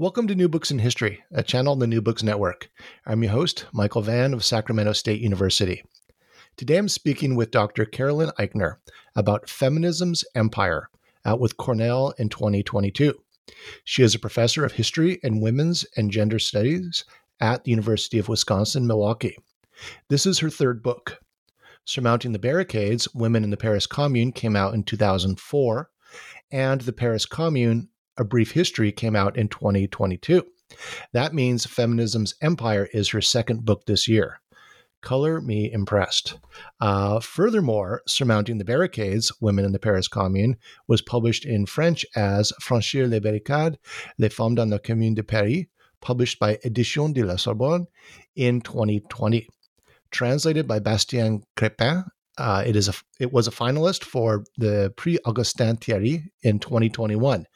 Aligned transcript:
Welcome 0.00 0.28
to 0.28 0.36
New 0.36 0.48
Books 0.48 0.70
in 0.70 0.78
History, 0.78 1.24
a 1.32 1.42
channel 1.42 1.72
on 1.72 1.80
the 1.80 1.86
New 1.88 2.00
Books 2.00 2.22
Network. 2.22 2.70
I'm 3.04 3.24
your 3.24 3.32
host, 3.32 3.66
Michael 3.72 4.00
Vann 4.00 4.32
of 4.32 4.44
Sacramento 4.44 4.92
State 4.92 5.20
University. 5.20 5.82
Today 6.56 6.76
I'm 6.76 6.88
speaking 6.88 7.34
with 7.34 7.50
Dr. 7.50 7.84
Carolyn 7.84 8.30
Eichner 8.38 8.76
about 9.16 9.48
Feminism's 9.48 10.24
Empire, 10.36 10.88
out 11.24 11.40
with 11.40 11.56
Cornell 11.56 12.14
in 12.16 12.28
2022. 12.28 13.12
She 13.82 14.04
is 14.04 14.14
a 14.14 14.20
professor 14.20 14.64
of 14.64 14.70
history 14.70 15.18
and 15.24 15.42
women's 15.42 15.84
and 15.96 16.12
gender 16.12 16.38
studies 16.38 17.04
at 17.40 17.64
the 17.64 17.72
University 17.72 18.20
of 18.20 18.28
Wisconsin 18.28 18.86
Milwaukee. 18.86 19.36
This 20.08 20.26
is 20.26 20.38
her 20.38 20.48
third 20.48 20.80
book. 20.80 21.18
Surmounting 21.84 22.30
the 22.30 22.38
Barricades 22.38 23.12
Women 23.16 23.42
in 23.42 23.50
the 23.50 23.56
Paris 23.56 23.88
Commune 23.88 24.30
came 24.30 24.54
out 24.54 24.74
in 24.74 24.84
2004, 24.84 25.90
and 26.52 26.82
The 26.82 26.92
Paris 26.92 27.26
Commune 27.26 27.88
a 28.18 28.24
Brief 28.24 28.50
History 28.52 28.92
came 28.92 29.16
out 29.16 29.36
in 29.36 29.48
2022. 29.48 30.44
That 31.12 31.32
means 31.32 31.64
Feminism's 31.64 32.34
Empire 32.42 32.88
is 32.92 33.08
her 33.10 33.22
second 33.22 33.64
book 33.64 33.86
this 33.86 34.06
year. 34.06 34.40
Color 35.00 35.40
me 35.40 35.70
impressed. 35.72 36.38
Uh, 36.80 37.20
furthermore, 37.20 38.02
Surmounting 38.06 38.58
the 38.58 38.64
Barricades, 38.64 39.32
Women 39.40 39.64
in 39.64 39.72
the 39.72 39.78
Paris 39.78 40.08
Commune, 40.08 40.56
was 40.88 41.00
published 41.00 41.44
in 41.44 41.66
French 41.66 42.04
as 42.16 42.52
Franchir 42.60 43.08
les 43.08 43.20
Barricades, 43.20 43.78
les 44.18 44.28
femmes 44.28 44.56
dans 44.56 44.70
la 44.70 44.78
Commune 44.78 45.14
de 45.14 45.22
Paris, 45.22 45.68
published 46.00 46.38
by 46.40 46.56
Éditions 46.64 47.14
de 47.14 47.24
la 47.24 47.36
Sorbonne 47.36 47.86
in 48.34 48.60
2020. 48.60 49.48
Translated 50.10 50.66
by 50.66 50.80
Bastien 50.80 51.42
Crépin 51.56 52.04
uh, 52.38 52.62
it 52.64 52.76
is 52.76 52.88
a 52.88 52.94
it 53.18 53.32
was 53.32 53.48
a 53.48 53.52
finalist 53.52 54.04
for 54.04 54.44
the 54.56 54.92
Prix 54.96 55.18
Augustin 55.24 55.76
Thierry 55.76 56.30
in 56.42 56.58
2021, 56.58 57.46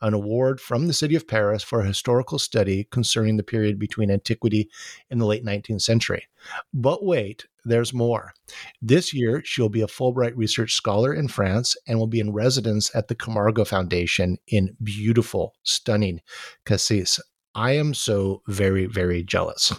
an 0.00 0.14
award 0.14 0.60
from 0.60 0.86
the 0.86 0.92
city 0.92 1.14
of 1.14 1.28
Paris 1.28 1.62
for 1.62 1.80
a 1.80 1.86
historical 1.86 2.38
study 2.38 2.88
concerning 2.90 3.36
the 3.36 3.42
period 3.42 3.78
between 3.78 4.10
antiquity 4.10 4.68
and 5.10 5.20
the 5.20 5.26
late 5.26 5.44
19th 5.44 5.82
century. 5.82 6.26
But 6.74 7.04
wait, 7.04 7.46
there's 7.64 7.94
more. 7.94 8.34
This 8.80 9.14
year, 9.14 9.42
she'll 9.44 9.68
be 9.68 9.82
a 9.82 9.86
Fulbright 9.86 10.36
Research 10.36 10.74
Scholar 10.74 11.14
in 11.14 11.28
France 11.28 11.76
and 11.86 11.98
will 11.98 12.08
be 12.08 12.20
in 12.20 12.32
residence 12.32 12.94
at 12.94 13.08
the 13.08 13.14
Camargo 13.14 13.64
Foundation 13.64 14.38
in 14.48 14.76
beautiful, 14.82 15.54
stunning 15.62 16.20
Cassis. 16.66 17.20
I 17.54 17.72
am 17.72 17.92
so 17.92 18.42
very, 18.48 18.86
very 18.86 19.22
jealous. 19.22 19.74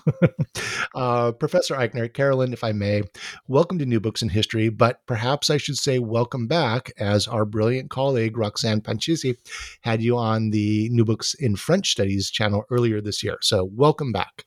uh, 0.96 1.32
Professor 1.32 1.76
Eichner, 1.76 2.14
Carolyn, 2.14 2.54
if 2.54 2.64
I 2.64 2.72
may, 2.72 3.04
welcome 3.48 3.80
to 3.80 3.86
New 3.86 4.00
Books 4.00 4.22
in 4.22 4.30
History, 4.30 4.70
but 4.70 5.00
perhaps 5.08 5.50
I 5.50 5.58
should 5.58 5.78
say 5.78 5.98
welcome 5.98 6.48
back, 6.48 6.92
as 6.98 7.28
our 7.28 7.46
brilliant 7.46 7.90
colleague 7.90 8.38
Roxanne 8.38 8.82
Panchasi 8.82 9.38
had 9.82 10.04
you 10.04 10.18
on 10.18 10.52
the 10.52 10.90
New 10.90 11.04
Books 11.04 11.34
in 11.34 11.56
French 11.56 11.90
Studies 11.92 12.30
channel 12.30 12.64
earlier 12.70 13.02
this 13.02 13.24
year. 13.24 13.38
So, 13.42 13.70
welcome 13.74 14.12
back. 14.12 14.46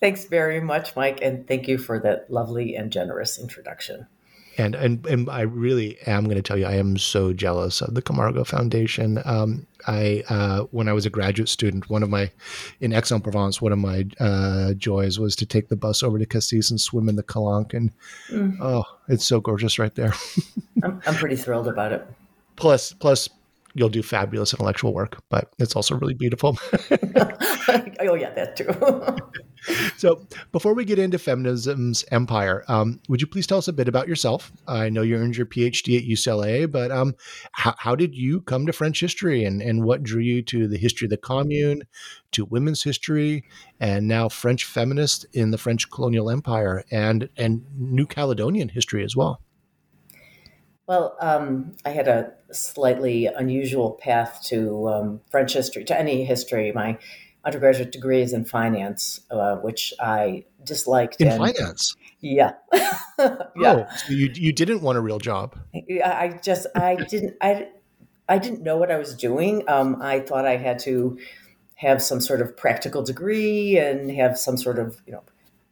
Thanks 0.00 0.24
very 0.24 0.60
much, 0.60 0.96
Mike, 0.96 1.20
and 1.20 1.46
thank 1.46 1.68
you 1.68 1.76
for 1.76 1.98
that 2.00 2.30
lovely 2.30 2.74
and 2.74 2.90
generous 2.90 3.38
introduction 3.38 4.06
and 4.58 4.74
and 4.74 5.04
and 5.06 5.30
I 5.30 5.42
really 5.42 5.98
am 6.06 6.24
going 6.24 6.36
to 6.36 6.42
tell 6.42 6.58
you, 6.58 6.66
I 6.66 6.74
am 6.74 6.98
so 6.98 7.32
jealous 7.32 7.80
of 7.80 7.94
the 7.94 8.02
Camargo 8.02 8.44
Foundation. 8.44 9.20
Um, 9.24 9.66
I 9.86 10.24
uh, 10.28 10.64
when 10.70 10.88
I 10.88 10.92
was 10.92 11.06
a 11.06 11.10
graduate 11.10 11.48
student, 11.48 11.88
one 11.88 12.02
of 12.02 12.10
my 12.10 12.30
in 12.80 12.92
Aix-en-Provence, 12.92 13.62
one 13.62 13.72
of 13.72 13.78
my 13.78 14.06
uh, 14.20 14.74
joys 14.74 15.18
was 15.18 15.36
to 15.36 15.46
take 15.46 15.68
the 15.68 15.76
bus 15.76 16.02
over 16.02 16.18
to 16.18 16.26
Cassis 16.26 16.70
and 16.70 16.80
swim 16.80 17.08
in 17.08 17.16
the 17.16 17.22
Calanque, 17.22 17.74
and 17.74 17.92
mm. 18.28 18.56
oh, 18.60 18.84
it's 19.08 19.24
so 19.24 19.40
gorgeous 19.40 19.78
right 19.78 19.94
there. 19.94 20.14
I'm, 20.82 21.00
I'm 21.06 21.14
pretty 21.14 21.36
thrilled 21.36 21.68
about 21.68 21.92
it. 21.92 22.06
Plus, 22.56 22.92
plus 22.92 23.28
you'll 23.74 23.88
do 23.88 24.02
fabulous 24.02 24.52
intellectual 24.52 24.92
work, 24.92 25.22
but 25.28 25.52
it's 25.58 25.74
also 25.76 25.96
really 25.96 26.14
beautiful. 26.14 26.58
oh 28.00 28.14
yeah, 28.14 28.30
that 28.34 28.56
too. 28.56 29.72
so 29.96 30.26
before 30.50 30.74
we 30.74 30.84
get 30.84 30.98
into 30.98 31.18
feminism's 31.18 32.04
empire, 32.10 32.64
um, 32.68 33.00
would 33.08 33.20
you 33.20 33.26
please 33.26 33.46
tell 33.46 33.58
us 33.58 33.68
a 33.68 33.72
bit 33.72 33.88
about 33.88 34.08
yourself? 34.08 34.52
I 34.66 34.88
know 34.88 35.02
you 35.02 35.16
earned 35.16 35.36
your 35.36 35.46
PhD 35.46 35.98
at 35.98 36.04
UCLA, 36.04 36.70
but 36.70 36.90
um, 36.90 37.14
how, 37.52 37.74
how, 37.78 37.94
did 37.94 38.14
you 38.14 38.40
come 38.42 38.66
to 38.66 38.72
French 38.72 39.00
history, 39.00 39.44
and 39.44 39.62
and 39.62 39.84
what 39.84 40.02
drew 40.02 40.22
you 40.22 40.42
to 40.42 40.66
the 40.66 40.78
history 40.78 41.06
of 41.06 41.10
the 41.10 41.16
Commune, 41.16 41.82
to 42.32 42.44
women's 42.44 42.82
history, 42.82 43.44
and 43.80 44.08
now 44.08 44.28
French 44.28 44.64
feminist 44.64 45.26
in 45.32 45.50
the 45.50 45.58
French 45.58 45.90
colonial 45.90 46.30
empire, 46.30 46.84
and 46.90 47.28
and 47.36 47.64
New 47.78 48.06
Caledonian 48.06 48.68
history 48.68 49.04
as 49.04 49.16
well? 49.16 49.40
Well, 50.92 51.16
um, 51.20 51.72
I 51.86 51.88
had 51.88 52.06
a 52.06 52.34
slightly 52.50 53.24
unusual 53.24 53.92
path 53.92 54.42
to 54.48 54.90
um, 54.90 55.20
French 55.30 55.54
history, 55.54 55.84
to 55.84 55.98
any 55.98 56.22
history. 56.22 56.70
My 56.70 56.98
undergraduate 57.46 57.92
degree 57.92 58.20
is 58.20 58.34
in 58.34 58.44
finance, 58.44 59.20
uh, 59.30 59.56
which 59.56 59.94
I 59.98 60.44
disliked. 60.62 61.18
In 61.18 61.28
and, 61.28 61.38
finance? 61.38 61.96
Yeah. 62.20 62.52
yeah. 62.74 63.38
Oh, 63.56 63.86
so 63.96 64.12
you, 64.12 64.32
you 64.34 64.52
didn't 64.52 64.82
want 64.82 64.98
a 64.98 65.00
real 65.00 65.18
job? 65.18 65.58
I 65.74 66.38
just, 66.44 66.66
I 66.76 66.96
didn't, 66.96 67.38
I, 67.40 67.68
I 68.28 68.36
didn't 68.36 68.62
know 68.62 68.76
what 68.76 68.90
I 68.90 68.98
was 68.98 69.14
doing. 69.14 69.66
Um, 69.68 69.96
I 70.02 70.20
thought 70.20 70.44
I 70.44 70.58
had 70.58 70.78
to 70.80 71.18
have 71.76 72.02
some 72.02 72.20
sort 72.20 72.42
of 72.42 72.54
practical 72.54 73.02
degree 73.02 73.78
and 73.78 74.10
have 74.10 74.38
some 74.38 74.58
sort 74.58 74.78
of, 74.78 75.00
you 75.06 75.14
know, 75.14 75.22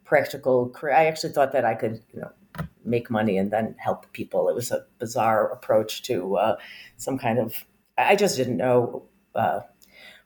practical 0.03 0.69
career. 0.69 0.95
I 0.95 1.05
actually 1.05 1.33
thought 1.33 1.51
that 1.51 1.63
I 1.63 1.75
could, 1.75 2.01
you 2.11 2.21
know, 2.21 2.31
make 2.83 3.09
money 3.09 3.37
and 3.37 3.51
then 3.51 3.75
help 3.77 4.11
people. 4.13 4.49
It 4.49 4.55
was 4.55 4.71
a 4.71 4.85
bizarre 4.99 5.51
approach 5.51 6.03
to 6.03 6.37
uh, 6.37 6.57
some 6.97 7.17
kind 7.17 7.39
of. 7.39 7.53
I 7.97 8.15
just 8.15 8.37
didn't 8.37 8.57
know 8.57 9.03
uh, 9.35 9.61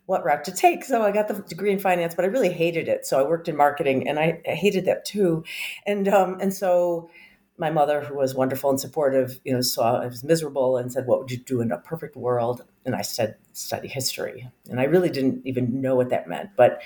what 0.05 0.23
route 0.23 0.43
to 0.45 0.51
take. 0.51 0.83
So 0.83 1.01
I 1.01 1.11
got 1.11 1.27
the 1.27 1.35
degree 1.47 1.71
in 1.71 1.79
finance, 1.79 2.15
but 2.15 2.25
I 2.25 2.27
really 2.27 2.51
hated 2.51 2.87
it. 2.87 3.05
So 3.05 3.19
I 3.19 3.27
worked 3.27 3.47
in 3.47 3.55
marketing, 3.55 4.07
and 4.07 4.19
I, 4.19 4.41
I 4.47 4.51
hated 4.51 4.85
that 4.85 5.05
too. 5.05 5.43
And 5.85 6.07
um, 6.07 6.37
and 6.39 6.53
so 6.53 7.09
my 7.57 7.69
mother, 7.69 8.01
who 8.01 8.15
was 8.15 8.35
wonderful 8.35 8.69
and 8.69 8.79
supportive, 8.79 9.39
you 9.45 9.53
know, 9.53 9.61
saw 9.61 10.01
I 10.01 10.07
was 10.07 10.23
miserable 10.23 10.77
and 10.77 10.91
said, 10.91 11.07
"What 11.07 11.19
would 11.19 11.31
you 11.31 11.37
do 11.37 11.61
in 11.61 11.71
a 11.71 11.77
perfect 11.77 12.15
world?" 12.15 12.63
And 12.85 12.95
I 12.95 13.01
said, 13.01 13.35
"Study 13.53 13.87
history." 13.87 14.49
And 14.69 14.79
I 14.79 14.83
really 14.83 15.09
didn't 15.09 15.41
even 15.45 15.81
know 15.81 15.95
what 15.95 16.09
that 16.09 16.28
meant, 16.28 16.51
but 16.55 16.81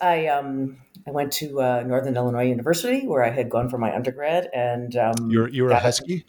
I 0.00 0.26
um, 0.26 0.78
I 1.06 1.10
went 1.10 1.32
to 1.34 1.60
uh, 1.60 1.82
Northern 1.86 2.16
Illinois 2.16 2.48
University 2.48 3.06
where 3.06 3.24
I 3.24 3.30
had 3.30 3.50
gone 3.50 3.68
for 3.68 3.78
my 3.78 3.94
undergrad, 3.94 4.48
and 4.54 4.94
um, 4.96 5.30
you're 5.30 5.48
you 5.48 5.64
were 5.64 5.70
a 5.70 5.78
Husky. 5.78 6.24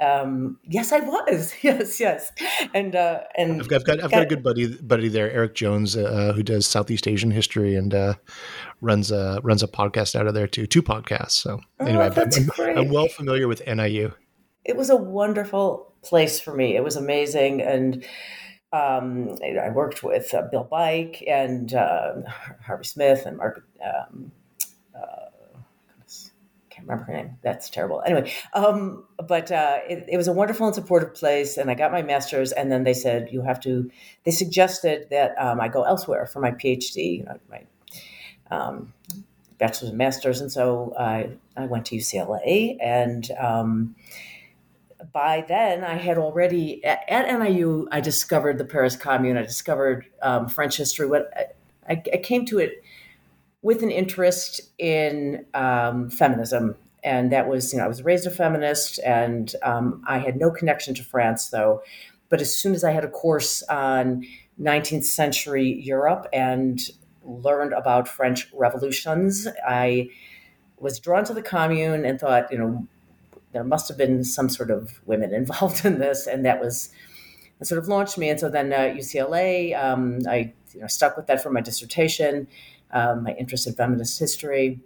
Um, 0.00 0.58
yes, 0.64 0.92
I 0.92 1.00
was. 1.00 1.54
Yes, 1.62 2.00
yes, 2.00 2.32
and 2.72 2.96
uh, 2.96 3.20
and 3.36 3.60
I've 3.60 3.68
got, 3.68 3.80
I've 3.80 3.84
got, 3.84 4.04
I've 4.04 4.10
got 4.10 4.22
a 4.22 4.26
good 4.26 4.42
buddy 4.42 4.76
buddy 4.78 5.08
there, 5.08 5.30
Eric 5.30 5.54
Jones, 5.54 5.96
uh, 5.96 6.32
who 6.34 6.42
does 6.42 6.66
Southeast 6.66 7.06
Asian 7.06 7.30
history 7.30 7.74
and 7.74 7.94
uh, 7.94 8.14
runs 8.80 9.10
a 9.10 9.40
runs 9.42 9.62
a 9.62 9.68
podcast 9.68 10.14
out 10.14 10.26
of 10.26 10.34
there 10.34 10.46
too, 10.46 10.66
two 10.66 10.82
podcasts. 10.82 11.32
So 11.32 11.60
oh, 11.80 11.86
anyway, 11.86 12.10
oh, 12.16 12.64
I'm, 12.64 12.78
I'm, 12.78 12.88
well 12.88 13.08
familiar 13.08 13.46
with 13.46 13.62
NIU. 13.66 14.12
It 14.64 14.76
was 14.76 14.88
a 14.90 14.96
wonderful 14.96 15.92
place 16.02 16.40
for 16.40 16.54
me. 16.54 16.76
It 16.76 16.84
was 16.84 16.96
amazing, 16.96 17.60
and 17.60 18.04
um, 18.72 19.36
I 19.42 19.70
worked 19.70 20.02
with 20.02 20.32
uh, 20.32 20.42
Bill 20.50 20.64
Bike 20.64 21.24
and 21.26 21.74
uh, 21.74 22.14
Harvey 22.64 22.84
Smith 22.84 23.26
and 23.26 23.36
Mark. 23.36 23.64
Um, 23.84 24.30
uh, 24.94 25.30
can't 26.70 26.88
remember 26.88 27.04
her 27.04 27.12
name. 27.12 27.38
That's 27.42 27.68
terrible. 27.68 28.02
Anyway, 28.06 28.32
um, 28.54 29.04
but 29.26 29.50
uh, 29.50 29.78
it, 29.88 30.04
it, 30.08 30.16
was 30.16 30.28
a 30.28 30.32
wonderful 30.32 30.66
and 30.66 30.74
supportive 30.74 31.14
place, 31.14 31.56
and 31.56 31.70
I 31.70 31.74
got 31.74 31.92
my 31.92 32.02
master's. 32.02 32.52
And 32.52 32.70
then 32.70 32.84
they 32.84 32.94
said 32.94 33.28
you 33.32 33.42
have 33.42 33.60
to. 33.60 33.90
They 34.24 34.30
suggested 34.30 35.08
that 35.10 35.34
um, 35.38 35.60
I 35.60 35.68
go 35.68 35.82
elsewhere 35.82 36.26
for 36.26 36.40
my 36.40 36.52
PhD, 36.52 37.18
you 37.18 37.24
know, 37.24 37.38
my 37.50 37.64
um, 38.50 38.92
bachelor's 39.58 39.90
and 39.90 39.98
master's, 39.98 40.40
and 40.40 40.50
so 40.50 40.94
I 40.98 41.30
I 41.56 41.66
went 41.66 41.86
to 41.86 41.96
UCLA, 41.96 42.76
and 42.80 43.30
um, 43.38 43.96
by 45.12 45.44
then 45.46 45.84
I 45.84 45.94
had 45.94 46.18
already 46.18 46.84
at, 46.84 47.00
at, 47.08 47.38
NIU. 47.38 47.88
I 47.90 48.00
discovered 48.00 48.58
the 48.58 48.64
Paris 48.64 48.96
Commune. 48.96 49.36
I 49.36 49.42
discovered 49.42 50.06
um, 50.22 50.48
French 50.48 50.76
history. 50.76 51.06
What 51.06 51.56
I, 51.88 52.02
I 52.12 52.18
came 52.18 52.44
to 52.46 52.58
it 52.58 52.82
with 53.62 53.82
an 53.82 53.90
interest 53.90 54.60
in 54.78 55.44
um, 55.54 56.10
feminism. 56.10 56.76
And 57.02 57.32
that 57.32 57.48
was, 57.48 57.72
you 57.72 57.78
know, 57.78 57.84
I 57.84 57.88
was 57.88 58.02
raised 58.02 58.26
a 58.26 58.30
feminist 58.30 58.98
and 59.04 59.54
um, 59.62 60.02
I 60.06 60.18
had 60.18 60.36
no 60.36 60.50
connection 60.50 60.94
to 60.94 61.02
France, 61.02 61.48
though. 61.48 61.82
But 62.28 62.40
as 62.40 62.56
soon 62.56 62.74
as 62.74 62.84
I 62.84 62.92
had 62.92 63.04
a 63.04 63.08
course 63.08 63.62
on 63.64 64.24
19th 64.60 65.04
century 65.04 65.80
Europe 65.82 66.26
and 66.32 66.80
learned 67.24 67.72
about 67.72 68.08
French 68.08 68.48
revolutions, 68.52 69.48
I 69.66 70.10
was 70.78 70.98
drawn 70.98 71.24
to 71.24 71.34
the 71.34 71.42
commune 71.42 72.04
and 72.04 72.20
thought, 72.20 72.50
you 72.52 72.58
know, 72.58 72.86
there 73.52 73.64
must 73.64 73.88
have 73.88 73.98
been 73.98 74.24
some 74.24 74.48
sort 74.48 74.70
of 74.70 75.00
women 75.06 75.34
involved 75.42 75.84
in 75.84 75.98
this. 75.98 76.26
And 76.26 76.44
that 76.44 76.60
was, 76.60 76.90
that 77.58 77.66
sort 77.66 77.78
of 77.78 77.88
launched 77.88 78.18
me. 78.18 78.30
And 78.30 78.40
so 78.40 78.48
then 78.48 78.72
uh, 78.72 78.94
UCLA, 78.96 79.80
um, 79.82 80.20
I 80.28 80.52
you 80.72 80.80
know, 80.80 80.86
stuck 80.86 81.16
with 81.16 81.26
that 81.26 81.42
for 81.42 81.50
my 81.50 81.60
dissertation 81.60 82.46
um, 82.92 83.24
my 83.24 83.32
interest 83.32 83.66
in 83.66 83.74
feminist 83.74 84.18
history. 84.18 84.80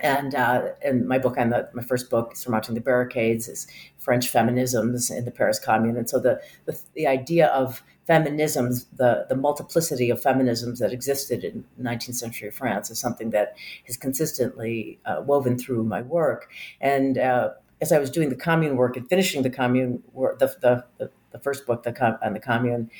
And, 0.00 0.34
uh, 0.34 0.70
and 0.84 1.06
my 1.06 1.18
book 1.18 1.38
on 1.38 1.50
the 1.50 1.68
my 1.72 1.82
first 1.82 2.10
book, 2.10 2.34
Surmounting 2.34 2.74
the 2.74 2.80
Barricades, 2.80 3.46
is 3.46 3.68
French 3.98 4.32
feminisms 4.32 5.16
in 5.16 5.24
the 5.24 5.30
Paris 5.30 5.60
Commune. 5.60 5.96
And 5.96 6.10
so 6.10 6.18
the, 6.18 6.40
the, 6.64 6.76
the 6.94 7.06
idea 7.06 7.46
of 7.48 7.84
feminisms, 8.08 8.86
the, 8.96 9.26
the 9.28 9.36
multiplicity 9.36 10.10
of 10.10 10.20
feminisms 10.20 10.80
that 10.80 10.92
existed 10.92 11.44
in 11.44 11.64
19th 11.80 12.16
century 12.16 12.50
France, 12.50 12.90
is 12.90 12.98
something 12.98 13.30
that 13.30 13.54
is 13.86 13.96
consistently 13.96 14.98
uh, 15.06 15.22
woven 15.24 15.56
through 15.56 15.84
my 15.84 16.02
work. 16.02 16.50
And 16.80 17.16
uh, 17.16 17.50
as 17.82 17.92
I 17.92 17.98
was 17.98 18.10
doing 18.10 18.30
the 18.30 18.36
commune 18.36 18.76
work 18.76 18.96
and 18.96 19.06
finishing 19.08 19.42
the 19.42 19.50
commune 19.50 20.02
work, 20.12 20.38
the, 20.38 20.46
the, 20.60 20.84
the, 20.98 21.10
the 21.32 21.38
first 21.40 21.66
book 21.66 21.82
the, 21.82 22.18
on 22.24 22.32
the 22.32 22.40
commune, 22.40 22.90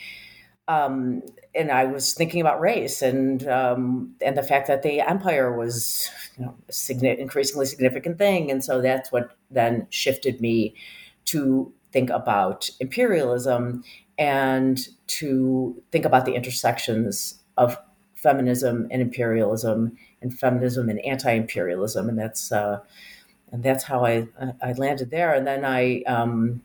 um, 0.69 1.23
and 1.55 1.71
I 1.71 1.85
was 1.85 2.13
thinking 2.13 2.41
about 2.41 2.61
race 2.61 3.01
and 3.03 3.47
um, 3.49 4.15
and 4.21 4.37
the 4.37 4.43
fact 4.43 4.67
that 4.69 4.83
the 4.83 5.01
empire 5.01 5.57
was 5.57 6.09
you 6.37 6.45
know, 6.45 6.55
a 6.69 6.73
significant, 6.73 7.21
increasingly 7.21 7.67
significant 7.67 8.19
thing, 8.19 8.51
and 8.51 8.65
so 8.65 8.81
that's 8.81 9.11
what 9.13 9.37
then 9.51 9.87
shifted 9.91 10.41
me 10.41 10.75
to 11.27 11.73
think 11.93 12.11
about 12.11 12.71
imperialism 12.81 13.85
and 14.19 14.89
to 15.07 15.81
think 15.93 16.05
about 16.05 16.27
the 16.27 16.35
intersections 16.35 17.39
of 17.57 17.77
feminism 18.15 18.89
and 18.91 19.03
imperialism 19.03 19.97
and 20.21 20.39
feminism 20.39 20.89
and 20.89 21.05
anti-imperialism, 21.05 22.09
and 22.09 22.19
that's 22.19 22.53
uh, 22.53 22.79
and 23.53 23.63
that's 23.63 23.85
how 23.85 24.05
I 24.05 24.27
I 24.61 24.73
landed 24.73 25.11
there, 25.11 25.35
and 25.35 25.47
then 25.47 25.65
I. 25.65 26.03
Um, 26.03 26.63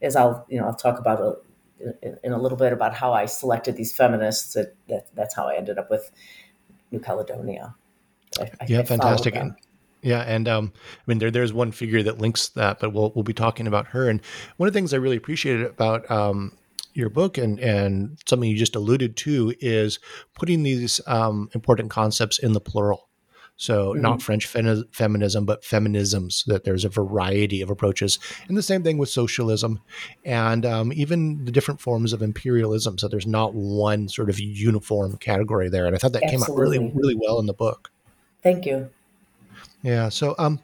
as 0.00 0.16
I'll, 0.16 0.46
you 0.48 0.60
know, 0.60 0.66
I'll 0.66 0.74
talk 0.74 0.98
about 0.98 1.20
a, 1.20 2.16
in, 2.22 2.32
a 2.32 2.38
little 2.38 2.58
bit 2.58 2.72
about 2.72 2.94
how 2.94 3.12
I 3.12 3.26
selected 3.26 3.76
these 3.76 3.94
feminists. 3.94 4.54
That, 4.54 4.74
that 4.88 5.08
that's 5.14 5.34
how 5.34 5.48
I 5.48 5.56
ended 5.56 5.78
up 5.78 5.90
with 5.90 6.10
New 6.90 7.00
Caledonia. 7.00 7.74
I, 8.40 8.48
yeah, 8.68 8.80
I 8.80 8.84
fantastic. 8.84 9.34
And, 9.34 9.54
yeah, 10.02 10.20
and 10.20 10.48
um, 10.48 10.72
I 10.74 11.02
mean, 11.06 11.18
there 11.18 11.30
there's 11.30 11.52
one 11.52 11.72
figure 11.72 12.02
that 12.04 12.18
links 12.18 12.48
that, 12.50 12.78
but 12.80 12.92
we'll 12.92 13.12
we'll 13.14 13.24
be 13.24 13.32
talking 13.32 13.66
about 13.66 13.88
her. 13.88 14.08
And 14.08 14.20
one 14.56 14.68
of 14.68 14.72
the 14.72 14.78
things 14.78 14.94
I 14.94 14.98
really 14.98 15.16
appreciated 15.16 15.66
about 15.66 16.08
um, 16.10 16.56
your 16.94 17.10
book 17.10 17.38
and 17.38 17.58
and 17.58 18.18
something 18.26 18.48
you 18.48 18.56
just 18.56 18.76
alluded 18.76 19.16
to 19.16 19.54
is 19.60 19.98
putting 20.34 20.62
these 20.62 21.00
um, 21.06 21.48
important 21.54 21.90
concepts 21.90 22.38
in 22.38 22.52
the 22.52 22.60
plural. 22.60 23.07
So 23.58 23.92
mm-hmm. 23.92 24.00
not 24.00 24.22
French 24.22 24.46
feminism, 24.46 25.44
but 25.44 25.62
feminisms. 25.62 26.44
That 26.46 26.62
there's 26.64 26.84
a 26.84 26.88
variety 26.88 27.60
of 27.60 27.70
approaches, 27.70 28.18
and 28.46 28.56
the 28.56 28.62
same 28.62 28.84
thing 28.84 28.98
with 28.98 29.08
socialism, 29.08 29.80
and 30.24 30.64
um, 30.64 30.92
even 30.94 31.44
the 31.44 31.50
different 31.50 31.80
forms 31.80 32.12
of 32.12 32.22
imperialism. 32.22 32.98
So 32.98 33.08
there's 33.08 33.26
not 33.26 33.54
one 33.54 34.08
sort 34.08 34.30
of 34.30 34.38
uniform 34.38 35.16
category 35.16 35.68
there, 35.68 35.86
and 35.86 35.94
I 35.94 35.98
thought 35.98 36.12
that 36.12 36.22
Absolutely. 36.22 36.46
came 36.46 36.54
out 36.54 36.60
really, 36.60 36.92
really 36.94 37.16
well 37.20 37.40
in 37.40 37.46
the 37.46 37.52
book. 37.52 37.90
Thank 38.44 38.64
you. 38.64 38.90
Yeah. 39.82 40.08
So, 40.08 40.36
um, 40.38 40.60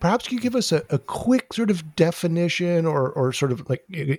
perhaps 0.00 0.32
you 0.32 0.40
give 0.40 0.56
us 0.56 0.72
a, 0.72 0.82
a, 0.90 0.98
quick 0.98 1.52
sort 1.52 1.70
of 1.70 1.94
definition 1.94 2.86
or, 2.86 3.10
or 3.10 3.32
sort 3.32 3.52
of 3.52 3.68
like 3.68 3.84
a 3.94 4.18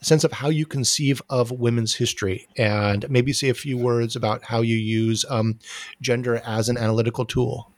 sense 0.00 0.24
of 0.24 0.32
how 0.32 0.48
you 0.48 0.66
conceive 0.66 1.22
of 1.30 1.50
women's 1.52 1.94
history 1.94 2.46
and 2.56 3.08
maybe 3.08 3.32
say 3.32 3.48
a 3.48 3.54
few 3.54 3.78
words 3.78 4.16
about 4.16 4.44
how 4.44 4.60
you 4.60 4.76
use 4.76 5.24
um, 5.30 5.58
gender 6.00 6.42
as 6.44 6.68
an 6.68 6.76
analytical 6.76 7.24
tool. 7.24 7.70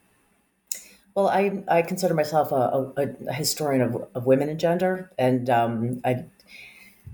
Well, 1.13 1.29
I, 1.29 1.63
I 1.69 1.81
consider 1.81 2.13
myself 2.13 2.51
a, 2.51 2.91
a, 2.97 3.29
a 3.29 3.33
historian 3.33 3.81
of, 3.81 4.07
of, 4.15 4.25
women 4.25 4.49
and 4.49 4.59
gender, 4.59 5.11
and 5.17 5.49
um, 5.49 6.01
I 6.03 6.25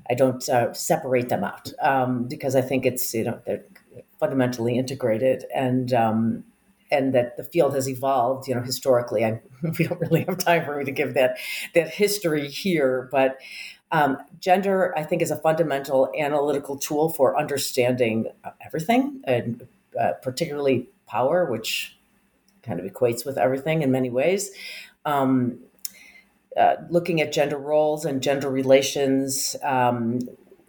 I 0.09 0.15
don't 0.15 0.47
uh, 0.49 0.73
separate 0.73 1.29
them 1.29 1.43
out 1.43 1.71
um, 1.83 2.23
because 2.27 2.55
I 2.55 2.61
think 2.61 2.87
it's 2.87 3.13
you 3.13 3.25
know 3.25 3.39
they're 3.45 3.63
fundamentally 4.19 4.75
integrated, 4.75 5.45
and 5.53 5.93
um, 5.93 6.43
and 6.91 7.13
that 7.15 7.37
the 7.37 7.43
field 7.43 7.73
has 7.73 7.87
evolved, 7.87 8.47
you 8.47 8.53
know, 8.53 8.61
historically. 8.61 9.23
I, 9.23 9.41
we 9.79 9.87
don't 9.87 10.01
really 10.01 10.23
have 10.25 10.37
time 10.37 10.65
for 10.65 10.77
me 10.77 10.85
to 10.85 10.91
give 10.91 11.13
that 11.13 11.37
that 11.73 11.89
history 11.89 12.47
here, 12.47 13.07
but 13.11 13.37
um, 13.91 14.17
gender, 14.39 14.93
I 14.97 15.03
think, 15.03 15.21
is 15.21 15.31
a 15.31 15.35
fundamental 15.35 16.11
analytical 16.17 16.77
tool 16.77 17.09
for 17.09 17.37
understanding 17.37 18.27
everything, 18.65 19.21
and 19.25 19.67
uh, 19.99 20.13
particularly 20.21 20.89
power, 21.07 21.45
which 21.45 21.97
kind 22.63 22.79
of 22.79 22.85
equates 22.85 23.25
with 23.25 23.37
everything 23.37 23.81
in 23.81 23.91
many 23.91 24.09
ways. 24.09 24.51
Um, 25.03 25.59
uh, 26.55 26.75
looking 26.89 27.21
at 27.21 27.31
gender 27.31 27.57
roles 27.57 28.05
and 28.05 28.21
gender 28.21 28.49
relations, 28.49 29.55
um, 29.63 30.19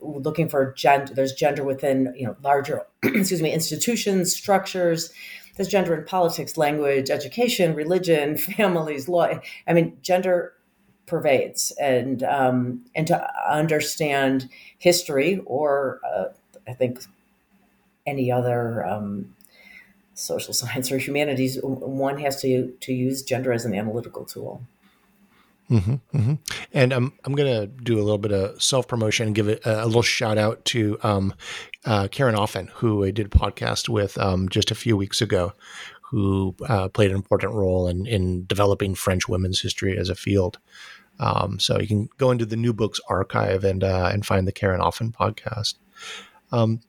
looking 0.01 0.49
for 0.49 0.73
gender. 0.73 1.15
There's 1.15 1.33
gender 1.33 1.65
within 1.65 2.13
you 2.17 2.27
know 2.27 2.37
larger, 2.43 2.87
excuse 3.03 3.43
me, 3.43 3.53
institutions, 3.53 4.35
structures 4.35 5.13
there's 5.57 5.69
gender 5.69 5.95
in 5.95 6.05
politics, 6.05 6.57
language, 6.57 7.11
education, 7.11 7.75
religion, 7.75 8.37
families, 8.57 9.09
law. 9.09 9.29
I 9.67 9.73
mean, 9.73 9.99
gender 10.03 10.55
pervades, 11.07 11.73
and 11.81 12.23
um, 12.23 12.85
and 12.95 13.07
to 13.09 13.31
understand 13.51 14.49
history 14.79 15.43
or 15.47 16.01
uh, 16.05 16.25
I 16.67 16.73
think 16.73 17.01
any 18.07 18.33
other 18.33 18.85
um, 18.87 19.35
social 20.15 20.55
science 20.61 20.91
or 20.91 20.99
humanities, 20.99 21.59
one 21.63 22.19
has 22.19 22.41
to 22.43 22.73
to 22.81 22.93
use 22.93 23.23
gender 23.23 23.53
as 23.53 23.65
an 23.65 23.75
analytical 23.75 24.25
tool. 24.25 24.63
Mm-hmm, 25.71 25.95
mm-hmm. 26.17 26.35
And 26.75 26.93
um, 26.93 27.13
I'm 27.25 27.35
going 27.35 27.51
to 27.51 27.67
do 27.67 27.95
a 27.95 28.03
little 28.03 28.19
bit 28.19 28.33
of 28.33 28.63
self 28.63 28.87
promotion 28.87 29.29
and 29.29 29.35
give 29.35 29.49
it 29.49 29.65
a, 29.65 29.85
a, 29.85 29.87
little 29.87 30.03
shout 30.03 30.37
out 30.37 30.63
to 30.67 30.99
um, 31.03 31.33
uh, 31.85 32.09
Karen 32.09 32.35
Offen, 32.35 32.69
who 32.75 33.05
I 33.05 33.11
did 33.11 33.27
a 33.27 33.31
podcast 33.31 33.89
with 33.89 34.19
um, 34.19 34.49
just 34.49 34.71
a 34.71 34.75
few 34.75 34.97
weeks 34.97 35.21
ago, 35.21 35.53
who 36.03 36.55
uh, 36.69 36.89
played 36.89 37.11
an 37.11 37.17
important 37.17 37.55
role 37.55 37.89
in, 37.89 38.07
in 38.07 38.45
developing 38.47 38.95
French 38.95 39.29
women's 39.29 39.61
history 39.61 39.97
as 39.97 40.09
a 40.09 40.15
field. 40.15 40.59
Um, 41.19 41.59
so 41.59 41.79
you 41.81 41.87
can 41.87 42.09
go 42.19 42.31
into 42.31 42.47
the 42.47 42.57
New 42.57 42.73
Books 42.73 43.01
archive 43.09 43.65
and 43.65 43.85
uh, 43.85 44.11
and 44.13 44.25
find 44.25 44.47
the 44.47 44.53
Karen 44.53 44.81
Offen 44.81 45.13
podcast. 45.13 45.75
Um, 46.51 46.81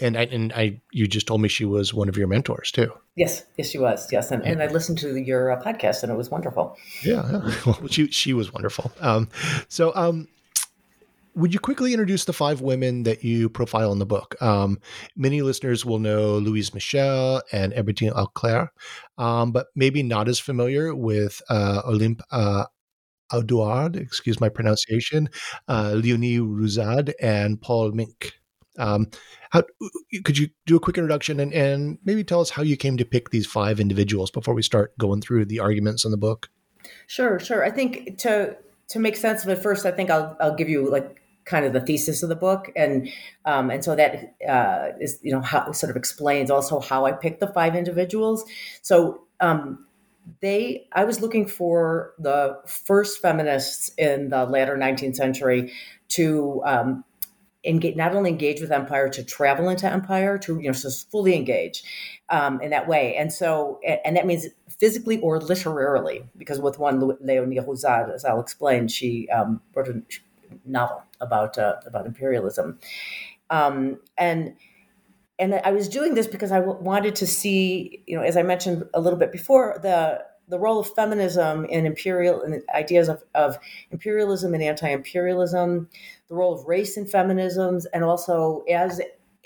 and 0.00 0.16
I, 0.16 0.22
and 0.22 0.52
I, 0.52 0.80
you 0.92 1.06
just 1.06 1.26
told 1.26 1.40
me 1.40 1.48
she 1.48 1.64
was 1.64 1.92
one 1.92 2.08
of 2.08 2.16
your 2.16 2.28
mentors 2.28 2.70
too. 2.70 2.92
Yes, 3.16 3.44
yes, 3.56 3.68
she 3.68 3.78
was. 3.78 4.10
Yes, 4.12 4.30
and, 4.30 4.44
and 4.44 4.62
I 4.62 4.66
listened 4.66 4.98
to 4.98 5.16
your 5.16 5.50
uh, 5.50 5.60
podcast, 5.62 6.02
and 6.02 6.12
it 6.12 6.14
was 6.14 6.30
wonderful. 6.30 6.76
Yeah, 7.04 7.28
yeah. 7.30 7.54
Well, 7.66 7.88
she 7.88 8.08
she 8.08 8.32
was 8.32 8.52
wonderful. 8.52 8.92
Um, 9.00 9.28
so, 9.68 9.92
um, 9.94 10.28
would 11.38 11.54
you 11.54 11.60
quickly 11.60 11.92
introduce 11.92 12.24
the 12.24 12.32
five 12.32 12.60
women 12.60 13.04
that 13.04 13.22
you 13.22 13.48
profile 13.48 13.92
in 13.92 14.00
the 14.00 14.06
book? 14.06 14.34
Um, 14.42 14.80
many 15.16 15.40
listeners 15.40 15.84
will 15.84 16.00
know 16.00 16.38
Louise 16.38 16.74
Michel 16.74 17.42
and 17.52 17.72
Hubertine 17.72 18.12
Auclert, 18.12 18.70
um, 19.18 19.52
but 19.52 19.68
maybe 19.76 20.02
not 20.02 20.28
as 20.28 20.40
familiar 20.40 20.94
with 20.94 21.40
uh, 21.48 21.82
Olympe 21.86 22.22
uh, 22.32 22.64
Audouard, 23.32 23.96
excuse 23.96 24.40
my 24.40 24.48
pronunciation, 24.48 25.28
uh, 25.68 25.92
Leonie 25.94 26.38
Rouzade, 26.38 27.12
and 27.20 27.60
Paule 27.60 27.92
Mink. 27.92 28.32
Um, 28.76 29.08
how 29.50 29.62
could 30.24 30.38
you 30.38 30.48
do 30.66 30.76
a 30.76 30.80
quick 30.80 30.98
introduction 30.98 31.38
and, 31.40 31.52
and 31.52 31.98
maybe 32.04 32.24
tell 32.24 32.40
us 32.40 32.50
how 32.50 32.62
you 32.62 32.76
came 32.76 32.96
to 32.96 33.04
pick 33.04 33.30
these 33.30 33.46
five 33.46 33.80
individuals 33.80 34.30
before 34.30 34.54
we 34.54 34.62
start 34.62 34.96
going 34.98 35.20
through 35.20 35.46
the 35.46 35.60
arguments 35.60 36.04
in 36.04 36.10
the 36.10 36.16
book? 36.16 36.48
Sure, 37.06 37.38
sure. 37.38 37.64
I 37.64 37.70
think 37.70 38.18
to 38.18 38.56
to 38.88 38.98
make 38.98 39.16
sense 39.16 39.44
of 39.44 39.50
it 39.50 39.58
first, 39.58 39.86
I 39.86 39.90
think 39.90 40.10
I'll 40.10 40.36
I'll 40.40 40.54
give 40.54 40.68
you 40.68 40.90
like 40.90 41.20
kind 41.48 41.64
of 41.64 41.72
the 41.72 41.80
thesis 41.80 42.22
of 42.22 42.28
the 42.28 42.36
book, 42.36 42.70
and 42.76 43.08
um, 43.44 43.70
and 43.70 43.82
so 43.82 43.96
that 43.96 44.34
uh, 44.48 44.90
is 45.00 45.18
you 45.22 45.32
know 45.32 45.40
how 45.40 45.72
sort 45.72 45.90
of 45.90 45.96
explains 45.96 46.50
also 46.50 46.80
how 46.80 47.06
I 47.06 47.12
picked 47.12 47.40
the 47.40 47.48
five 47.48 47.74
individuals. 47.74 48.44
So 48.82 49.22
um, 49.40 49.86
they 50.40 50.86
I 50.92 51.04
was 51.04 51.20
looking 51.20 51.46
for 51.46 52.14
the 52.18 52.58
first 52.66 53.20
feminists 53.20 53.90
in 53.96 54.28
the 54.28 54.44
latter 54.44 54.76
19th 54.76 55.16
century 55.16 55.72
to 56.10 56.62
um, 56.64 57.04
engage, 57.64 57.96
not 57.96 58.14
only 58.14 58.30
engage 58.30 58.60
with 58.60 58.70
empire, 58.70 59.08
to 59.08 59.24
travel 59.24 59.68
into 59.68 59.90
empire, 59.90 60.38
to 60.38 60.56
you 60.58 60.68
know, 60.68 60.72
just 60.72 61.10
fully 61.10 61.34
engage 61.34 61.82
um, 62.28 62.60
in 62.60 62.70
that 62.70 62.88
way. 62.88 63.16
And 63.16 63.32
so, 63.32 63.80
and 64.04 64.16
that 64.16 64.26
means 64.26 64.46
physically 64.68 65.18
or 65.20 65.40
literarily, 65.40 66.24
because 66.36 66.60
with 66.60 66.78
one 66.78 67.00
Leonie 67.20 67.56
Rouzade, 67.56 68.12
as 68.14 68.24
I'll 68.24 68.40
explain, 68.40 68.88
she 68.88 69.28
um, 69.30 69.60
wrote 69.74 69.88
novel 70.64 71.02
about 71.20 71.58
uh, 71.58 71.76
about 71.86 72.06
imperialism, 72.06 72.78
um, 73.50 73.98
and 74.16 74.54
and 75.38 75.54
I 75.54 75.70
was 75.70 75.88
doing 75.88 76.14
this 76.14 76.26
because 76.26 76.50
I 76.50 76.58
wanted 76.58 77.14
to 77.16 77.26
see, 77.26 78.02
you 78.06 78.16
know, 78.16 78.22
as 78.22 78.36
I 78.36 78.42
mentioned 78.42 78.84
a 78.92 79.00
little 79.00 79.18
bit 79.18 79.30
before, 79.30 79.78
the 79.82 80.24
the 80.48 80.58
role 80.58 80.80
of 80.80 80.88
feminism 80.94 81.66
in 81.66 81.84
imperial 81.84 82.42
and 82.42 82.62
ideas 82.74 83.08
of, 83.08 83.22
of 83.34 83.58
imperialism 83.90 84.54
and 84.54 84.62
anti-imperialism, 84.62 85.88
the 86.28 86.34
role 86.34 86.54
of 86.54 86.66
race 86.66 86.96
in 86.96 87.04
feminisms, 87.04 87.84
and 87.92 88.02
also 88.02 88.64
as 88.70 89.00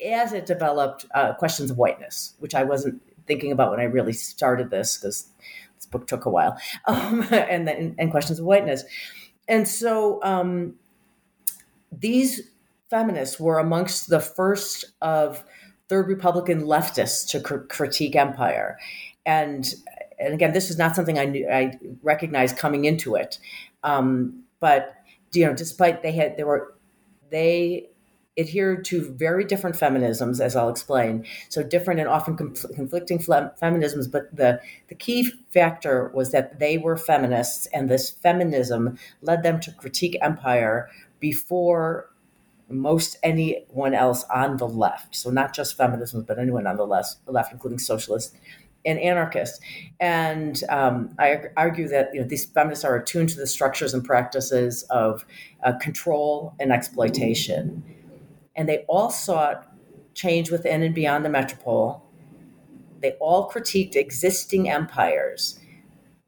as 0.05 0.33
it 0.33 0.47
developed 0.47 1.07
uh, 1.15 1.35
questions 1.35 1.71
of 1.71 1.77
whiteness, 1.77 2.35
which 2.39 2.55
I 2.55 2.65
wasn't 2.65 3.03
thinking 3.27 3.53
about 3.53 3.71
when 3.71 3.81
I 3.81 3.85
really 3.85 4.13
started 4.13 4.71
this 4.71 4.97
because 4.97 5.29
this 5.77 5.87
book 5.87 6.07
took 6.07 6.25
a 6.25 6.31
while, 6.31 6.57
um, 6.87 7.27
and 7.31 7.69
and 7.69 8.11
questions 8.11 8.39
of 8.39 8.47
whiteness, 8.47 8.85
and 9.49 9.69
so 9.69 10.23
um, 10.23 10.75
these 11.93 12.41
feminists 12.91 13.39
were 13.39 13.59
amongst 13.59 14.09
the 14.09 14.21
first 14.21 14.85
of 15.01 15.45
third 15.89 16.09
Republican 16.09 16.63
leftists 16.63 17.29
to 17.31 17.41
cr- 17.41 17.57
critique 17.57 18.17
empire, 18.17 18.79
and 19.27 19.75
and 20.19 20.35
again, 20.35 20.53
this 20.53 20.71
is 20.71 20.79
not 20.79 20.97
something 20.97 21.19
I 21.19 21.25
knew 21.25 21.49
I 21.49 21.79
recognized 22.03 22.57
coming 22.57 22.85
into 22.85 23.15
it, 23.15 23.39
um, 23.83 24.45
but 24.61 24.95
you 25.33 25.47
know, 25.47 25.55
despite 25.55 26.03
they 26.03 26.13
had 26.13 26.37
they 26.37 26.45
were 26.45 26.75
they 27.31 27.89
adhered 28.39 28.85
to 28.87 29.13
very 29.13 29.45
different 29.45 29.77
feminisms, 29.77 30.41
as 30.41 30.57
I'll 30.57 30.71
explain. 30.71 31.27
So 31.51 31.63
different 31.63 32.01
and 32.01 32.09
often 32.09 32.37
conflicting 32.37 33.19
feminisms, 33.19 34.11
but 34.11 34.35
the 34.35 34.61
the 34.89 34.95
key 34.95 35.31
factor 35.53 36.11
was 36.15 36.31
that 36.33 36.59
they 36.59 36.79
were 36.79 36.97
feminists, 36.97 37.67
and 37.67 37.89
this 37.89 38.11
feminism 38.11 38.99
led 39.21 39.43
them 39.43 39.61
to 39.61 39.73
critique 39.73 40.17
empire 40.23 40.89
before 41.23 42.11
most 42.69 43.17
anyone 43.23 43.95
else 43.95 44.25
on 44.25 44.57
the 44.57 44.69
left. 44.69 45.15
So 45.15 45.31
not 45.31 45.55
just 45.55 45.77
feminism, 45.77 46.23
but 46.23 46.39
anyone 46.39 46.67
on 46.67 46.77
the 46.77 46.87
left, 46.87 47.17
left 47.27 47.53
including 47.53 47.79
socialists 47.79 48.37
and 48.85 48.99
anarchists. 48.99 49.61
And 50.01 50.61
um, 50.69 51.15
I 51.19 51.45
argue 51.57 51.89
that 51.89 52.11
you 52.13 52.21
know, 52.21 52.27
these 52.27 52.47
feminists 52.47 52.85
are 52.85 52.97
attuned 52.97 53.29
to 53.31 53.37
the 53.37 53.47
structures 53.47 53.95
and 53.95 54.05
practices 54.05 54.83
of 54.91 55.25
uh, 55.63 55.75
control 55.81 56.55
and 56.59 56.73
exploitation. 56.73 57.85
And 58.57 58.69
they 58.69 58.79
all 58.89 59.11
sought 59.11 59.69
change 60.15 60.51
within 60.51 60.83
and 60.83 60.95
beyond 60.95 61.25
the 61.25 61.31
metropole. 61.31 62.03
They 63.01 63.13
all 63.13 63.49
critiqued 63.49 63.95
existing 63.95 64.69
empires. 64.69 65.59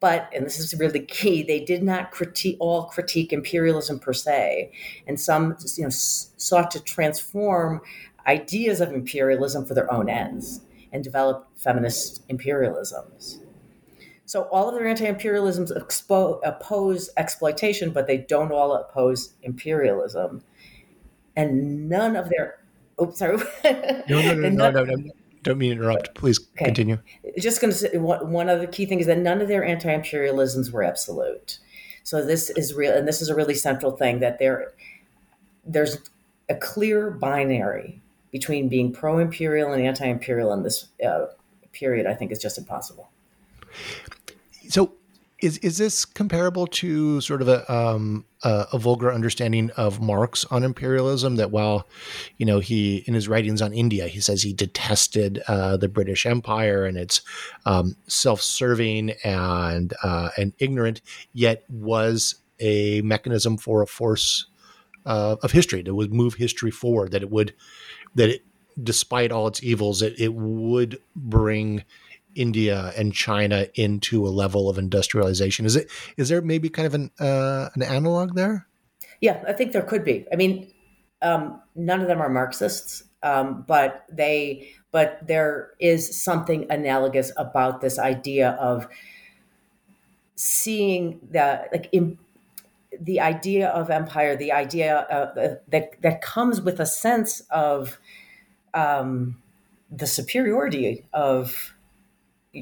But, 0.05 0.29
and 0.35 0.45
this 0.45 0.61
is 0.61 0.75
really 0.79 1.01
key, 1.01 1.43
they 1.43 1.61
did 1.61 1.83
not 1.83 2.11
critique 2.11 2.59
all 2.61 2.85
critique 2.85 3.33
imperialism 3.33 3.99
per 3.99 4.13
se, 4.13 4.71
and 5.07 5.19
some 5.19 5.57
you 5.79 5.85
know, 5.85 5.89
sought 5.89 6.71
to 6.73 6.81
transform 6.81 7.81
ideas 8.27 8.83
of 8.83 8.93
imperialism 8.93 9.65
for 9.65 9.73
their 9.73 9.91
own 9.91 10.11
ends 10.11 10.61
and 10.93 11.03
develop 11.03 11.49
feminist 11.57 12.29
imperialisms. 12.29 13.39
So 14.27 14.43
all 14.53 14.69
of 14.69 14.75
their 14.75 14.87
anti-imperialisms 14.87 15.75
expo- 15.75 16.39
oppose 16.45 17.09
exploitation, 17.17 17.91
but 17.91 18.07
they 18.07 18.19
don't 18.19 18.53
all 18.53 18.75
oppose 18.75 19.33
imperialism. 19.43 20.45
And 21.35 21.89
none 21.89 22.15
of 22.15 22.29
their 22.29 22.59
oh 22.99 23.11
sorry. 23.13 23.39
no, 23.65 24.05
no, 24.11 24.35
no, 24.35 24.49
no, 24.51 24.71
no, 24.71 24.85
no, 24.85 25.13
Don't 25.45 25.59
mean 25.59 25.71
to 25.71 25.77
interrupt. 25.77 26.15
Please 26.15 26.41
okay. 26.41 26.65
continue. 26.65 26.99
Just 27.39 27.61
going 27.61 27.73
to 27.73 27.79
say 27.79 27.97
one, 27.99 28.33
one 28.33 28.49
other 28.49 28.67
key 28.67 28.87
thing 28.87 28.99
is 28.99 29.07
that 29.07 29.19
none 29.19 29.41
of 29.41 29.47
their 29.47 29.65
anti-imperialisms 29.65 30.73
were 30.73 30.83
absolute. 30.83 31.59
So 32.03 32.25
this 32.25 32.51
is 32.51 32.75
real, 32.75 32.93
and 32.95 33.07
this 33.07 33.23
is 33.23 33.29
a 33.29 33.35
really 33.35 33.55
central 33.55 33.93
thing 33.93 34.21
that 34.21 34.39
there, 34.39 34.73
there's 35.65 35.99
a 36.49 36.55
clear 36.55 37.11
binary 37.11 38.01
between 38.33 38.69
being 38.69 38.91
pro-imperial 38.91 39.73
and 39.73 39.87
anti-imperial 39.87 40.53
in 40.53 40.63
this 40.63 40.89
uh, 41.07 41.27
period, 41.73 42.07
I 42.07 42.15
think 42.15 42.33
is 42.33 42.41
just 42.41 42.59
impossible. 42.59 43.11
So, 44.69 44.93
is 45.41 45.59
is 45.59 45.79
this 45.79 46.05
comparable 46.05 46.67
to 46.67 47.21
sort 47.21 47.43
of 47.43 47.49
a 47.49 47.73
um, 47.73 48.25
a, 48.43 48.67
a, 48.73 48.79
vulgar 48.79 49.13
understanding 49.13 49.71
of 49.77 50.01
Marx 50.01 50.45
on 50.47 50.63
imperialism? 50.63 51.37
That 51.37 51.51
while, 51.51 51.87
you 52.39 52.47
know, 52.47 52.61
he 52.61 53.05
in 53.07 53.15
his 53.15 53.29
writings 53.29 53.61
on 53.61 53.73
India, 53.73 54.07
he 54.07 54.21
says 54.21 54.43
he 54.43 54.53
detested 54.53 55.43
uh, 55.49 55.77
the 55.77 55.89
British 55.89 56.25
Empire 56.25 56.85
and 56.85 56.97
it's 56.97 57.21
um, 57.67 57.97
self-serving 58.07 59.11
and 59.25 59.93
uh, 60.03 60.31
and 60.39 60.53
ignorant, 60.59 61.03
yet 61.33 61.65
was 61.69 62.37
a 62.61 63.01
mechanism 63.03 63.57
for 63.57 63.83
a 63.83 63.87
force 63.87 64.47
uh, 65.05 65.37
of 65.43 65.51
history 65.51 65.83
that 65.83 65.95
would 65.95 66.15
move 66.15 66.35
history 66.35 66.71
forward. 66.71 67.11
That 67.11 67.23
it 67.23 67.31
would 67.31 67.55
that 68.15 68.31
it, 68.31 68.45
despite 68.83 69.33
all 69.33 69.47
its 69.47 69.63
evils, 69.63 70.01
it, 70.01 70.19
it 70.19 70.35
would 70.35 71.01
bring 71.17 71.85
India 72.35 72.93
and 72.97 73.13
China 73.13 73.67
into 73.75 74.27
a 74.27 74.31
level 74.31 74.69
of 74.69 74.79
industrialization. 74.79 75.67
Is 75.67 75.77
it? 75.77 75.91
Is 76.17 76.29
there 76.29 76.43
maybe 76.43 76.69
kind 76.69 76.87
of 76.87 76.95
an 76.95 77.11
uh, 77.19 77.69
an 77.75 77.83
analog 77.83 78.35
there? 78.35 78.67
Yeah, 79.21 79.43
I 79.47 79.53
think 79.53 79.73
there 79.73 79.83
could 79.83 80.05
be. 80.05 80.27
I 80.33 80.37
mean, 80.37 80.73
um, 81.23 81.61
none 81.75 82.01
of 82.01 82.09
them 82.09 82.21
are 82.21 82.29
Marxists, 82.29 83.05
um, 83.23 83.65
but 83.67 84.05
they 84.11 84.69
but 84.93 85.19
there 85.27 85.73
is 85.81 86.23
something 86.23 86.67
analogous 86.71 87.33
about 87.37 87.81
this 87.81 87.99
idea 87.99 88.51
of 88.61 88.87
seeing 90.37 91.21
the 91.31 91.67
like 91.73 91.89
in, 91.93 92.19
the 93.01 93.21
idea 93.21 93.69
of 93.69 93.91
empire, 93.91 94.37
the 94.37 94.53
idea 94.53 95.01
uh, 95.11 95.57
that 95.69 96.01
that 96.03 96.23
comes 96.23 96.61
with 96.61 96.81
a 96.81 96.87
sense 96.87 97.41
of 97.51 97.99
um, 98.73 99.43
the 99.91 100.07
superiority 100.07 101.05
of 101.13 101.74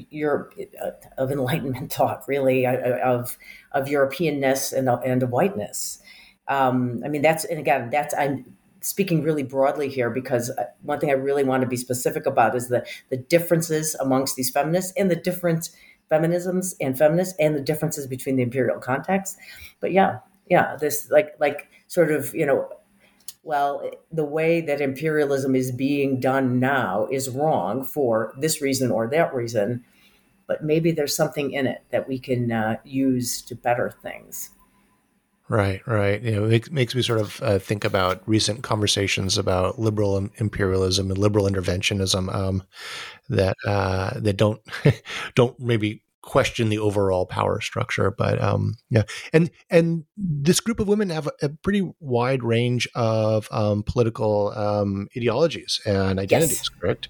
your 0.09 0.51
uh, 0.81 0.91
of 1.17 1.31
Enlightenment 1.31 1.91
thought, 1.97 2.23
really 2.27 2.65
uh, 2.65 2.97
of 2.99 3.37
of 3.71 3.87
Europeanness 3.87 4.73
and 4.73 4.89
and 4.89 5.23
of 5.23 5.29
whiteness. 5.29 5.99
Um, 6.47 7.01
I 7.05 7.07
mean, 7.07 7.21
that's 7.21 7.45
and 7.45 7.59
again, 7.59 7.89
that's 7.89 8.13
I'm 8.13 8.55
speaking 8.81 9.23
really 9.23 9.43
broadly 9.43 9.87
here 9.87 10.09
because 10.09 10.51
one 10.81 10.99
thing 10.99 11.09
I 11.09 11.13
really 11.13 11.43
want 11.43 11.61
to 11.61 11.67
be 11.67 11.77
specific 11.77 12.25
about 12.25 12.55
is 12.55 12.67
the 12.67 12.85
the 13.09 13.17
differences 13.17 13.95
amongst 13.95 14.35
these 14.35 14.49
feminists 14.49 14.93
and 14.97 15.09
the 15.09 15.15
different 15.15 15.69
feminisms 16.11 16.75
and 16.79 16.97
feminists 16.97 17.35
and 17.39 17.55
the 17.55 17.61
differences 17.61 18.07
between 18.07 18.35
the 18.35 18.43
imperial 18.43 18.79
context. 18.79 19.37
But 19.79 19.91
yeah, 19.91 20.19
yeah, 20.49 20.75
this 20.75 21.09
like 21.09 21.35
like 21.39 21.69
sort 21.87 22.11
of 22.11 22.33
you 22.35 22.45
know, 22.45 22.69
well, 23.43 23.91
the 24.11 24.25
way 24.25 24.61
that 24.61 24.81
imperialism 24.81 25.55
is 25.55 25.71
being 25.71 26.19
done 26.19 26.59
now 26.59 27.07
is 27.11 27.29
wrong 27.29 27.83
for 27.83 28.33
this 28.37 28.61
reason 28.61 28.89
or 28.89 29.07
that 29.07 29.33
reason, 29.33 29.83
but 30.47 30.63
maybe 30.63 30.91
there's 30.91 31.15
something 31.15 31.51
in 31.51 31.67
it 31.67 31.83
that 31.91 32.07
we 32.07 32.19
can 32.19 32.51
uh, 32.51 32.77
use 32.83 33.41
to 33.41 33.55
better 33.55 33.93
things. 34.01 34.51
Right, 35.49 35.85
right. 35.85 36.21
You 36.21 36.31
know, 36.31 36.45
it 36.45 36.71
makes 36.71 36.95
me 36.95 37.01
sort 37.01 37.19
of 37.19 37.41
uh, 37.43 37.59
think 37.59 37.83
about 37.83 38.23
recent 38.25 38.63
conversations 38.63 39.37
about 39.37 39.77
liberal 39.77 40.29
imperialism 40.37 41.11
and 41.11 41.17
liberal 41.17 41.47
interventionism 41.47 42.33
um, 42.33 42.63
that 43.29 43.55
uh, 43.65 44.19
that 44.21 44.37
don't 44.37 44.61
don't 45.35 45.59
maybe 45.59 46.01
question 46.23 46.69
the 46.69 46.79
overall 46.79 47.27
power 47.27 47.61
structure. 47.61 48.09
But 48.09 48.41
um, 48.41 48.75
yeah, 48.89 49.03
and 49.31 49.51
and 49.69 50.05
this 50.17 50.59
group 50.59 50.79
of 50.79 50.87
women 50.87 51.11
have 51.11 51.29
a, 51.41 51.49
pretty 51.49 51.93
wide 51.99 52.43
range 52.43 52.87
of 52.95 53.47
um, 53.51 53.83
political 53.83 54.51
um, 54.57 55.07
ideologies 55.15 55.79
and 55.85 56.19
identities. 56.19 56.57
Yes. 56.57 56.69
Correct. 56.69 57.09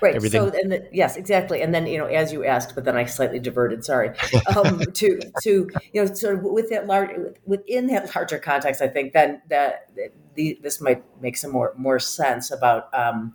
Right. 0.00 0.14
Everything. 0.14 0.50
So, 0.50 0.58
and 0.58 0.72
the, 0.72 0.88
yes, 0.92 1.16
exactly. 1.16 1.62
And 1.62 1.74
then, 1.74 1.86
you 1.86 1.98
know, 1.98 2.04
as 2.04 2.32
you 2.32 2.44
asked, 2.44 2.74
but 2.74 2.84
then 2.84 2.96
I 2.96 3.06
slightly 3.06 3.38
diverted. 3.38 3.84
Sorry. 3.84 4.10
Um, 4.56 4.80
to 4.80 5.20
to 5.42 5.70
you 5.92 6.04
know, 6.04 6.12
sort 6.12 6.34
of 6.34 6.42
with 6.42 6.70
that 6.70 6.86
large 6.86 7.10
within 7.46 7.86
that 7.88 8.14
larger 8.14 8.38
context, 8.38 8.82
I 8.82 8.88
think 8.88 9.12
then 9.12 9.40
that 9.48 9.88
the, 10.34 10.58
this 10.62 10.80
might 10.80 11.04
make 11.20 11.36
some 11.36 11.52
more 11.52 11.72
more 11.76 11.98
sense 11.98 12.50
about 12.50 12.92
um, 12.92 13.34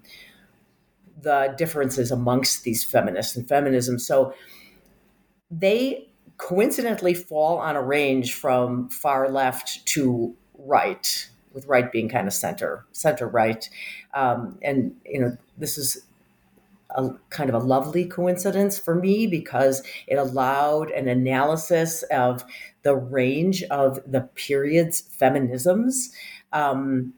the 1.21 1.53
differences 1.57 2.11
amongst 2.11 2.63
these 2.63 2.83
feminists 2.83 3.35
and 3.35 3.47
feminism. 3.47 3.97
So, 3.97 4.33
they 5.51 6.09
coincidentally 6.37 7.13
fall 7.13 7.57
on 7.57 7.75
a 7.75 7.81
range 7.81 8.33
from 8.33 8.89
far 8.89 9.29
left 9.29 9.85
to 9.85 10.35
right, 10.57 11.29
with 11.53 11.65
right 11.65 11.91
being 11.91 12.09
kind 12.09 12.27
of 12.27 12.33
center, 12.33 12.85
center 12.91 13.27
right. 13.27 13.69
Um, 14.13 14.57
and, 14.61 14.95
you 15.05 15.19
know, 15.19 15.37
this 15.57 15.77
is 15.77 16.05
a 16.89 17.09
kind 17.29 17.49
of 17.49 17.55
a 17.55 17.65
lovely 17.65 18.05
coincidence 18.05 18.77
for 18.79 18.95
me 18.95 19.27
because 19.27 19.81
it 20.07 20.15
allowed 20.15 20.91
an 20.91 21.07
analysis 21.07 22.03
of 22.03 22.43
the 22.83 22.95
range 22.95 23.63
of 23.63 23.99
the 24.09 24.21
period's 24.21 25.01
feminisms. 25.01 26.09
Um, 26.53 27.13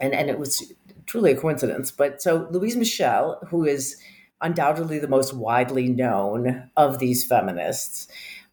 and, 0.00 0.14
and 0.14 0.30
it 0.30 0.38
was 0.38 0.72
truly 1.06 1.32
a 1.32 1.36
coincidence. 1.36 1.90
But 1.90 2.22
so 2.22 2.48
Louise 2.50 2.76
Michel, 2.76 3.38
who 3.48 3.64
is 3.64 3.96
undoubtedly 4.40 4.98
the 4.98 5.08
most 5.08 5.34
widely 5.34 5.88
known 5.88 6.70
of 6.76 6.98
these 6.98 7.24
feminists, 7.24 8.08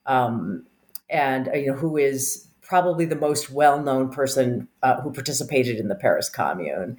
um, 0.06 0.66
and 1.10 1.48
uh, 1.50 1.54
you 1.54 1.68
know 1.68 1.78
who 1.78 1.98
is 1.98 2.48
probably 2.62 3.06
the 3.06 3.16
most 3.16 3.50
well-known 3.50 4.10
person 4.10 4.68
uh, 4.84 5.00
who 5.02 5.12
participated 5.12 5.78
in 5.78 5.88
the 5.88 5.96
Paris 5.96 6.30
Commune, 6.30 6.98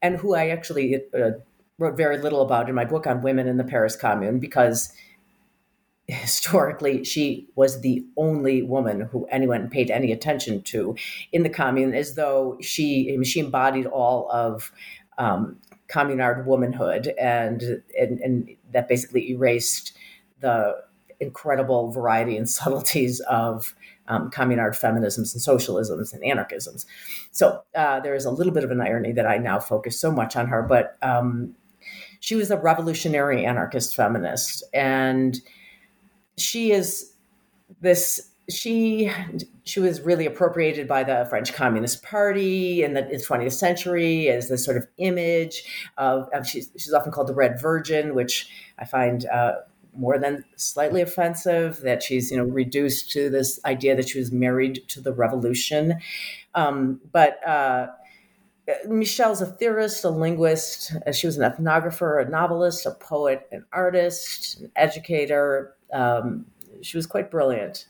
and 0.00 0.16
who 0.18 0.34
I 0.34 0.48
actually 0.48 1.02
uh, 1.12 1.30
wrote 1.78 1.96
very 1.96 2.18
little 2.18 2.42
about 2.42 2.68
in 2.68 2.74
my 2.74 2.84
book 2.84 3.06
on 3.06 3.22
women 3.22 3.46
in 3.46 3.56
the 3.56 3.64
Paris 3.64 3.96
Commune 3.96 4.38
because 4.38 4.92
historically 6.08 7.04
she 7.04 7.46
was 7.54 7.82
the 7.82 8.04
only 8.16 8.62
woman 8.62 9.02
who 9.12 9.26
anyone 9.26 9.68
paid 9.68 9.90
any 9.90 10.10
attention 10.10 10.62
to 10.62 10.96
in 11.32 11.42
the 11.42 11.50
commune 11.50 11.94
as 11.94 12.14
though 12.14 12.56
she 12.62 13.22
she 13.24 13.40
embodied 13.40 13.84
all 13.84 14.30
of 14.32 14.72
um, 15.18 15.58
communard 15.88 16.44
womanhood 16.44 17.14
and, 17.18 17.82
and 17.98 18.20
and 18.20 18.56
that 18.72 18.88
basically 18.88 19.30
erased 19.30 19.96
the 20.40 20.76
incredible 21.20 21.90
variety 21.90 22.36
and 22.36 22.48
subtleties 22.58 23.20
of 23.20 23.74
um, 24.08 24.30
communard 24.30 24.78
feminisms 24.78 25.34
and 25.34 25.42
socialisms 25.42 26.12
and 26.12 26.22
anarchisms. 26.22 26.86
So 27.30 27.62
uh, 27.74 28.00
there 28.00 28.14
is 28.14 28.24
a 28.24 28.30
little 28.30 28.52
bit 28.52 28.64
of 28.64 28.70
an 28.70 28.80
irony 28.80 29.12
that 29.12 29.26
I 29.26 29.38
now 29.38 29.58
focus 29.58 29.98
so 30.00 30.10
much 30.10 30.36
on 30.36 30.46
her, 30.46 30.62
but 30.62 30.96
um, 31.02 31.54
she 32.20 32.34
was 32.34 32.50
a 32.50 32.56
revolutionary 32.56 33.44
anarchist 33.44 33.94
feminist, 33.94 34.64
and 34.72 35.40
she 36.36 36.72
is 36.72 37.12
this. 37.80 38.27
She 38.50 39.10
she 39.64 39.80
was 39.80 40.00
really 40.00 40.24
appropriated 40.24 40.88
by 40.88 41.04
the 41.04 41.26
French 41.28 41.52
Communist 41.52 42.02
Party 42.02 42.82
in 42.82 42.94
the, 42.94 43.04
in 43.04 43.18
the 43.18 43.24
20th 43.24 43.52
century 43.52 44.28
as 44.28 44.48
this 44.48 44.64
sort 44.64 44.78
of 44.78 44.86
image 44.96 45.64
of, 45.98 46.28
of 46.32 46.46
she's, 46.46 46.70
she's 46.78 46.94
often 46.94 47.12
called 47.12 47.28
the 47.28 47.34
Red 47.34 47.60
Virgin, 47.60 48.14
which 48.14 48.48
I 48.78 48.86
find 48.86 49.26
uh, 49.26 49.56
more 49.94 50.18
than 50.18 50.44
slightly 50.56 51.02
offensive 51.02 51.80
that 51.80 52.02
she's 52.02 52.30
you 52.30 52.38
know 52.38 52.44
reduced 52.44 53.10
to 53.10 53.28
this 53.28 53.60
idea 53.66 53.94
that 53.96 54.08
she 54.08 54.18
was 54.18 54.32
married 54.32 54.82
to 54.88 55.00
the 55.00 55.12
revolution 55.12 55.98
um, 56.54 57.00
but 57.12 57.46
uh, 57.46 57.88
Michel's 58.86 59.40
a 59.40 59.46
theorist, 59.46 60.04
a 60.04 60.10
linguist. 60.10 60.92
She 61.12 61.26
was 61.26 61.38
an 61.38 61.50
ethnographer, 61.50 62.24
a 62.24 62.28
novelist, 62.28 62.84
a 62.86 62.90
poet, 62.92 63.48
an 63.52 63.64
artist, 63.72 64.60
an 64.60 64.70
educator. 64.76 65.74
Um, 65.92 66.46
she 66.82 66.96
was 66.96 67.06
quite 67.06 67.30
brilliant. 67.30 67.86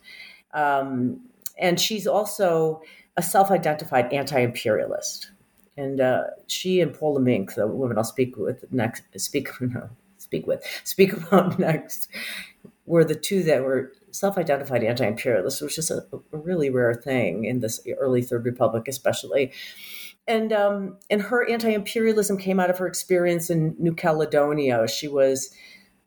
Um, 0.54 1.20
and 1.58 1.80
she's 1.80 2.06
also 2.06 2.82
a 3.16 3.22
self 3.22 3.50
identified 3.50 4.12
anti 4.12 4.40
imperialist. 4.40 5.30
And 5.76 6.00
uh, 6.00 6.24
she 6.48 6.80
and 6.80 6.92
Paula 6.92 7.20
Mink, 7.20 7.54
the 7.54 7.68
woman 7.68 7.98
I'll 7.98 8.04
speak 8.04 8.36
with 8.36 8.64
next, 8.72 9.04
speak, 9.16 9.48
no, 9.60 9.88
speak 10.18 10.46
with, 10.46 10.64
speak 10.84 11.12
about 11.12 11.58
next, 11.58 12.08
were 12.84 13.04
the 13.04 13.14
two 13.14 13.42
that 13.44 13.62
were 13.62 13.92
self-identified 14.10 14.82
anti-imperialists, 14.82 15.60
which 15.60 15.78
is 15.78 15.90
a, 15.90 15.98
a 16.32 16.38
really 16.38 16.70
rare 16.70 16.94
thing 16.94 17.44
in 17.44 17.60
this 17.60 17.86
early 17.98 18.22
Third 18.22 18.44
Republic, 18.44 18.88
especially 18.88 19.52
and 20.28 20.52
um, 20.52 20.98
and 21.10 21.22
her 21.22 21.48
anti-imperialism 21.48 22.36
came 22.36 22.60
out 22.60 22.70
of 22.70 22.78
her 22.78 22.86
experience 22.86 23.48
in 23.50 23.74
New 23.78 23.94
Caledonia. 23.94 24.86
She 24.86 25.08
was 25.08 25.50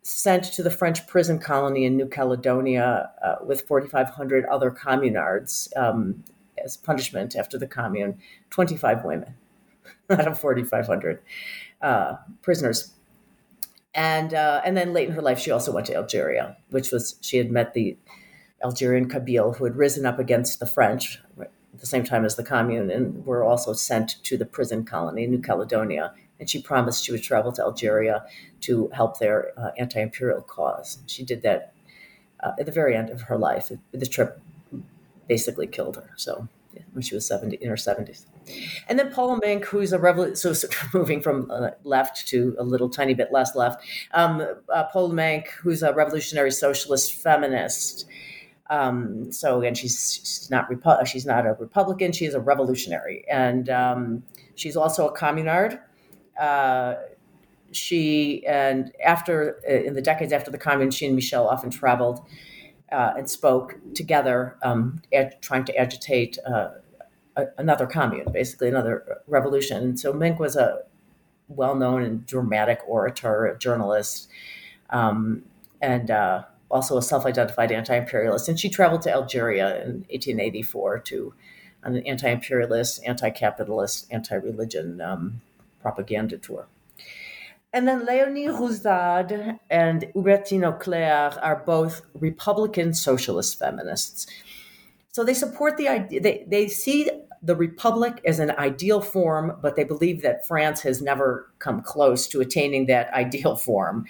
sent 0.04 0.46
to 0.46 0.64
the 0.64 0.72
French 0.72 1.06
prison 1.08 1.40
colony 1.40 1.86
in 1.86 1.96
New 1.96 2.08
Caledonia 2.08 3.12
uh, 3.24 3.36
with 3.46 3.68
4,500 3.68 4.46
other 4.46 4.72
communards 4.72 5.76
um, 5.78 6.24
as 6.64 6.78
punishment 6.78 7.36
after 7.36 7.58
the 7.58 7.68
commune. 7.68 8.20
25 8.50 9.06
women 9.06 9.36
out 10.10 10.28
of 10.28 10.40
4,500 10.40 11.20
uh, 11.82 12.16
prisoners. 12.42 12.94
And 13.94 14.34
uh, 14.34 14.62
and 14.64 14.78
then 14.78 14.94
late 14.94 15.10
in 15.10 15.16
her 15.16 15.22
life, 15.22 15.38
she 15.38 15.52
also 15.52 15.74
went 15.74 15.86
to 15.88 15.96
Algeria, 15.96 16.56
which 16.70 16.92
was 16.92 17.16
she 17.20 17.38
had 17.38 17.52
met 17.52 17.74
the 17.74 17.98
Algerian 18.64 19.10
Kabyle 19.10 19.58
who 19.58 19.66
had 19.66 19.76
risen 19.76 20.06
up 20.06 20.18
against 20.18 20.60
the 20.60 20.66
French 20.66 21.20
at 21.40 21.50
the 21.80 21.86
same 21.86 22.04
time 22.04 22.24
as 22.24 22.36
the 22.36 22.44
commune 22.44 22.90
and 22.90 23.26
were 23.26 23.44
also 23.44 23.74
sent 23.74 24.24
to 24.24 24.38
the 24.38 24.46
prison 24.46 24.86
colony 24.86 25.24
in 25.26 25.32
New 25.32 25.42
Caledonia. 25.42 26.14
And 26.42 26.50
she 26.50 26.62
promised 26.62 27.06
she 27.06 27.14
would 27.14 27.24
travel 27.24 27.54
to 27.54 27.62
Algeria 27.62 28.26
to 28.62 28.90
help 28.90 29.20
their 29.20 29.54
uh, 29.58 29.72
anti 29.78 30.02
imperial 30.02 30.42
cause. 30.42 30.98
She 31.08 31.24
did 31.24 31.44
that 31.44 31.74
uh, 32.42 32.52
at 32.60 32.66
the 32.66 32.72
very 32.72 32.98
end 32.98 33.10
of 33.10 33.22
her 33.22 33.38
life. 33.38 33.72
The 33.94 34.06
trip 34.06 34.42
basically 35.30 35.68
killed 35.68 35.96
her. 35.96 36.10
So 36.18 36.50
when 36.94 37.02
she 37.02 37.16
was 37.16 37.26
70 37.26 37.58
in 37.58 37.70
her 37.70 37.76
70s. 37.76 38.26
And 38.90 38.98
then 38.98 39.12
Paula 39.12 39.40
Mink, 39.42 39.66
who's 39.66 39.94
a 39.94 40.36
so, 40.36 40.54
moving 40.94 41.22
from 41.22 41.50
uh, 41.52 41.70
left 41.84 42.28
to 42.30 42.56
a 42.58 42.64
little 42.64 42.90
tiny 42.90 43.14
bit 43.14 43.32
less 43.32 43.56
left, 43.56 43.86
um, 44.14 44.46
uh, 44.74 44.84
Paula 44.86 45.14
Mink, 45.14 45.50
who's 45.62 45.84
a 45.84 45.94
revolutionary 45.94 46.52
socialist 46.52 47.14
feminist, 47.14 48.08
um, 48.72 49.30
so 49.34 49.60
again, 49.60 49.76
she's, 49.76 50.14
she's 50.14 50.50
not 50.50 50.70
Repu- 50.70 51.06
she's 51.06 51.26
not 51.26 51.46
a 51.46 51.54
Republican. 51.60 52.14
She 52.14 52.26
is 52.26 52.34
a 52.34 52.40
revolutionary, 52.40 53.26
and 53.30 53.70
um, 53.70 54.24
she's 54.56 54.78
also 54.78 55.10
a 55.10 55.16
communard. 55.16 55.78
Uh, 56.40 56.96
she 57.72 58.46
and 58.46 58.92
after 59.04 59.62
uh, 59.70 59.74
in 59.74 59.94
the 59.94 60.02
decades 60.02 60.34
after 60.34 60.52
the 60.52 60.58
commune, 60.58 60.92
she 60.92 61.06
and 61.06 61.16
Michel 61.16 61.48
often 61.48 61.70
traveled 61.70 62.26
uh, 62.92 63.14
and 63.18 63.30
spoke 63.30 63.76
together, 63.94 64.58
um, 64.64 65.02
trying 65.42 65.64
to 65.66 65.76
agitate 65.78 66.38
uh, 66.46 66.72
a, 67.38 67.46
another 67.58 67.88
commune, 67.88 68.32
basically 68.32 68.68
another 68.68 69.22
revolution. 69.28 69.84
And 69.84 70.00
so 70.00 70.12
Mink 70.12 70.40
was 70.40 70.56
a 70.56 70.82
well-known 71.48 72.04
and 72.04 72.26
dramatic 72.26 72.80
orator, 72.88 73.46
a 73.46 73.58
journalist, 73.58 74.30
um, 74.90 75.44
and 75.82 76.12
uh, 76.12 76.44
also 76.70 76.98
a 76.98 77.02
self-identified 77.02 77.72
anti-imperialist, 77.72 78.48
and 78.48 78.60
she 78.60 78.70
traveled 78.70 79.02
to 79.04 79.12
Algeria 79.12 79.82
in 79.84 80.06
1884 80.10 81.00
to 81.00 81.34
an 81.84 81.98
anti-imperialist, 81.98 83.02
anti-capitalist, 83.06 84.08
anti-religion 84.12 85.02
um, 85.02 85.42
propaganda 85.82 86.38
tour. 86.38 86.68
And 87.74 87.88
then 87.88 88.06
Leonie 88.06 88.48
Rouzade 88.48 89.60
and 89.70 90.02
Hubertine 90.14 90.64
Auclert 90.64 91.40
are 91.42 91.64
both 91.66 92.02
Republican 92.14 92.94
socialist 92.94 93.58
feminists. 93.58 94.28
So 95.14 95.24
they 95.24 95.34
support 95.34 95.78
the 95.78 95.88
idea, 95.88 96.22
they, 96.22 96.46
they 96.48 96.68
see 96.68 97.10
the 97.42 97.56
Republic 97.56 98.22
as 98.26 98.40
an 98.40 98.52
ideal 98.52 99.02
form, 99.02 99.58
but 99.62 99.76
they 99.76 99.84
believe 99.84 100.22
that 100.22 100.48
France 100.48 100.82
has 100.82 101.02
never 101.02 101.52
come 101.60 101.82
close 101.82 102.28
to 102.28 102.42
attaining 102.42 102.86
that 102.88 103.12
ideal 103.14 103.56
form 103.56 104.06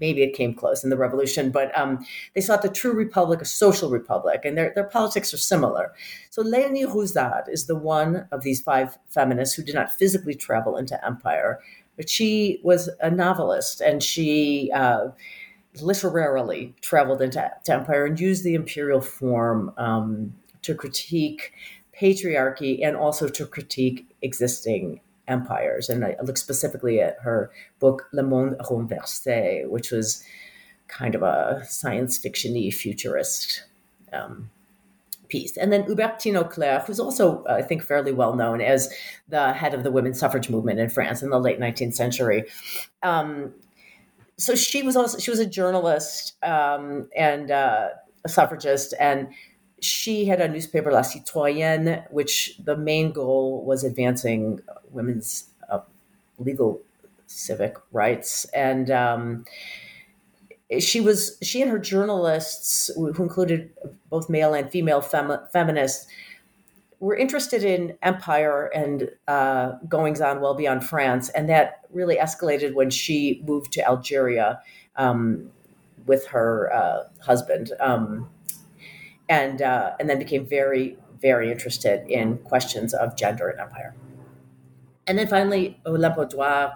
maybe 0.00 0.22
it 0.22 0.34
came 0.34 0.54
close 0.54 0.84
in 0.84 0.90
the 0.90 0.96
revolution, 0.96 1.50
but 1.50 1.76
um, 1.78 2.04
they 2.34 2.40
sought 2.40 2.62
the 2.62 2.68
true 2.68 2.92
republic, 2.92 3.40
a 3.40 3.44
social 3.44 3.90
republic, 3.90 4.44
and 4.44 4.56
their, 4.56 4.72
their 4.74 4.84
politics 4.84 5.32
are 5.32 5.38
similar. 5.38 5.92
So 6.30 6.42
Leonie 6.42 6.84
Rouzade 6.84 7.48
is 7.48 7.66
the 7.66 7.76
one 7.76 8.28
of 8.30 8.42
these 8.42 8.60
five 8.60 8.98
feminists 9.06 9.54
who 9.54 9.62
did 9.62 9.74
not 9.74 9.92
physically 9.92 10.34
travel 10.34 10.76
into 10.76 11.04
empire, 11.04 11.60
but 11.96 12.08
she 12.08 12.60
was 12.62 12.88
a 13.00 13.10
novelist 13.10 13.80
and 13.80 14.02
she 14.02 14.70
uh, 14.74 15.08
literarily 15.80 16.74
traveled 16.80 17.22
into 17.22 17.50
empire 17.68 18.06
and 18.06 18.20
used 18.20 18.44
the 18.44 18.54
imperial 18.54 19.00
form 19.00 19.72
um, 19.76 20.34
to 20.62 20.74
critique 20.74 21.52
patriarchy 21.98 22.84
and 22.86 22.96
also 22.96 23.28
to 23.28 23.46
critique 23.46 24.06
existing 24.22 25.00
empires. 25.28 25.88
And 25.88 26.04
I 26.04 26.16
look 26.22 26.36
specifically 26.36 27.00
at 27.00 27.18
her 27.20 27.50
book 27.78 28.08
Le 28.12 28.22
Monde 28.22 28.56
Renversé, 28.60 29.68
which 29.68 29.90
was 29.90 30.24
kind 30.88 31.14
of 31.14 31.22
a 31.22 31.62
science 31.68 32.18
fictiony 32.18 32.72
futurist 32.72 33.64
um, 34.12 34.50
piece. 35.28 35.56
And 35.56 35.72
then 35.72 35.84
Hubertine 35.84 36.42
Auclert, 36.42 36.86
who's 36.86 36.98
also, 36.98 37.44
I 37.48 37.62
think, 37.62 37.82
fairly 37.82 38.12
well 38.12 38.34
known 38.34 38.60
as 38.60 38.92
the 39.28 39.52
head 39.52 39.74
of 39.74 39.84
the 39.84 39.90
women's 39.90 40.18
suffrage 40.18 40.48
movement 40.48 40.80
in 40.80 40.88
France 40.88 41.22
in 41.22 41.30
the 41.30 41.38
late 41.38 41.60
19th 41.60 41.94
century. 41.94 42.44
Um, 43.02 43.52
so 44.38 44.54
she 44.54 44.82
was 44.82 44.96
also 44.96 45.18
she 45.18 45.30
was 45.30 45.40
a 45.40 45.46
journalist 45.46 46.36
um, 46.44 47.08
and 47.16 47.50
uh, 47.50 47.88
a 48.24 48.28
suffragist, 48.28 48.94
and 48.98 49.28
she 49.80 50.24
had 50.26 50.40
a 50.40 50.48
newspaper, 50.48 50.90
La 50.90 51.02
Citoyenne, 51.02 52.04
which 52.10 52.58
the 52.62 52.76
main 52.76 53.12
goal 53.12 53.64
was 53.64 53.84
advancing 53.84 54.60
women's 54.90 55.50
uh, 55.70 55.80
legal 56.38 56.80
civic 57.26 57.76
rights. 57.92 58.44
And 58.46 58.90
um, 58.90 59.44
she 60.78 61.00
was 61.00 61.38
she 61.42 61.62
and 61.62 61.70
her 61.70 61.78
journalists, 61.78 62.90
who 62.94 63.08
included 63.08 63.70
both 64.10 64.28
male 64.28 64.54
and 64.54 64.70
female 64.70 65.00
fem- 65.00 65.40
feminists, 65.52 66.06
were 67.00 67.16
interested 67.16 67.62
in 67.64 67.96
empire 68.02 68.66
and 68.74 69.10
uh, 69.28 69.72
goings 69.88 70.20
on 70.20 70.40
well 70.40 70.54
beyond 70.54 70.84
France, 70.84 71.28
and 71.30 71.48
that 71.48 71.84
really 71.92 72.16
escalated 72.16 72.74
when 72.74 72.90
she 72.90 73.40
moved 73.46 73.72
to 73.72 73.86
Algeria 73.86 74.60
um, 74.96 75.50
with 76.06 76.26
her 76.26 76.72
uh, 76.72 77.04
husband, 77.20 77.72
um, 77.80 78.28
and 79.28 79.62
uh, 79.62 79.94
and 80.00 80.08
then 80.08 80.18
became 80.18 80.46
very 80.46 80.96
very 81.20 81.50
interested 81.50 82.08
in 82.08 82.38
questions 82.38 82.94
of 82.94 83.16
gender 83.16 83.48
and 83.48 83.60
empire. 83.60 83.94
And 85.06 85.18
then 85.18 85.26
finally, 85.26 85.80
Olympe 85.86 86.16
Audouard, 86.18 86.72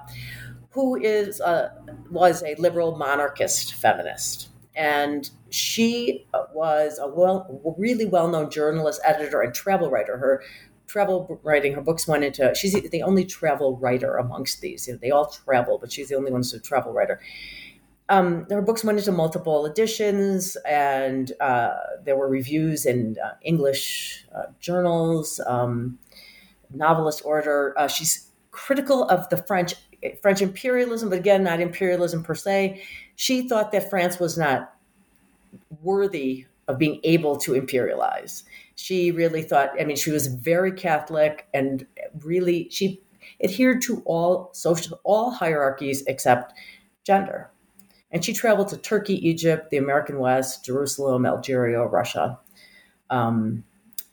who 0.70 0.96
is 0.96 1.38
a, 1.40 1.70
was 2.10 2.42
a 2.42 2.54
liberal 2.58 2.96
monarchist 2.96 3.74
feminist, 3.74 4.48
and 4.74 5.30
she 5.50 6.26
was 6.54 6.98
a 6.98 7.06
well, 7.08 7.74
really 7.78 8.06
well-known 8.06 8.50
journalist, 8.50 9.00
editor, 9.04 9.42
and 9.42 9.54
travel 9.54 9.90
writer. 9.90 10.16
Her 10.16 10.42
travel 10.86 11.40
writing, 11.42 11.74
her 11.74 11.82
books 11.82 12.08
went 12.08 12.24
into. 12.24 12.54
She's 12.54 12.72
the 12.72 13.02
only 13.02 13.24
travel 13.26 13.76
writer 13.76 14.16
amongst 14.16 14.60
these. 14.60 14.86
You 14.86 14.94
know, 14.94 14.98
they 15.00 15.10
all 15.10 15.26
travel, 15.26 15.78
but 15.78 15.92
she's 15.92 16.08
the 16.08 16.16
only 16.16 16.32
one 16.32 16.40
who's 16.40 16.54
a 16.54 16.60
travel 16.60 16.92
writer. 16.92 17.20
Um, 18.12 18.46
her 18.50 18.60
books 18.60 18.84
went 18.84 18.98
into 18.98 19.10
multiple 19.10 19.64
editions, 19.64 20.56
and 20.68 21.32
uh, 21.40 21.70
there 22.04 22.14
were 22.14 22.28
reviews 22.28 22.84
in 22.84 23.16
uh, 23.24 23.30
English 23.40 24.26
uh, 24.36 24.52
journals, 24.60 25.40
um, 25.46 25.98
novelist 26.74 27.22
order. 27.24 27.74
Uh, 27.78 27.88
she's 27.88 28.28
critical 28.50 29.04
of 29.04 29.26
the 29.30 29.38
French 29.38 29.74
French 30.20 30.42
imperialism, 30.42 31.08
but 31.08 31.20
again, 31.20 31.42
not 31.42 31.58
imperialism 31.58 32.22
per 32.22 32.34
se. 32.34 32.82
She 33.16 33.48
thought 33.48 33.72
that 33.72 33.88
France 33.88 34.20
was 34.20 34.36
not 34.36 34.74
worthy 35.82 36.44
of 36.68 36.76
being 36.76 37.00
able 37.04 37.36
to 37.36 37.52
imperialize. 37.52 38.42
She 38.74 39.10
really 39.10 39.42
thought, 39.42 39.70
I 39.80 39.84
mean, 39.84 39.96
she 39.96 40.10
was 40.10 40.26
very 40.26 40.72
Catholic 40.72 41.46
and 41.54 41.86
really 42.20 42.68
she 42.70 43.00
adhered 43.42 43.80
to 43.82 44.02
all 44.04 44.50
social 44.52 45.00
all 45.02 45.30
hierarchies 45.30 46.04
except 46.06 46.52
gender. 47.04 47.51
And 48.12 48.24
she 48.24 48.32
traveled 48.32 48.68
to 48.68 48.76
Turkey, 48.76 49.26
Egypt, 49.26 49.70
the 49.70 49.78
American 49.78 50.18
West, 50.18 50.64
Jerusalem, 50.64 51.24
Algeria, 51.24 51.82
Russia. 51.82 52.38
Um, 53.10 53.64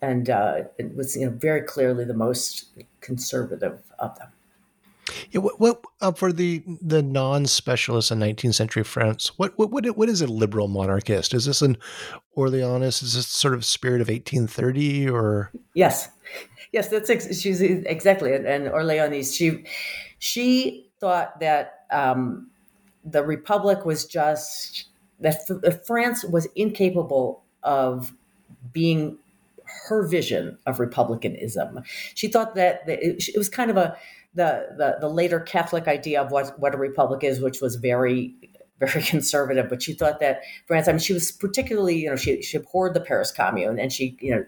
and 0.02 0.30
uh, 0.30 0.64
it 0.78 0.96
was 0.96 1.18
you 1.18 1.26
know, 1.26 1.32
very 1.32 1.62
clearly 1.62 2.06
the 2.06 2.14
most 2.14 2.68
conservative 3.02 3.80
of 4.00 4.18
them. 4.18 4.30
Yeah, 5.32 5.42
what, 5.42 5.60
what 5.60 5.84
uh, 6.02 6.12
for 6.12 6.32
the 6.32 6.64
the 6.82 7.02
non 7.02 7.46
specialist 7.46 8.12
in 8.12 8.20
19th 8.20 8.54
century 8.54 8.84
France? 8.84 9.32
What 9.38 9.58
what 9.58 9.72
what 9.72 9.86
what 9.98 10.08
is 10.08 10.22
a 10.22 10.28
liberal 10.28 10.68
monarchist? 10.68 11.34
Is 11.34 11.46
this 11.46 11.62
an 11.62 11.78
Orleanist? 12.38 13.04
Is 13.04 13.16
this 13.16 13.28
sort 13.28 13.54
of 13.54 13.66
spirit 13.66 14.02
of 14.02 14.08
1830 14.08 15.10
or? 15.10 15.52
Yes, 15.74 16.10
yes, 16.72 16.90
that's 16.90 17.10
ex- 17.10 17.40
she's 17.40 17.62
exactly 17.62 18.34
an, 18.34 18.46
an 18.46 18.66
Orleanist. 18.66 19.36
She 19.36 19.66
she 20.20 20.92
thought 21.00 21.40
that 21.40 21.86
um, 21.92 22.49
the 23.04 23.24
Republic 23.24 23.86
was 23.86 24.06
just 24.06 24.86
that 25.20 25.86
France 25.86 26.24
was 26.24 26.48
incapable 26.56 27.44
of 27.64 28.14
being 28.72 29.18
her 29.88 30.08
vision 30.08 30.58
of 30.66 30.80
republicanism. 30.80 31.82
She 32.16 32.28
thought 32.28 32.56
that 32.56 32.84
it, 32.88 33.38
was 33.38 33.50
kind 33.50 33.70
of 33.70 33.78
a 33.78 33.98
the, 34.34 34.68
the 34.78 34.98
the 35.02 35.10
later 35.10 35.40
Catholic 35.40 35.88
idea 35.88 36.22
of 36.22 36.32
what 36.32 36.60
what 36.60 36.74
a 36.74 36.78
republic 36.78 37.24
is, 37.24 37.40
which 37.40 37.62
was 37.62 37.76
very 37.76 38.34
very 38.80 39.02
conservative. 39.04 39.70
But 39.70 39.82
she 39.82 39.94
thought 39.94 40.20
that 40.20 40.42
France. 40.66 40.88
I 40.88 40.94
mean, 40.94 41.00
she 41.00 41.14
was 41.14 41.32
particularly 41.32 41.98
you 41.98 42.10
know 42.10 42.16
she 42.16 42.42
she 42.42 42.58
abhorred 42.58 42.94
the 42.94 43.02
Paris 43.02 43.32
Commune, 43.32 43.80
and 43.80 43.92
she 43.92 44.18
you 44.20 44.36
know 44.36 44.46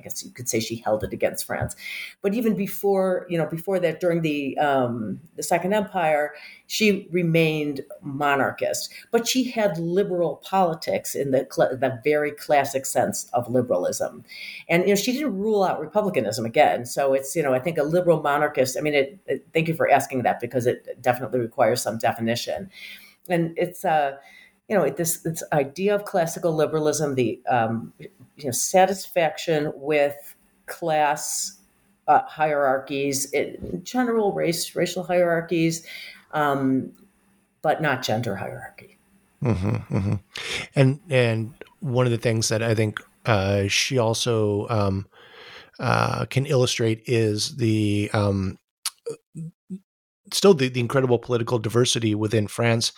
I 0.00 0.02
guess 0.02 0.24
you 0.24 0.30
could 0.30 0.48
say 0.48 0.60
she 0.60 0.76
held 0.76 1.04
it 1.04 1.12
against 1.12 1.46
France. 1.46 1.76
But 2.22 2.34
even 2.34 2.54
before, 2.56 3.26
you 3.28 3.36
know, 3.36 3.46
before 3.46 3.78
that, 3.80 4.00
during 4.00 4.22
the 4.22 4.56
um, 4.58 5.20
the 5.36 5.42
Second 5.42 5.74
Empire, 5.74 6.32
she 6.66 7.08
remained 7.10 7.82
monarchist. 8.00 8.92
But 9.10 9.28
she 9.28 9.50
had 9.50 9.78
liberal 9.78 10.36
politics 10.36 11.14
in 11.14 11.30
the 11.30 11.46
cl- 11.50 11.76
the 11.76 12.00
very 12.02 12.30
classic 12.32 12.86
sense 12.86 13.28
of 13.34 13.50
liberalism, 13.50 14.24
and 14.68 14.84
you 14.84 14.90
know, 14.90 14.94
she 14.94 15.12
didn't 15.12 15.38
rule 15.38 15.62
out 15.62 15.80
republicanism 15.80 16.46
again. 16.46 16.86
So 16.86 17.12
it's 17.12 17.36
you 17.36 17.42
know, 17.42 17.52
I 17.52 17.58
think 17.58 17.76
a 17.78 17.82
liberal 17.82 18.22
monarchist. 18.22 18.78
I 18.78 18.80
mean, 18.80 18.94
it, 18.94 19.18
it, 19.26 19.46
thank 19.52 19.68
you 19.68 19.74
for 19.74 19.90
asking 19.90 20.22
that 20.22 20.40
because 20.40 20.66
it 20.66 21.00
definitely 21.02 21.40
requires 21.40 21.82
some 21.82 21.98
definition, 21.98 22.70
and 23.28 23.52
it's. 23.56 23.84
Uh, 23.84 24.16
you 24.70 24.76
know 24.76 24.88
this 24.88 25.18
this 25.18 25.42
idea 25.52 25.94
of 25.94 26.04
classical 26.04 26.54
liberalism, 26.54 27.16
the 27.16 27.40
um, 27.50 27.92
you 27.98 28.44
know, 28.44 28.52
satisfaction 28.52 29.72
with 29.74 30.36
class 30.66 31.58
uh, 32.06 32.22
hierarchies, 32.22 33.30
it, 33.32 33.82
general 33.82 34.32
race 34.32 34.76
racial 34.76 35.02
hierarchies, 35.02 35.84
um, 36.32 36.92
but 37.62 37.82
not 37.82 38.02
gender 38.02 38.36
hierarchy. 38.36 38.96
Mm-hmm, 39.42 39.96
mm-hmm. 39.96 40.14
And 40.76 41.00
and 41.10 41.52
one 41.80 42.06
of 42.06 42.12
the 42.12 42.18
things 42.18 42.48
that 42.48 42.62
I 42.62 42.76
think 42.76 43.00
uh, 43.26 43.66
she 43.66 43.98
also 43.98 44.68
um, 44.68 45.06
uh, 45.80 46.26
can 46.26 46.46
illustrate 46.46 47.02
is 47.06 47.56
the 47.56 48.08
um, 48.12 48.56
still 50.32 50.54
the, 50.54 50.68
the 50.68 50.80
incredible 50.80 51.18
political 51.18 51.58
diversity 51.58 52.14
within 52.14 52.46
France 52.46 52.92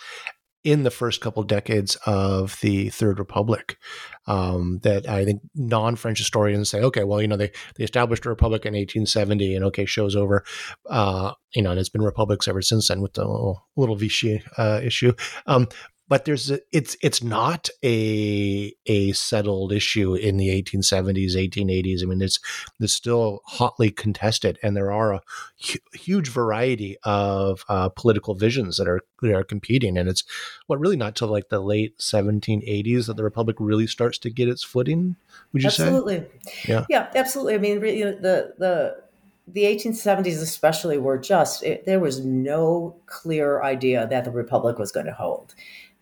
in 0.63 0.83
the 0.83 0.91
first 0.91 1.19
couple 1.19 1.43
decades 1.43 1.97
of 2.05 2.57
the 2.61 2.89
Third 2.89 3.19
Republic. 3.19 3.77
Um, 4.25 4.79
that 4.83 5.07
I 5.09 5.25
think 5.25 5.41
non-French 5.53 6.17
historians 6.17 6.69
say, 6.69 6.79
okay, 6.81 7.03
well, 7.03 7.21
you 7.21 7.27
know, 7.27 7.35
they 7.35 7.51
they 7.75 7.83
established 7.83 8.25
a 8.25 8.29
republic 8.29 8.65
in 8.65 8.73
1870, 8.73 9.55
and 9.55 9.65
okay, 9.65 9.85
show's 9.85 10.15
over. 10.15 10.45
Uh, 10.89 11.33
you 11.53 11.61
know, 11.61 11.71
and 11.71 11.79
it's 11.79 11.89
been 11.89 12.01
republics 12.01 12.47
ever 12.47 12.61
since 12.61 12.87
then 12.87 13.01
with 13.01 13.13
the 13.13 13.25
little, 13.25 13.67
little 13.75 13.97
Vichy 13.97 14.41
uh, 14.57 14.79
issue. 14.81 15.13
Um, 15.45 15.67
but 16.13 16.25
there's 16.25 16.51
a, 16.51 16.59
it's 16.71 16.95
it's 17.01 17.23
not 17.23 17.69
a 17.83 18.71
a 18.85 19.13
settled 19.13 19.71
issue 19.71 20.13
in 20.13 20.37
the 20.37 20.49
1870s 20.49 21.35
1880s 21.35 22.03
i 22.03 22.05
mean 22.05 22.21
it's 22.21 22.39
it's 22.79 22.93
still 22.93 23.41
hotly 23.45 23.89
contested 23.89 24.59
and 24.61 24.77
there 24.77 24.91
are 24.91 25.13
a 25.13 25.21
hu- 25.65 25.79
huge 25.91 26.29
variety 26.29 26.97
of 27.03 27.65
uh, 27.67 27.89
political 27.89 28.35
visions 28.35 28.77
that 28.77 28.87
are 28.87 29.01
that 29.23 29.33
are 29.33 29.43
competing 29.43 29.97
and 29.97 30.07
it's 30.07 30.23
what 30.67 30.79
really 30.79 30.95
not 30.95 31.15
till 31.15 31.29
like 31.29 31.49
the 31.49 31.59
late 31.59 31.97
1780s 31.97 33.07
that 33.07 33.17
the 33.17 33.23
republic 33.23 33.55
really 33.59 33.87
starts 33.87 34.19
to 34.19 34.29
get 34.29 34.47
its 34.47 34.61
footing 34.61 35.15
would 35.51 35.63
you 35.63 35.67
absolutely. 35.67 36.17
say? 36.17 36.27
Absolutely. 36.27 36.71
Yeah. 36.71 36.85
Yeah 36.89 37.11
absolutely. 37.15 37.55
I 37.55 37.57
mean 37.57 37.83
you 37.83 38.05
know, 38.05 38.11
the 38.11 38.53
the 38.59 39.03
the 39.47 39.63
1870s 39.63 40.41
especially 40.41 40.97
were 40.97 41.17
just 41.17 41.63
it, 41.63 41.85
there 41.85 41.99
was 41.99 42.23
no 42.23 42.95
clear 43.07 43.61
idea 43.61 44.07
that 44.07 44.23
the 44.23 44.31
republic 44.31 44.77
was 44.77 44.91
going 44.91 45.05
to 45.05 45.11
hold 45.11 45.53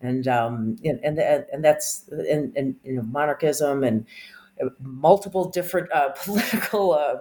and 0.02 0.28
um, 0.28 0.76
and, 0.84 1.00
and 1.02 1.18
and 1.18 1.64
that's 1.64 2.08
and, 2.08 2.54
and 2.56 2.76
you 2.84 2.94
know 2.94 3.02
monarchism 3.02 3.84
and 3.84 4.06
uh, 4.62 4.68
multiple 4.80 5.48
different 5.48 5.90
uh, 5.92 6.08
political 6.24 6.92
uh, 6.92 7.16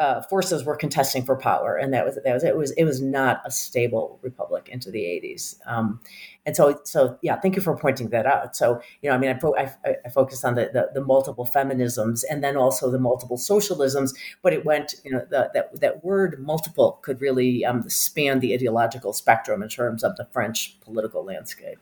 uh, 0.00 0.22
forces 0.22 0.64
were 0.64 0.76
contesting 0.76 1.22
for 1.22 1.36
power, 1.36 1.76
and 1.76 1.92
that 1.92 2.06
was 2.06 2.18
that 2.24 2.32
was 2.32 2.42
it 2.42 2.56
was 2.56 2.70
it 2.72 2.84
was 2.84 3.02
not 3.02 3.42
a 3.44 3.50
stable 3.50 4.18
republic 4.22 4.68
into 4.70 4.90
the 4.90 5.00
80s. 5.00 5.56
Um, 5.66 6.00
and 6.46 6.56
so 6.56 6.80
so 6.84 7.18
yeah, 7.20 7.38
thank 7.38 7.54
you 7.54 7.60
for 7.60 7.76
pointing 7.76 8.08
that 8.08 8.24
out. 8.24 8.56
So 8.56 8.80
you 9.02 9.10
know, 9.10 9.14
I 9.14 9.18
mean, 9.18 9.30
I, 9.30 9.38
fo- 9.38 9.56
I, 9.56 9.70
I 10.06 10.08
focused 10.08 10.42
on 10.44 10.54
the, 10.54 10.70
the, 10.72 10.90
the 10.94 11.04
multiple 11.04 11.46
feminisms 11.46 12.22
and 12.30 12.42
then 12.42 12.56
also 12.56 12.90
the 12.90 12.98
multiple 12.98 13.36
socialisms, 13.36 14.14
but 14.42 14.54
it 14.54 14.64
went 14.64 14.94
you 15.04 15.10
know 15.10 15.26
the, 15.28 15.50
that 15.52 15.80
that 15.80 16.02
word 16.02 16.40
multiple 16.40 16.98
could 17.02 17.20
really 17.20 17.64
um, 17.66 17.88
span 17.90 18.40
the 18.40 18.54
ideological 18.54 19.12
spectrum 19.12 19.62
in 19.62 19.68
terms 19.68 20.02
of 20.02 20.16
the 20.16 20.26
French 20.32 20.80
political 20.80 21.22
landscape. 21.24 21.78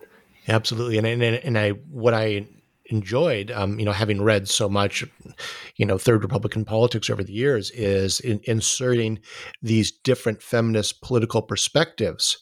Absolutely, 0.49 0.99
and 0.99 1.07
and 1.07 1.23
and 1.23 1.59
I 1.59 1.71
what 1.91 2.15
I 2.15 2.47
enjoyed, 2.87 3.51
um, 3.51 3.79
you 3.79 3.85
know, 3.85 3.93
having 3.93 4.23
read 4.23 4.49
so 4.49 4.67
much, 4.67 5.05
you 5.77 5.85
know, 5.85 5.99
Third 5.99 6.23
Republican 6.23 6.65
politics 6.65 7.11
over 7.11 7.23
the 7.23 7.35
years, 7.35 7.71
is 7.73 8.19
in, 8.21 8.41
inserting 8.45 9.19
these 9.61 9.91
different 9.93 10.43
feminist 10.43 11.03
political 11.03 11.43
perspectives 11.43 12.39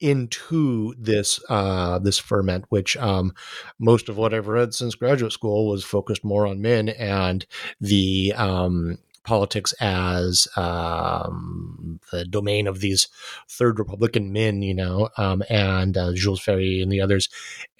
into 0.00 0.94
this 0.96 1.40
uh, 1.48 1.98
this 1.98 2.18
ferment, 2.18 2.64
which 2.68 2.96
um, 2.98 3.32
most 3.80 4.08
of 4.08 4.16
what 4.16 4.32
I've 4.32 4.46
read 4.46 4.72
since 4.72 4.94
graduate 4.94 5.32
school 5.32 5.68
was 5.68 5.84
focused 5.84 6.24
more 6.24 6.46
on 6.46 6.62
men 6.62 6.90
and 6.90 7.44
the 7.80 8.32
um, 8.36 8.98
politics 9.24 9.72
as 9.80 10.48
um, 10.56 12.00
the 12.12 12.24
domain 12.24 12.66
of 12.66 12.80
these 12.80 13.08
third 13.48 13.78
Republican 13.78 14.32
men, 14.32 14.62
you 14.62 14.74
know, 14.74 15.08
um, 15.16 15.42
and 15.48 15.96
uh, 15.96 16.12
Jules 16.14 16.40
Ferry 16.40 16.80
and 16.82 16.90
the 16.90 17.00
others. 17.00 17.28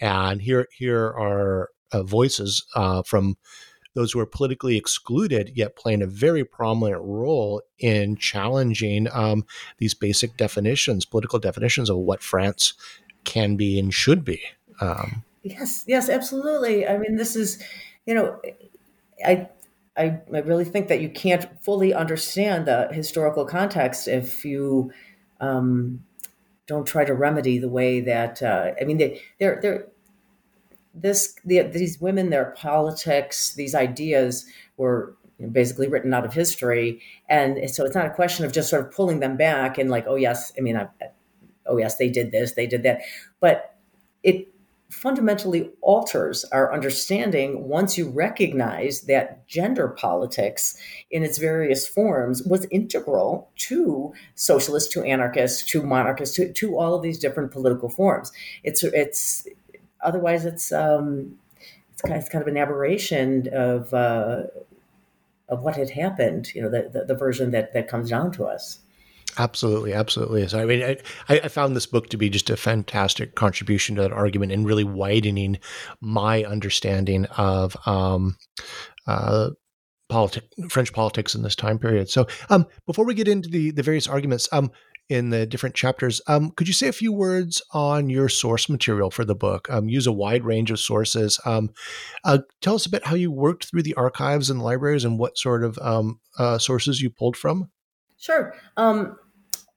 And 0.01 0.43
here, 0.43 0.69
here 0.73 1.05
are 1.05 1.71
uh, 1.93 2.03
voices 2.03 2.65
uh, 2.75 3.03
from 3.03 3.37
those 3.95 4.13
who 4.13 4.21
are 4.21 4.27
politically 4.27 4.77
excluded, 4.77 5.53
yet 5.55 5.75
playing 5.75 6.03
a 6.03 6.07
very 6.07 6.45
prominent 6.45 7.03
role 7.03 7.63
in 7.79 8.17
challenging 8.17 9.09
um, 9.13 9.45
these 9.79 9.95
basic 9.95 10.37
definitions, 10.37 11.05
political 11.05 11.39
definitions 11.39 11.91
of 11.91 11.97
what 11.97 12.23
France 12.23 12.75
can 13.25 13.57
be 13.57 13.79
and 13.79 13.93
should 13.93 14.25
be. 14.25 14.41
Um, 14.81 15.25
yes, 15.43 15.85
yes, 15.87 16.09
absolutely. 16.09 16.87
I 16.87 16.99
mean, 16.99 17.17
this 17.17 17.35
is, 17.35 17.63
you 18.07 18.15
know, 18.15 18.41
I 19.27 19.49
I, 19.99 20.21
I 20.33 20.39
really 20.41 20.65
think 20.65 20.89
that 20.89 21.01
you 21.01 21.09
can't 21.09 21.47
fully 21.63 21.93
understand 21.93 22.67
the 22.67 22.89
historical 22.93 23.45
context 23.45 24.07
if 24.09 24.45
you 24.45 24.93
um, 25.41 26.05
don't 26.67 26.87
try 26.87 27.05
to 27.05 27.15
remedy 27.15 27.59
the 27.59 27.69
way 27.69 28.01
that 28.01 28.43
uh, 28.43 28.73
I 28.81 28.85
mean 28.85 28.99
they 28.99 29.21
they're 29.41 29.59
they're 29.61 29.89
this 30.95 31.35
the, 31.45 31.63
these 31.63 32.01
women 32.01 32.31
their 32.31 32.53
politics 32.57 33.55
these 33.55 33.75
ideas 33.75 34.47
were 34.77 35.17
basically 35.53 35.89
written 35.89 36.13
out 36.13 36.25
of 36.25 36.35
history. 36.35 37.01
And 37.29 37.71
so 37.71 37.85
it's 37.85 37.95
not 37.95 38.07
a 38.07 38.11
question 38.11 38.45
of 38.45 38.53
just 38.53 38.69
sort 38.69 38.85
of 38.85 38.93
pulling 38.93 39.21
them 39.21 39.37
back 39.37 39.79
and 39.79 39.91
like 39.91 40.05
oh 40.07 40.17
yes 40.17 40.53
I 40.57 40.61
mean 40.61 40.77
I, 40.77 40.89
oh 41.67 41.77
yes 41.77 41.97
they 41.97 42.09
did 42.09 42.33
this 42.33 42.53
they 42.55 42.67
did 42.67 42.83
that. 42.85 43.01
But 43.41 43.75
it 44.23 44.49
fundamentally 44.91 45.71
alters 45.83 46.45
our 46.47 46.73
understanding 46.73 47.69
once 47.69 47.99
you 47.99 48.09
recognize 48.09 49.03
that 49.03 49.47
gender 49.47 49.89
politics 49.89 50.79
in 51.11 51.23
its 51.23 51.37
various 51.37 51.87
forms 51.87 52.43
was 52.45 52.67
integral 52.71 53.51
to 53.57 54.13
socialists 54.35 54.93
to 54.93 55.03
anarchists 55.03 55.63
to 55.63 55.83
monarchists 55.83 56.37
to, 56.37 56.51
to 56.53 56.79
all 56.79 56.95
of 56.95 57.03
these 57.03 57.19
different 57.19 57.51
political 57.51 57.91
forms. 57.91 58.33
It's 58.65 58.83
it's 58.83 59.47
otherwise 60.03 60.47
it's 60.47 60.73
um 60.73 61.39
it's 61.93 62.03
kind 62.03 62.15
of, 62.15 62.21
it's 62.21 62.31
kind 62.31 62.43
of 62.43 62.49
an 62.49 62.57
aberration 62.57 63.49
of 63.53 63.93
uh 63.93 64.45
of 65.51 65.63
what 65.63 65.77
had 65.77 65.91
happened 65.91 66.55
you 66.55 66.63
know 66.63 66.71
the, 66.71 66.89
the, 66.93 67.05
the 67.05 67.15
version 67.15 67.51
that 67.51 67.73
that 67.73 67.89
comes 67.89 68.11
down 68.11 68.31
to 68.33 68.45
us 68.45 68.79
Absolutely, 69.37 69.93
absolutely. 69.93 70.49
So, 70.49 70.59
I 70.59 70.65
mean, 70.65 70.83
I, 71.29 71.41
I 71.41 71.49
found 71.49 71.77
this 71.77 71.87
book 71.87 72.09
to 72.11 72.17
be 72.17 72.29
just 72.31 72.51
a 72.51 72.57
fantastic 72.57 73.35
contribution 73.35 73.95
to 73.97 74.03
that 74.03 74.13
argument 74.13 74.53
and 74.53 74.67
really 74.67 74.85
widening 74.85 75.59
my 76.01 76.45
understanding 76.45 77.27
of 77.37 77.77
um, 77.87 78.37
uh, 79.07 79.51
French 80.71 80.93
politics 80.93 81.35
in 81.35 81.43
this 81.43 81.55
time 81.55 81.79
period. 81.79 82.09
So, 82.09 82.27
um, 82.51 82.67
before 82.87 83.05
we 83.05 83.15
get 83.15 83.29
into 83.29 83.49
the 83.49 83.71
the 83.71 83.83
various 83.83 84.09
arguments 84.09 84.49
um, 84.51 84.71
in 85.09 85.31
the 85.31 85.47
different 85.47 85.77
chapters, 85.77 86.21
um, 86.27 86.51
could 86.51 86.67
you 86.67 86.75
say 86.75 86.89
a 86.89 86.93
few 86.93 87.13
words 87.13 87.63
on 87.73 88.11
your 88.11 88.29
source 88.29 88.69
material 88.69 89.11
for 89.11 89.25
the 89.25 89.35
book? 89.37 89.69
Um, 89.71 89.89
use 89.89 90.07
a 90.07 90.13
wide 90.13 90.45
range 90.45 90.71
of 90.71 90.81
sources. 90.81 91.39
Um, 91.45 91.71
uh, 92.25 92.39
tell 92.61 92.75
us 92.75 92.87
a 92.87 92.91
bit 92.91 93.07
how 93.07 93.15
you 93.15 93.31
worked 93.31 93.67
through 93.67 93.83
the 93.83 93.95
archives 93.95 94.51
and 94.51 94.63
libraries 94.63 95.05
and 95.05 95.19
what 95.19 95.39
sort 95.39 95.63
of 95.63 95.79
um, 95.79 96.19
uh, 96.39 96.59
sources 96.59 97.01
you 97.01 97.11
pulled 97.11 97.37
from. 97.37 97.71
Sure. 98.19 98.55
Um, 98.77 99.17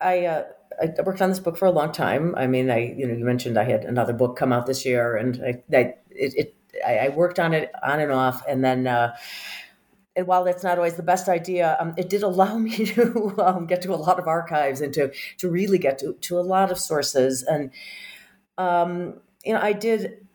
I, 0.02 0.26
uh, 0.26 0.44
I 0.82 1.02
worked 1.04 1.22
on 1.22 1.30
this 1.30 1.40
book 1.40 1.58
for 1.58 1.68
a 1.68 1.72
long 1.72 1.92
time. 1.92 2.34
I 2.36 2.48
mean, 2.48 2.70
I 2.72 2.94
you 2.98 3.08
know 3.08 3.14
you 3.14 3.24
mentioned 3.24 3.58
I 3.58 3.66
had 3.66 3.86
another 3.86 4.14
book 4.14 4.36
come 4.36 4.52
out 4.52 4.66
this 4.66 4.86
year, 4.86 5.16
and 5.16 5.40
I, 5.44 5.78
I 5.78 5.94
it, 6.10 6.34
it 6.36 6.56
I, 6.86 7.10
worked 7.10 7.40
on 7.40 7.54
it 7.54 7.72
on 7.84 8.00
and 8.00 8.12
off, 8.12 8.44
and 8.48 8.64
then. 8.64 8.88
Uh, 8.88 9.16
and 10.14 10.28
while 10.28 10.44
that's 10.44 10.62
not 10.62 10.78
always 10.78 10.96
the 10.96 11.04
best 11.04 11.30
idea, 11.30 11.78
um, 11.80 11.94
it 11.96 12.10
did 12.10 12.22
allow 12.22 12.58
me 12.58 12.86
to 12.86 13.34
um, 13.40 13.66
get 13.66 13.82
to 13.84 13.94
a 13.94 13.96
lot 13.96 14.20
of 14.20 14.28
archives 14.28 14.82
and 14.82 14.94
to 14.94 15.10
to 15.38 15.50
really 15.50 15.78
get 15.78 16.00
to, 16.00 16.14
to 16.14 16.38
a 16.38 16.42
lot 16.42 16.70
of 16.70 16.78
sources. 16.78 17.44
And 17.44 17.72
um, 18.58 19.22
you 19.46 19.54
know, 19.54 19.62
I 19.62 19.72
did 19.72 20.28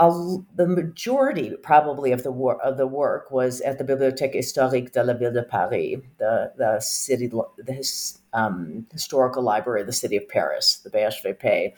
a, 0.00 0.38
the 0.56 0.66
majority 0.66 1.54
probably 1.62 2.10
of 2.10 2.22
the 2.22 2.32
of 2.32 2.78
the 2.78 2.86
work 2.86 3.30
was 3.30 3.60
at 3.60 3.76
the 3.78 3.84
Bibliothèque 3.84 4.34
historique 4.34 4.92
de 4.92 5.04
la 5.04 5.12
ville 5.12 5.32
de 5.32 5.42
Paris, 5.42 5.98
the 6.18 6.52
the 6.56 6.80
city 6.80 7.28
the 7.28 7.72
his, 7.72 8.18
um, 8.32 8.86
historical 8.90 9.42
library 9.42 9.82
of 9.82 9.86
the 9.86 9.92
city 9.92 10.16
of 10.16 10.26
Paris, 10.26 10.78
the 10.78 10.90
BHVP, 10.90 11.74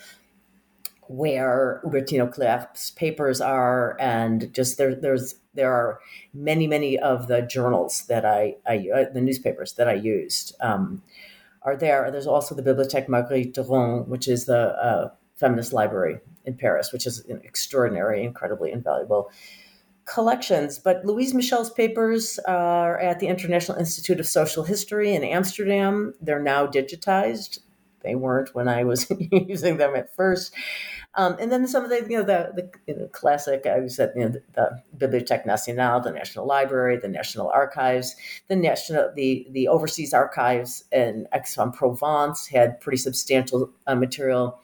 where 1.08 1.82
Hubertine 1.84 2.22
Auclert's 2.22 2.92
papers 2.92 3.40
are, 3.40 3.96
and 4.00 4.54
just 4.54 4.78
there 4.78 4.94
there's 4.94 5.34
there 5.54 5.72
are 5.72 5.98
many 6.32 6.68
many 6.68 6.96
of 7.00 7.26
the 7.26 7.42
journals 7.42 8.06
that 8.06 8.24
I, 8.24 8.54
I 8.66 8.88
uh, 8.94 9.12
the 9.12 9.20
newspapers 9.20 9.72
that 9.72 9.88
I 9.88 9.94
used 9.94 10.54
um, 10.60 11.02
are 11.62 11.76
there. 11.76 12.08
There's 12.12 12.28
also 12.28 12.54
the 12.54 12.62
Bibliothèque 12.62 13.08
Marguerite 13.08 13.52
Durand, 13.52 14.06
which 14.06 14.28
is 14.28 14.44
the 14.44 14.76
uh, 14.80 15.10
feminist 15.34 15.72
library 15.72 16.20
in 16.44 16.54
Paris, 16.54 16.92
which 16.92 17.06
is 17.06 17.24
an 17.26 17.40
extraordinary, 17.44 18.24
incredibly 18.24 18.72
invaluable 18.72 19.30
collections. 20.04 20.78
But 20.78 21.04
Louise 21.04 21.34
Michel's 21.34 21.70
papers 21.70 22.38
are 22.46 22.98
at 22.98 23.20
the 23.20 23.28
International 23.28 23.78
Institute 23.78 24.20
of 24.20 24.26
Social 24.26 24.64
History 24.64 25.14
in 25.14 25.24
Amsterdam. 25.24 26.14
They're 26.20 26.42
now 26.42 26.66
digitized. 26.66 27.60
They 28.02 28.16
weren't 28.16 28.54
when 28.54 28.68
I 28.68 28.84
was 28.84 29.10
using 29.30 29.76
them 29.76 29.94
at 29.94 30.14
first. 30.14 30.52
Um, 31.14 31.36
and 31.38 31.52
then 31.52 31.68
some 31.68 31.84
of 31.84 31.90
the, 31.90 32.06
you 32.08 32.16
know, 32.16 32.24
the, 32.24 32.52
the 32.54 32.70
you 32.86 32.98
know, 32.98 33.06
classic, 33.08 33.66
I 33.66 33.80
was 33.80 33.98
at 34.00 34.16
you 34.16 34.22
know, 34.22 34.28
the, 34.54 34.82
the 34.98 35.06
Bibliothèque 35.06 35.44
Nationale, 35.44 36.00
the 36.00 36.10
National 36.10 36.46
Library, 36.46 36.96
the 36.96 37.08
National 37.08 37.50
Archives, 37.50 38.16
the 38.48 38.56
national, 38.56 39.12
the 39.14 39.46
the 39.50 39.68
overseas 39.68 40.14
archives 40.14 40.84
in 40.90 41.28
Aix-en-Provence 41.34 42.46
had 42.46 42.80
pretty 42.80 42.96
substantial 42.96 43.70
uh, 43.86 43.94
material 43.94 44.58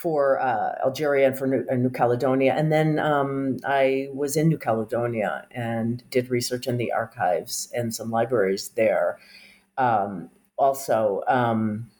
for 0.00 0.40
uh, 0.40 0.76
Algeria 0.82 1.26
and 1.26 1.36
for 1.36 1.46
New, 1.46 1.62
uh, 1.70 1.74
New 1.74 1.90
Caledonia. 1.90 2.54
And 2.56 2.72
then 2.72 2.98
um, 2.98 3.58
I 3.66 4.08
was 4.14 4.34
in 4.34 4.48
New 4.48 4.56
Caledonia 4.56 5.46
and 5.50 6.02
did 6.10 6.30
research 6.30 6.66
in 6.66 6.78
the 6.78 6.90
archives 6.90 7.70
and 7.74 7.94
some 7.94 8.10
libraries 8.10 8.70
there 8.76 9.18
um, 9.76 10.30
also. 10.56 11.22
Um, 11.28 11.90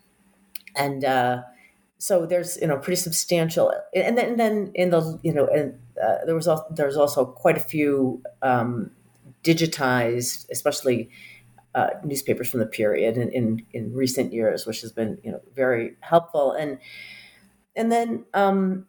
and 0.75 1.05
uh, 1.05 1.43
so 1.99 2.25
there's 2.25 2.57
you 2.63 2.69
know 2.69 2.79
pretty 2.79 2.97
substantial, 2.97 3.71
and 3.95 4.17
then, 4.17 4.31
and 4.31 4.41
then 4.41 4.71
in 4.75 4.89
the 4.89 5.19
you 5.23 5.35
know 5.35 5.47
and 5.49 5.79
uh, 6.03 6.25
there 6.25 6.35
was 6.35 6.49
also, 6.49 6.65
there's 6.71 6.97
also 6.97 7.27
quite 7.27 7.59
a 7.59 7.61
few 7.61 8.23
um, 8.43 8.93
digitized, 9.45 10.49
especially. 10.51 11.11
Uh, 11.73 11.91
newspapers 12.03 12.51
from 12.51 12.59
the 12.59 12.67
period 12.67 13.17
in, 13.17 13.31
in, 13.31 13.65
in 13.73 13.95
recent 13.95 14.33
years, 14.33 14.67
which 14.67 14.81
has 14.81 14.91
been 14.91 15.19
you 15.23 15.31
know 15.31 15.41
very 15.55 15.95
helpful. 16.01 16.51
And 16.51 16.79
and 17.77 17.91
then 17.91 18.25
um, 18.35 18.87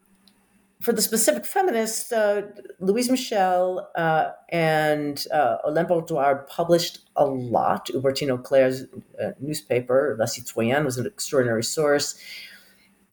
for 0.81 0.93
the 0.93 1.01
specific 1.01 1.45
feminists, 1.45 2.11
uh, 2.11 2.41
Louise 2.79 3.09
Michel 3.09 3.89
uh, 3.95 4.31
and 4.49 5.25
uh, 5.31 5.57
Olympe 5.63 6.47
published 6.47 6.99
a 7.15 7.25
lot. 7.25 7.87
Hubertine 7.87 8.35
Auclert's 8.35 8.85
uh, 9.21 9.31
newspaper, 9.39 10.15
La 10.19 10.25
Citoyenne, 10.25 10.83
was 10.83 10.97
an 10.97 11.05
extraordinary 11.05 11.63
source. 11.63 12.19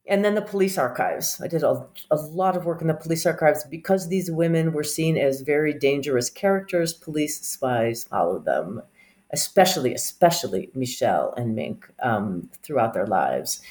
And 0.07 0.25
then 0.25 0.33
the 0.33 0.41
police 0.41 0.79
archives. 0.79 1.39
I 1.39 1.47
did 1.47 1.61
a, 1.61 1.85
a 2.09 2.15
lot 2.15 2.57
of 2.57 2.65
work 2.65 2.81
in 2.81 2.87
the 2.87 2.95
police 2.95 3.27
archives 3.27 3.63
because 3.63 4.09
these 4.09 4.31
women 4.31 4.73
were 4.73 4.83
seen 4.83 5.15
as 5.15 5.41
very 5.41 5.71
dangerous 5.71 6.31
characters. 6.31 6.93
Police 6.93 7.39
spies 7.41 8.05
followed 8.05 8.45
them, 8.45 8.81
especially, 9.31 9.93
especially 9.93 10.71
Michel 10.73 11.35
and 11.37 11.53
Mink 11.53 11.87
um, 12.01 12.49
throughout 12.63 12.95
their 12.95 13.05
lives 13.05 13.61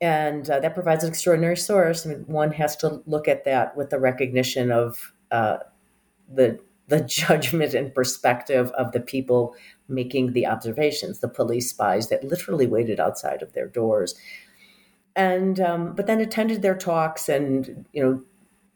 and 0.00 0.48
uh, 0.48 0.60
that 0.60 0.74
provides 0.74 1.04
an 1.04 1.10
extraordinary 1.10 1.56
source. 1.56 2.06
I 2.06 2.10
mean, 2.10 2.24
one 2.26 2.52
has 2.52 2.76
to 2.76 3.02
look 3.06 3.28
at 3.28 3.44
that 3.44 3.76
with 3.76 3.90
the 3.90 3.98
recognition 3.98 4.72
of 4.72 5.12
uh, 5.30 5.58
the 6.32 6.58
the 6.88 7.00
judgment 7.04 7.74
and 7.74 7.94
perspective 7.94 8.70
of 8.72 8.92
the 8.92 9.00
people 9.00 9.54
making 9.88 10.32
the 10.32 10.46
observations, 10.46 11.20
the 11.20 11.28
police 11.28 11.70
spies 11.70 12.08
that 12.08 12.24
literally 12.24 12.66
waited 12.66 12.98
outside 12.98 13.42
of 13.42 13.52
their 13.52 13.66
doors, 13.66 14.14
and 15.14 15.60
um, 15.60 15.94
but 15.94 16.06
then 16.06 16.20
attended 16.20 16.62
their 16.62 16.76
talks 16.76 17.28
and 17.28 17.84
you 17.92 18.02
know 18.02 18.22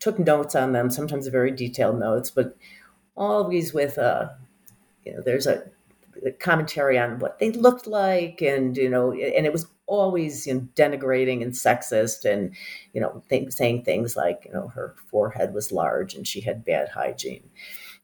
took 0.00 0.18
notes 0.18 0.54
on 0.54 0.72
them, 0.72 0.90
sometimes 0.90 1.26
very 1.28 1.50
detailed 1.50 1.98
notes, 1.98 2.30
but 2.30 2.56
always 3.16 3.72
with 3.72 3.96
a 3.96 4.36
you 5.04 5.12
know 5.12 5.22
there's 5.24 5.46
a 5.46 5.64
commentary 6.40 6.98
on 6.98 7.18
what 7.18 7.38
they 7.38 7.50
looked 7.52 7.86
like 7.86 8.40
and 8.42 8.76
you 8.76 8.88
know 8.88 9.12
and 9.12 9.46
it 9.46 9.52
was 9.52 9.66
always 9.86 10.46
you 10.46 10.54
know, 10.54 10.68
denigrating 10.74 11.42
and 11.42 11.52
sexist 11.52 12.24
and 12.24 12.54
you 12.92 13.00
know 13.00 13.22
th- 13.28 13.52
saying 13.52 13.82
things 13.84 14.16
like 14.16 14.42
you 14.46 14.52
know 14.52 14.68
her 14.68 14.94
forehead 15.10 15.52
was 15.52 15.72
large 15.72 16.14
and 16.14 16.26
she 16.26 16.40
had 16.40 16.64
bad 16.64 16.88
hygiene. 16.88 17.48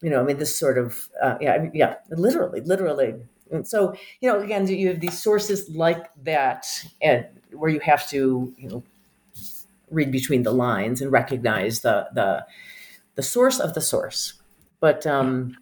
You 0.03 0.11
know 0.11 0.20
i 0.20 0.25
mean 0.25 0.38
this 0.38 0.57
sort 0.57 0.79
of 0.79 1.09
uh, 1.23 1.37
yeah 1.40 1.53
I 1.53 1.59
mean, 1.59 1.73
yeah 1.75 1.96
literally 2.11 2.61
literally. 2.61 3.14
And 3.51 3.66
so 3.66 3.94
you 4.20 4.31
know 4.31 4.40
again 4.40 4.66
you 4.66 4.88
have 4.88 5.01
these 5.01 5.20
sources 5.20 5.68
like 5.70 6.07
that 6.25 6.66
and 7.01 7.27
where 7.53 7.70
you 7.70 7.81
have 7.81 8.09
to 8.11 8.53
you 8.57 8.68
know 8.68 8.83
read 9.90 10.12
between 10.12 10.42
the 10.42 10.53
lines 10.53 11.01
and 11.01 11.11
recognize 11.11 11.81
the 11.81 12.09
the 12.14 12.46
the 13.16 13.23
source 13.23 13.59
of 13.59 13.75
the 13.75 13.81
source. 13.81 14.35
But 14.81 15.07
um 15.07 15.57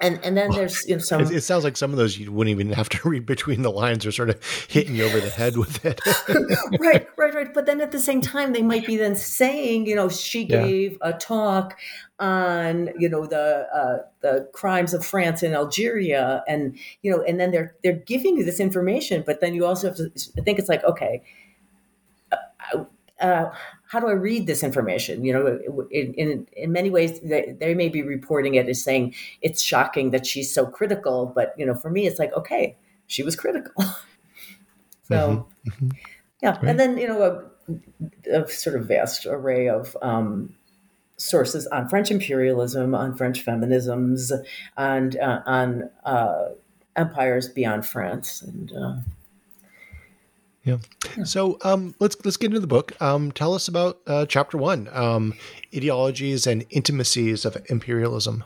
and 0.00 0.20
and 0.22 0.36
then 0.36 0.50
there's 0.50 0.86
you 0.86 0.96
know, 0.96 0.98
some. 0.98 1.22
It, 1.22 1.30
it, 1.30 1.40
sounds 1.40 1.64
like 1.64 1.76
some 1.76 1.90
of 1.90 1.96
those 1.96 2.18
you 2.18 2.30
wouldn't 2.30 2.50
even 2.50 2.72
have 2.72 2.88
to 2.90 3.08
read 3.08 3.24
between 3.24 3.62
the 3.62 3.70
lines; 3.70 4.04
or 4.04 4.12
sort 4.12 4.28
of 4.28 4.42
hitting 4.68 4.94
you 4.94 5.04
over 5.04 5.20
the 5.20 5.30
head 5.30 5.56
with 5.56 5.84
it. 5.84 6.00
right, 6.80 7.08
right, 7.16 7.34
right. 7.34 7.54
But 7.54 7.64
then 7.64 7.80
at 7.80 7.92
the 7.92 7.98
same 7.98 8.20
time, 8.20 8.52
they 8.52 8.62
might 8.62 8.86
be 8.86 8.96
then 8.96 9.16
saying, 9.16 9.86
you 9.86 9.94
know, 9.94 10.10
she 10.10 10.44
gave 10.44 10.92
yeah. 10.92 10.98
a 11.08 11.12
talk 11.14 11.78
on 12.18 12.90
you 12.98 13.08
know 13.08 13.26
the 13.26 13.66
uh, 13.74 13.98
the 14.20 14.48
crimes 14.52 14.92
of 14.92 15.04
France 15.04 15.42
and 15.42 15.54
Algeria, 15.54 16.44
and 16.46 16.78
you 17.00 17.10
know, 17.10 17.22
and 17.22 17.40
then 17.40 17.50
they're 17.50 17.74
they're 17.82 17.94
giving 17.94 18.36
you 18.36 18.44
this 18.44 18.60
information, 18.60 19.22
but 19.24 19.40
then 19.40 19.54
you 19.54 19.64
also 19.64 19.88
have 19.88 19.96
to 19.96 20.10
think 20.42 20.58
it's 20.58 20.68
like, 20.68 20.84
okay, 20.84 21.22
uh, 22.32 22.84
uh, 23.20 23.50
how 23.88 24.00
do 24.00 24.08
I 24.08 24.12
read 24.12 24.46
this 24.46 24.62
information? 24.62 25.24
You 25.24 25.32
know, 25.32 25.86
in 25.90 26.14
in, 26.14 26.46
in 26.52 26.72
many 26.72 26.90
ways, 26.90 27.20
they, 27.20 27.56
they, 27.58 27.74
may 27.74 27.88
be 27.88 28.02
reporting 28.02 28.54
it 28.54 28.68
as 28.68 28.82
saying 28.82 29.14
it's 29.42 29.62
shocking 29.62 30.10
that 30.10 30.26
she's 30.26 30.52
so 30.52 30.66
critical, 30.66 31.32
but 31.34 31.54
you 31.56 31.64
know, 31.64 31.74
for 31.74 31.90
me, 31.90 32.06
it's 32.06 32.18
like 32.18 32.32
okay, 32.34 32.76
she 33.06 33.22
was 33.22 33.36
critical. 33.36 33.72
so, 35.04 35.48
mm-hmm. 35.66 35.70
Mm-hmm. 35.70 35.88
yeah, 36.42 36.58
and 36.62 36.78
then 36.78 36.98
you 36.98 37.06
know, 37.06 37.48
a, 38.28 38.40
a, 38.42 38.48
sort 38.48 38.76
of 38.76 38.86
vast 38.86 39.24
array 39.24 39.68
of 39.68 39.96
um, 40.02 40.54
sources 41.16 41.66
on 41.68 41.88
French 41.88 42.10
imperialism, 42.10 42.94
on 42.94 43.16
French 43.16 43.44
feminisms, 43.44 44.32
and 44.76 45.16
uh, 45.16 45.40
on 45.46 45.88
uh, 46.04 46.48
empires 46.96 47.48
beyond 47.48 47.86
France, 47.86 48.42
and. 48.42 48.72
Yeah. 50.66 50.78
So 51.24 51.58
um, 51.62 51.94
let's 52.00 52.16
let's 52.24 52.36
get 52.36 52.48
into 52.48 52.58
the 52.58 52.66
book. 52.66 53.00
Um, 53.00 53.30
tell 53.30 53.54
us 53.54 53.68
about 53.68 54.00
uh, 54.04 54.26
chapter 54.26 54.58
one: 54.58 54.88
um, 54.92 55.34
ideologies 55.74 56.44
and 56.44 56.66
intimacies 56.70 57.44
of 57.44 57.56
imperialism. 57.70 58.42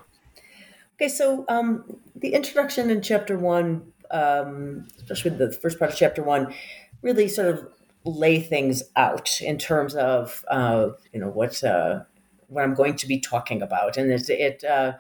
Okay, 0.97 1.09
so 1.09 1.47
um, 1.49 1.83
the 2.15 2.35
introduction 2.35 2.91
in 2.91 3.01
chapter 3.01 3.39
one, 3.39 3.91
um, 4.11 4.87
especially 4.99 5.31
the 5.31 5.51
first 5.51 5.79
part 5.79 5.93
of 5.93 5.97
chapter 5.97 6.23
one, 6.23 6.53
really 7.01 7.27
sort 7.27 7.49
of 7.49 7.67
lay 8.05 8.39
things 8.39 8.83
out 8.97 9.41
in 9.41 9.57
terms 9.57 9.95
of 9.95 10.45
uh, 10.51 10.91
you 11.15 11.21
know 11.21 11.31
what 11.31 11.65
uh, 11.65 12.01
what 12.49 12.65
I'm 12.65 12.75
going 12.75 12.97
to 12.97 13.07
be 13.07 13.19
talking 13.19 13.63
about, 13.63 13.97
and 13.97 14.13
it, 14.13 14.29
it, 14.29 14.63
uh, 14.63 14.93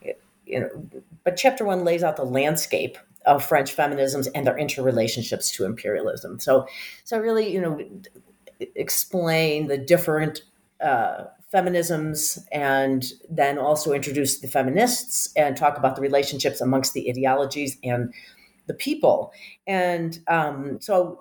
it 0.00 0.18
you 0.46 0.60
know, 0.60 1.02
but 1.24 1.36
chapter 1.36 1.66
one 1.66 1.84
lays 1.84 2.02
out 2.02 2.16
the 2.16 2.24
landscape 2.24 2.96
of 3.26 3.44
French 3.44 3.74
feminisms 3.76 4.28
and 4.34 4.46
their 4.46 4.56
interrelationships 4.56 5.52
to 5.54 5.64
imperialism. 5.64 6.38
So, 6.38 6.66
so 7.04 7.18
really, 7.18 7.52
you 7.52 7.60
know, 7.60 7.80
explain 8.74 9.68
the 9.68 9.78
different 9.78 10.42
uh, 10.80 11.24
feminisms 11.52 12.38
and 12.52 13.12
then 13.30 13.58
also 13.58 13.92
introduce 13.92 14.40
the 14.40 14.48
feminists 14.48 15.32
and 15.36 15.56
talk 15.56 15.78
about 15.78 15.96
the 15.96 16.02
relationships 16.02 16.60
amongst 16.60 16.94
the 16.94 17.08
ideologies 17.08 17.78
and 17.84 18.12
the 18.66 18.74
people. 18.74 19.32
And 19.66 20.18
um, 20.26 20.80
so, 20.80 21.20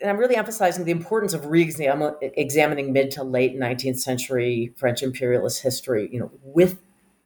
and 0.00 0.10
I'm 0.10 0.16
really 0.16 0.36
emphasizing 0.36 0.84
the 0.84 0.92
importance 0.92 1.34
of 1.34 1.46
re-examining 1.46 2.92
mid 2.92 3.10
to 3.12 3.24
late 3.24 3.58
19th 3.58 3.98
century 3.98 4.72
French 4.76 5.02
imperialist 5.02 5.62
history, 5.62 6.08
you 6.10 6.20
know, 6.20 6.30
with 6.42 6.78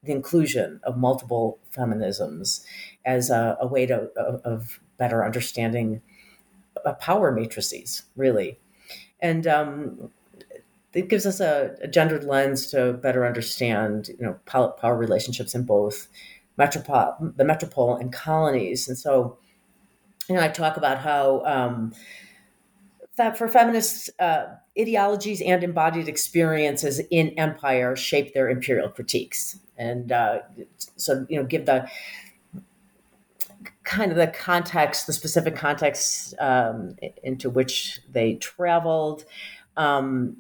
the 0.03 0.13
inclusion 0.13 0.81
of 0.83 0.97
multiple 0.97 1.59
feminisms 1.77 2.65
as 3.05 3.31
a, 3.31 3.57
a 3.61 3.67
way 3.67 3.87
to 3.87 4.09
of, 4.45 4.81
better 4.99 5.25
understanding 5.25 6.01
uh, 6.85 6.93
power 6.95 7.33
matrices, 7.33 8.03
really, 8.15 8.59
and 9.21 9.47
um, 9.49 10.11
it 10.93 11.09
gives 11.09 11.27
us 11.27 11.41
a, 11.41 11.75
a, 11.83 11.89
gendered 11.89 12.25
lens 12.25 12.67
to 12.69 12.93
better 12.93 13.27
understand, 13.27 14.09
you 14.09 14.25
know, 14.25 14.39
power, 14.47 14.69
power 14.69 14.97
relationships 14.97 15.55
in 15.55 15.65
both 15.65 16.09
metropole, 16.57 17.15
the 17.37 17.45
metropole 17.45 17.97
and 17.97 18.13
colonies. 18.13 18.89
And 18.89 18.99
so, 18.99 19.39
you 20.29 20.35
know, 20.35 20.43
I 20.43 20.49
talk 20.49 20.77
about 20.77 20.99
how 20.99 21.43
um, 21.45 21.93
for 23.37 23.49
feminists, 23.49 24.11
uh, 24.19 24.47
ideologies 24.79 25.41
and 25.43 25.63
embodied 25.63 26.09
experiences 26.09 27.01
in 27.11 27.31
empire 27.39 27.95
shape 27.97 28.35
their 28.35 28.49
imperial 28.49 28.89
critiques, 28.89 29.59
and 29.83 30.13
uh, 30.13 30.39
so 30.97 31.27
you 31.29 31.39
know, 31.39 31.45
give 31.45 31.67
the 31.67 31.89
kind 33.85 34.13
of 34.13 34.17
the 34.17 34.29
context, 34.29 35.07
the 35.07 35.13
specific 35.13 35.57
context 35.57 36.35
um, 36.39 36.97
into 37.23 37.51
which 37.51 38.01
they 38.11 38.35
traveled. 38.35 39.25
Um, 39.77 40.39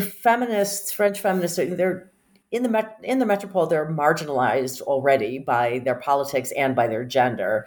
feminists, 0.00 0.92
French 0.92 1.20
feminists, 1.20 1.56
they're 1.56 2.10
in 2.50 2.62
the 2.62 2.68
met- 2.68 2.98
in 3.02 3.18
the 3.18 3.26
metropole, 3.26 3.66
they're 3.66 3.90
marginalized 3.90 4.80
already 4.82 5.38
by 5.38 5.80
their 5.84 5.96
politics 5.96 6.52
and 6.56 6.76
by 6.76 6.86
their 6.86 7.04
gender. 7.04 7.66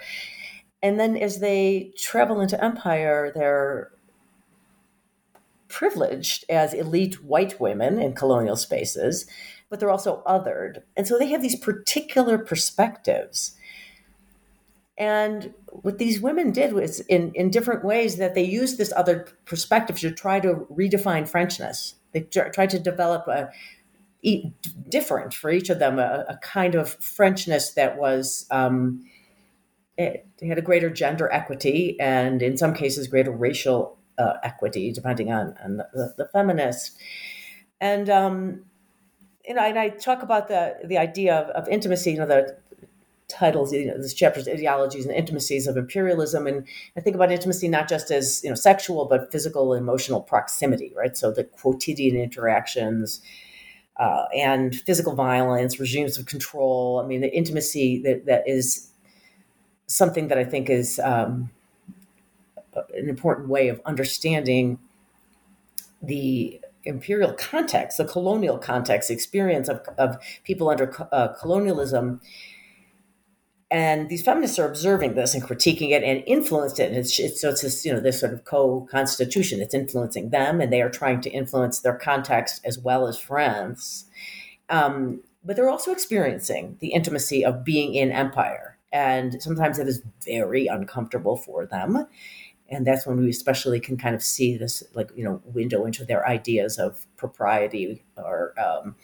And 0.81 0.99
then 0.99 1.17
as 1.17 1.39
they 1.39 1.91
travel 1.97 2.39
into 2.39 2.63
empire, 2.63 3.31
they're 3.33 3.91
privileged 5.67 6.45
as 6.49 6.73
elite 6.73 7.23
white 7.23 7.59
women 7.59 7.99
in 7.99 8.13
colonial 8.13 8.55
spaces, 8.55 9.25
but 9.69 9.79
they're 9.79 9.91
also 9.91 10.23
othered. 10.25 10.83
And 10.95 11.07
so 11.07 11.17
they 11.17 11.29
have 11.29 11.41
these 11.41 11.59
particular 11.59 12.37
perspectives 12.37 13.57
and 14.97 15.53
what 15.67 15.99
these 15.99 16.19
women 16.19 16.51
did 16.51 16.73
was 16.73 17.01
in, 17.01 17.31
in 17.35 17.51
different 17.51 17.85
ways 17.85 18.17
that 18.17 18.33
they 18.33 18.43
used 18.43 18.77
this 18.77 18.91
other 18.95 19.27
perspective 19.45 19.99
to 19.99 20.11
try 20.11 20.39
to 20.39 20.67
redefine 20.71 21.29
Frenchness. 21.29 21.93
They 22.13 22.21
tried 22.21 22.71
to 22.71 22.79
develop 22.79 23.27
a 23.27 23.51
different 24.89 25.33
for 25.33 25.51
each 25.51 25.69
of 25.69 25.77
them, 25.77 25.99
a, 25.99 26.25
a 26.27 26.37
kind 26.41 26.73
of 26.73 26.99
Frenchness 26.99 27.75
that 27.75 27.97
was 27.97 28.47
um, 28.49 29.03
it, 29.97 30.25
had 30.41 30.57
a 30.57 30.63
greater 30.63 30.89
gender 30.89 31.31
equity 31.31 31.95
and 31.99 32.41
in 32.41 32.57
some 32.57 32.73
cases 32.73 33.07
greater 33.07 33.31
racial 33.31 33.97
uh, 34.17 34.33
equity, 34.41 34.91
depending 34.91 35.31
on, 35.31 35.53
on 35.63 35.77
the, 35.77 36.13
the, 36.17 36.27
feminist. 36.33 36.97
And 37.79 38.09
um, 38.09 38.65
you 39.47 39.53
know, 39.53 39.61
and 39.61 39.79
I 39.79 39.89
talk 39.89 40.23
about 40.23 40.47
the 40.47 40.77
the 40.83 40.97
idea 40.97 41.35
of, 41.35 41.49
of 41.51 41.67
intimacy. 41.69 42.11
You 42.11 42.19
know, 42.19 42.27
the 42.27 42.57
titles, 43.27 43.73
you 43.73 43.85
know, 43.85 43.97
this 43.97 44.13
chapter's 44.13 44.47
ideologies 44.47 45.05
and 45.05 45.13
intimacies 45.13 45.67
of 45.67 45.77
imperialism. 45.77 46.47
And 46.47 46.65
I 46.95 47.01
think 47.01 47.15
about 47.15 47.31
intimacy 47.31 47.67
not 47.67 47.89
just 47.89 48.09
as, 48.09 48.41
you 48.43 48.49
know, 48.49 48.55
sexual, 48.55 49.05
but 49.05 49.31
physical 49.31 49.73
and 49.73 49.81
emotional 49.81 50.21
proximity, 50.21 50.93
right? 50.95 51.17
So 51.17 51.31
the 51.31 51.43
quotidian 51.43 52.15
interactions 52.15 53.21
uh, 53.97 54.25
and 54.35 54.75
physical 54.75 55.13
violence, 55.13 55.79
regimes 55.79 56.17
of 56.17 56.25
control. 56.25 57.01
I 57.03 57.07
mean, 57.07 57.21
the 57.21 57.35
intimacy 57.35 58.01
that, 58.03 58.25
that 58.27 58.47
is 58.47 58.91
something 59.87 60.29
that 60.29 60.37
I 60.37 60.43
think 60.45 60.69
is 60.69 60.99
um, 60.99 61.49
an 62.93 63.09
important 63.09 63.49
way 63.49 63.67
of 63.67 63.81
understanding 63.85 64.79
the 66.01 66.61
imperial 66.87 67.33
context, 67.33 67.97
the 67.97 68.05
colonial 68.05 68.57
context, 68.57 69.11
experience 69.11 69.69
of, 69.69 69.81
of 69.97 70.17
people 70.43 70.69
under 70.69 70.93
uh, 71.11 71.29
colonialism 71.29 72.21
and 73.69 74.07
these 74.07 74.23
feminists 74.23 74.57
are 74.59 74.67
observing 74.67 75.15
this 75.15 75.33
and 75.33 75.43
critiquing 75.43 75.91
it 75.91 76.03
and 76.03 76.23
influenced 76.25 76.79
it. 76.79 76.89
And 76.89 76.97
it's, 76.97 77.19
it's 77.19 77.41
so 77.41 77.49
it's 77.49 77.61
this, 77.61 77.85
you 77.85 77.93
know, 77.93 77.99
this 77.99 78.19
sort 78.19 78.33
of 78.33 78.45
co-constitution. 78.45 79.59
It's 79.59 79.73
influencing 79.73 80.29
them, 80.29 80.61
and 80.61 80.71
they 80.71 80.81
are 80.81 80.89
trying 80.89 81.19
to 81.21 81.29
influence 81.29 81.81
their 81.81 81.95
context 81.95 82.61
as 82.63 82.79
well 82.79 83.07
as 83.07 83.19
France. 83.19 84.05
Um, 84.69 85.21
but 85.43 85.55
they're 85.55 85.69
also 85.69 85.91
experiencing 85.91 86.77
the 86.79 86.89
intimacy 86.89 87.43
of 87.43 87.65
being 87.65 87.93
in 87.93 88.11
empire, 88.11 88.77
and 88.93 89.41
sometimes 89.41 89.79
it 89.79 89.87
is 89.87 90.01
very 90.25 90.67
uncomfortable 90.67 91.35
for 91.35 91.65
them. 91.65 92.07
And 92.69 92.85
that's 92.85 93.07
when 93.07 93.17
we 93.17 93.29
especially 93.29 93.79
can 93.79 93.97
kind 93.97 94.15
of 94.15 94.23
see 94.23 94.57
this, 94.57 94.83
like 94.93 95.11
you 95.15 95.23
know, 95.23 95.41
window 95.45 95.85
into 95.85 96.03
their 96.03 96.27
ideas 96.27 96.77
of 96.77 97.05
propriety 97.15 98.03
or 98.17 98.53
um, 98.59 98.95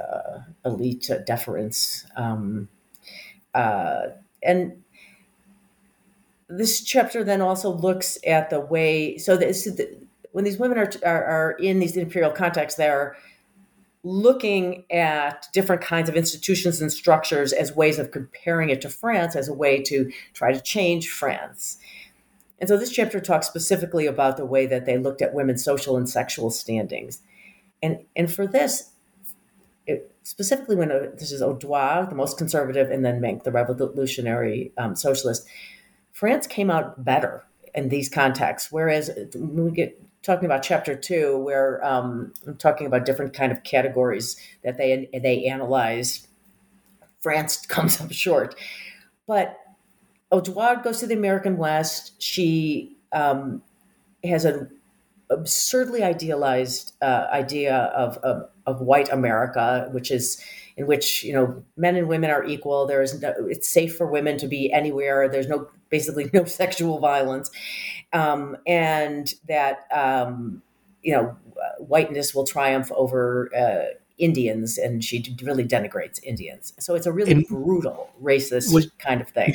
uh, 0.00 0.40
elite 0.64 1.10
deference. 1.26 2.06
Um, 2.16 2.68
uh, 3.54 4.08
and 4.42 4.82
this 6.48 6.82
chapter 6.82 7.24
then 7.24 7.40
also 7.40 7.70
looks 7.70 8.18
at 8.26 8.50
the 8.50 8.60
way 8.60 9.18
so 9.18 9.36
this, 9.36 9.64
the, 9.64 9.96
when 10.32 10.44
these 10.44 10.58
women 10.58 10.78
are, 10.78 10.90
are, 11.04 11.24
are 11.24 11.50
in 11.52 11.80
these 11.80 11.96
imperial 11.96 12.30
contexts 12.30 12.76
they're 12.76 13.16
looking 14.04 14.84
at 14.90 15.48
different 15.52 15.82
kinds 15.82 16.08
of 16.08 16.14
institutions 16.14 16.80
and 16.80 16.92
structures 16.92 17.52
as 17.52 17.74
ways 17.74 17.98
of 17.98 18.12
comparing 18.12 18.70
it 18.70 18.80
to 18.80 18.88
france 18.88 19.34
as 19.34 19.48
a 19.48 19.54
way 19.54 19.82
to 19.82 20.10
try 20.34 20.52
to 20.52 20.60
change 20.60 21.08
france 21.08 21.78
and 22.58 22.68
so 22.68 22.76
this 22.76 22.90
chapter 22.90 23.20
talks 23.20 23.46
specifically 23.46 24.06
about 24.06 24.36
the 24.36 24.46
way 24.46 24.66
that 24.66 24.86
they 24.86 24.98
looked 24.98 25.22
at 25.22 25.34
women's 25.34 25.64
social 25.64 25.96
and 25.96 26.08
sexual 26.08 26.50
standings 26.50 27.20
and 27.82 28.00
and 28.14 28.32
for 28.32 28.46
this 28.46 28.92
it, 29.86 30.12
specifically 30.22 30.76
when 30.76 30.90
uh, 30.90 31.10
this 31.16 31.32
is 31.32 31.40
Audouard, 31.40 32.08
the 32.08 32.14
most 32.14 32.36
conservative, 32.36 32.90
and 32.90 33.04
then 33.04 33.20
Mink, 33.20 33.44
the 33.44 33.52
revolutionary 33.52 34.72
um, 34.76 34.96
socialist, 34.96 35.46
France 36.12 36.46
came 36.46 36.70
out 36.70 37.04
better 37.04 37.44
in 37.74 37.88
these 37.88 38.08
contexts. 38.08 38.72
Whereas 38.72 39.10
when 39.34 39.64
we 39.64 39.70
get 39.70 40.02
talking 40.22 40.46
about 40.46 40.62
chapter 40.62 40.96
two, 40.96 41.38
where 41.38 41.84
um, 41.84 42.32
I'm 42.46 42.56
talking 42.56 42.86
about 42.86 43.06
different 43.06 43.32
kind 43.32 43.52
of 43.52 43.62
categories 43.62 44.36
that 44.64 44.76
they 44.76 45.08
they 45.12 45.44
analyze, 45.44 46.26
France 47.20 47.64
comes 47.66 48.00
up 48.00 48.12
short. 48.12 48.56
But 49.26 49.58
Audouard 50.32 50.82
goes 50.82 51.00
to 51.00 51.06
the 51.06 51.14
American 51.14 51.56
West. 51.56 52.20
She 52.20 52.96
um, 53.12 53.62
has 54.24 54.44
an 54.44 54.70
absurdly 55.30 56.02
idealized 56.02 56.92
uh, 57.02 57.26
idea 57.32 57.76
of, 57.76 58.16
of 58.18 58.48
of 58.66 58.80
white 58.80 59.08
America, 59.12 59.88
which 59.92 60.10
is 60.10 60.42
in 60.76 60.86
which 60.86 61.24
you 61.24 61.32
know 61.32 61.64
men 61.76 61.96
and 61.96 62.08
women 62.08 62.30
are 62.30 62.44
equal. 62.44 62.86
There 62.86 63.02
is 63.02 63.20
no, 63.20 63.32
it's 63.48 63.68
safe 63.68 63.96
for 63.96 64.06
women 64.06 64.38
to 64.38 64.48
be 64.48 64.72
anywhere. 64.72 65.28
There's 65.28 65.48
no 65.48 65.68
basically 65.88 66.30
no 66.32 66.44
sexual 66.62 66.98
violence, 66.98 67.50
um, 68.12 68.56
and 68.66 69.32
that 69.48 69.86
um, 69.92 70.62
you 71.02 71.12
know, 71.12 71.36
whiteness 71.78 72.34
will 72.34 72.44
triumph 72.44 72.90
over 72.92 73.50
uh, 73.56 73.94
Indians, 74.18 74.76
and 74.76 75.04
she 75.04 75.36
really 75.42 75.64
denigrates 75.64 76.22
Indians. 76.24 76.72
So 76.78 76.96
it's 76.96 77.06
a 77.06 77.12
really 77.12 77.30
and 77.30 77.46
brutal, 77.46 78.10
racist 78.20 78.74
was, 78.74 78.90
kind 78.98 79.20
of 79.20 79.28
thing. 79.28 79.54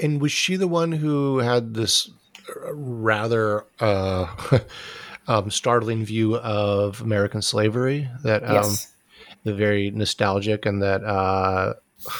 And 0.00 0.20
was 0.20 0.32
she 0.32 0.56
the 0.56 0.68
one 0.68 0.92
who 0.92 1.38
had 1.38 1.74
this 1.74 2.10
rather 2.70 3.64
uh, 3.80 4.26
um, 5.28 5.50
startling 5.50 6.04
view 6.04 6.36
of 6.36 7.00
American 7.00 7.42
slavery? 7.42 8.08
That 8.22 8.44
um, 8.44 8.54
yes. 8.54 8.92
the 9.44 9.54
very 9.54 9.90
nostalgic, 9.90 10.66
and 10.66 10.82
that 10.82 11.04
uh, 11.04 11.74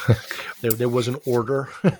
there, 0.60 0.72
there 0.72 0.88
was 0.88 1.08
an 1.08 1.16
order. 1.26 1.68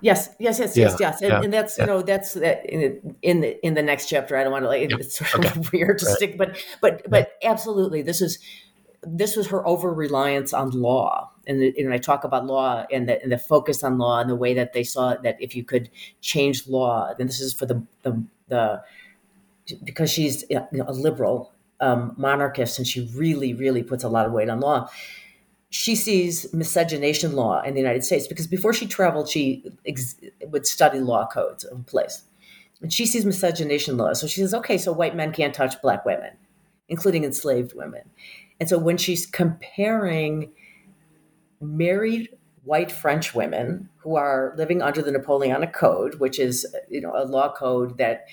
Yes, 0.00 0.28
yes, 0.38 0.58
yes, 0.58 0.76
yeah, 0.76 0.88
yes, 0.90 1.00
yes, 1.00 1.22
and, 1.22 1.30
yeah, 1.30 1.40
and 1.40 1.52
that's 1.52 1.78
yeah. 1.78 1.84
you 1.84 1.90
know 1.90 2.02
that's 2.02 2.34
that 2.34 2.66
in, 2.66 3.16
in 3.22 3.40
the 3.40 3.66
in 3.66 3.72
the 3.72 3.82
next 3.82 4.06
chapter. 4.06 4.36
I 4.36 4.42
don't 4.42 4.52
want 4.52 4.64
to 4.64 4.68
like 4.68 4.92
it's 4.92 5.16
sort 5.16 5.46
of 5.46 5.72
weird 5.72 5.98
to 6.00 6.06
right. 6.06 6.16
stick, 6.16 6.36
but 6.36 6.62
but 6.82 7.08
but 7.08 7.32
absolutely, 7.42 8.02
this 8.02 8.20
is 8.20 8.38
this 9.02 9.36
was 9.36 9.46
her 9.46 9.66
over 9.66 9.92
reliance 9.92 10.52
on 10.52 10.70
law. 10.70 11.30
And, 11.46 11.60
the, 11.60 11.74
and 11.78 11.92
I 11.92 11.98
talk 11.98 12.24
about 12.24 12.46
law 12.46 12.86
and 12.90 13.08
the, 13.08 13.22
and 13.22 13.30
the, 13.30 13.38
focus 13.38 13.82
on 13.82 13.98
law 13.98 14.20
and 14.20 14.30
the 14.30 14.34
way 14.34 14.54
that 14.54 14.72
they 14.72 14.82
saw 14.82 15.14
that 15.16 15.36
if 15.40 15.54
you 15.54 15.64
could 15.64 15.90
change 16.20 16.66
law, 16.66 17.12
then 17.16 17.26
this 17.26 17.40
is 17.40 17.52
for 17.52 17.66
the, 17.66 17.82
the, 18.02 18.22
the 18.48 18.82
because 19.82 20.10
she's 20.10 20.44
you 20.50 20.60
know, 20.72 20.84
a 20.86 20.92
liberal 20.92 21.52
um, 21.80 22.14
monarchist 22.16 22.78
and 22.78 22.86
she 22.86 23.10
really, 23.14 23.54
really 23.54 23.82
puts 23.82 24.04
a 24.04 24.08
lot 24.08 24.26
of 24.26 24.32
weight 24.32 24.48
on 24.48 24.60
law. 24.60 24.88
She 25.70 25.96
sees 25.96 26.52
miscegenation 26.54 27.32
law 27.32 27.62
in 27.62 27.74
the 27.74 27.80
United 27.80 28.04
States 28.04 28.26
because 28.26 28.46
before 28.46 28.72
she 28.72 28.86
traveled, 28.86 29.28
she 29.28 29.64
ex- 29.86 30.16
would 30.42 30.66
study 30.66 31.00
law 31.00 31.26
codes 31.26 31.64
of 31.64 31.84
place. 31.86 32.22
And 32.80 32.92
she 32.92 33.06
sees 33.06 33.24
miscegenation 33.24 33.96
law. 33.96 34.12
So 34.12 34.26
she 34.26 34.40
says, 34.40 34.54
okay, 34.54 34.78
so 34.78 34.92
white 34.92 35.16
men 35.16 35.32
can't 35.32 35.54
touch 35.54 35.80
black 35.82 36.04
women, 36.04 36.32
including 36.88 37.24
enslaved 37.24 37.74
women. 37.74 38.02
And 38.60 38.68
so 38.68 38.78
when 38.78 38.96
she's 38.96 39.26
comparing 39.26 40.52
married 41.64 42.30
white 42.64 42.90
French 42.90 43.34
women 43.34 43.88
who 43.98 44.16
are 44.16 44.54
living 44.56 44.82
under 44.82 45.02
the 45.02 45.12
Napoleonic 45.12 45.72
Code, 45.72 46.16
which 46.16 46.38
is 46.38 46.66
you 46.88 47.00
know 47.00 47.12
a 47.14 47.24
law 47.24 47.52
code 47.52 47.98
that 47.98 48.26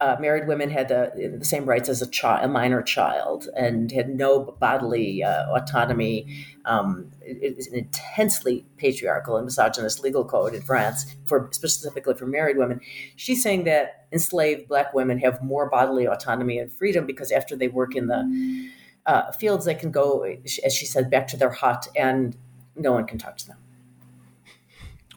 uh, 0.00 0.16
married 0.20 0.48
women 0.48 0.68
had 0.68 0.88
the, 0.88 1.36
the, 1.38 1.44
same 1.44 1.64
rights 1.64 1.88
as 1.88 2.02
a 2.02 2.06
child, 2.06 2.44
a 2.44 2.48
minor 2.48 2.82
child, 2.82 3.48
and 3.56 3.92
had 3.92 4.08
no 4.08 4.56
bodily 4.58 5.22
uh, 5.22 5.46
autonomy. 5.46 6.44
Um, 6.64 7.10
it 7.22 7.56
is 7.56 7.68
an 7.68 7.76
intensely 7.76 8.66
patriarchal 8.76 9.36
and 9.36 9.46
misogynist 9.46 10.02
legal 10.02 10.24
code 10.24 10.52
in 10.52 10.62
France, 10.62 11.06
for 11.26 11.48
specifically 11.52 12.14
for 12.14 12.26
married 12.26 12.58
women. 12.58 12.80
She's 13.16 13.42
saying 13.42 13.64
that 13.64 14.06
enslaved 14.12 14.68
black 14.68 14.92
women 14.92 15.18
have 15.18 15.42
more 15.42 15.70
bodily 15.70 16.06
autonomy 16.06 16.58
and 16.58 16.72
freedom 16.72 17.06
because 17.06 17.30
after 17.30 17.54
they 17.54 17.68
work 17.68 17.94
in 17.94 18.08
the 18.08 18.70
uh, 19.06 19.32
fields 19.32 19.64
they 19.64 19.74
can 19.74 19.90
go, 19.90 20.22
as 20.64 20.74
she 20.74 20.86
said, 20.86 21.10
back 21.10 21.28
to 21.28 21.36
their 21.36 21.50
hut, 21.50 21.88
and 21.96 22.36
no 22.76 22.92
one 22.92 23.06
can 23.06 23.18
touch 23.18 23.46
them. 23.46 23.58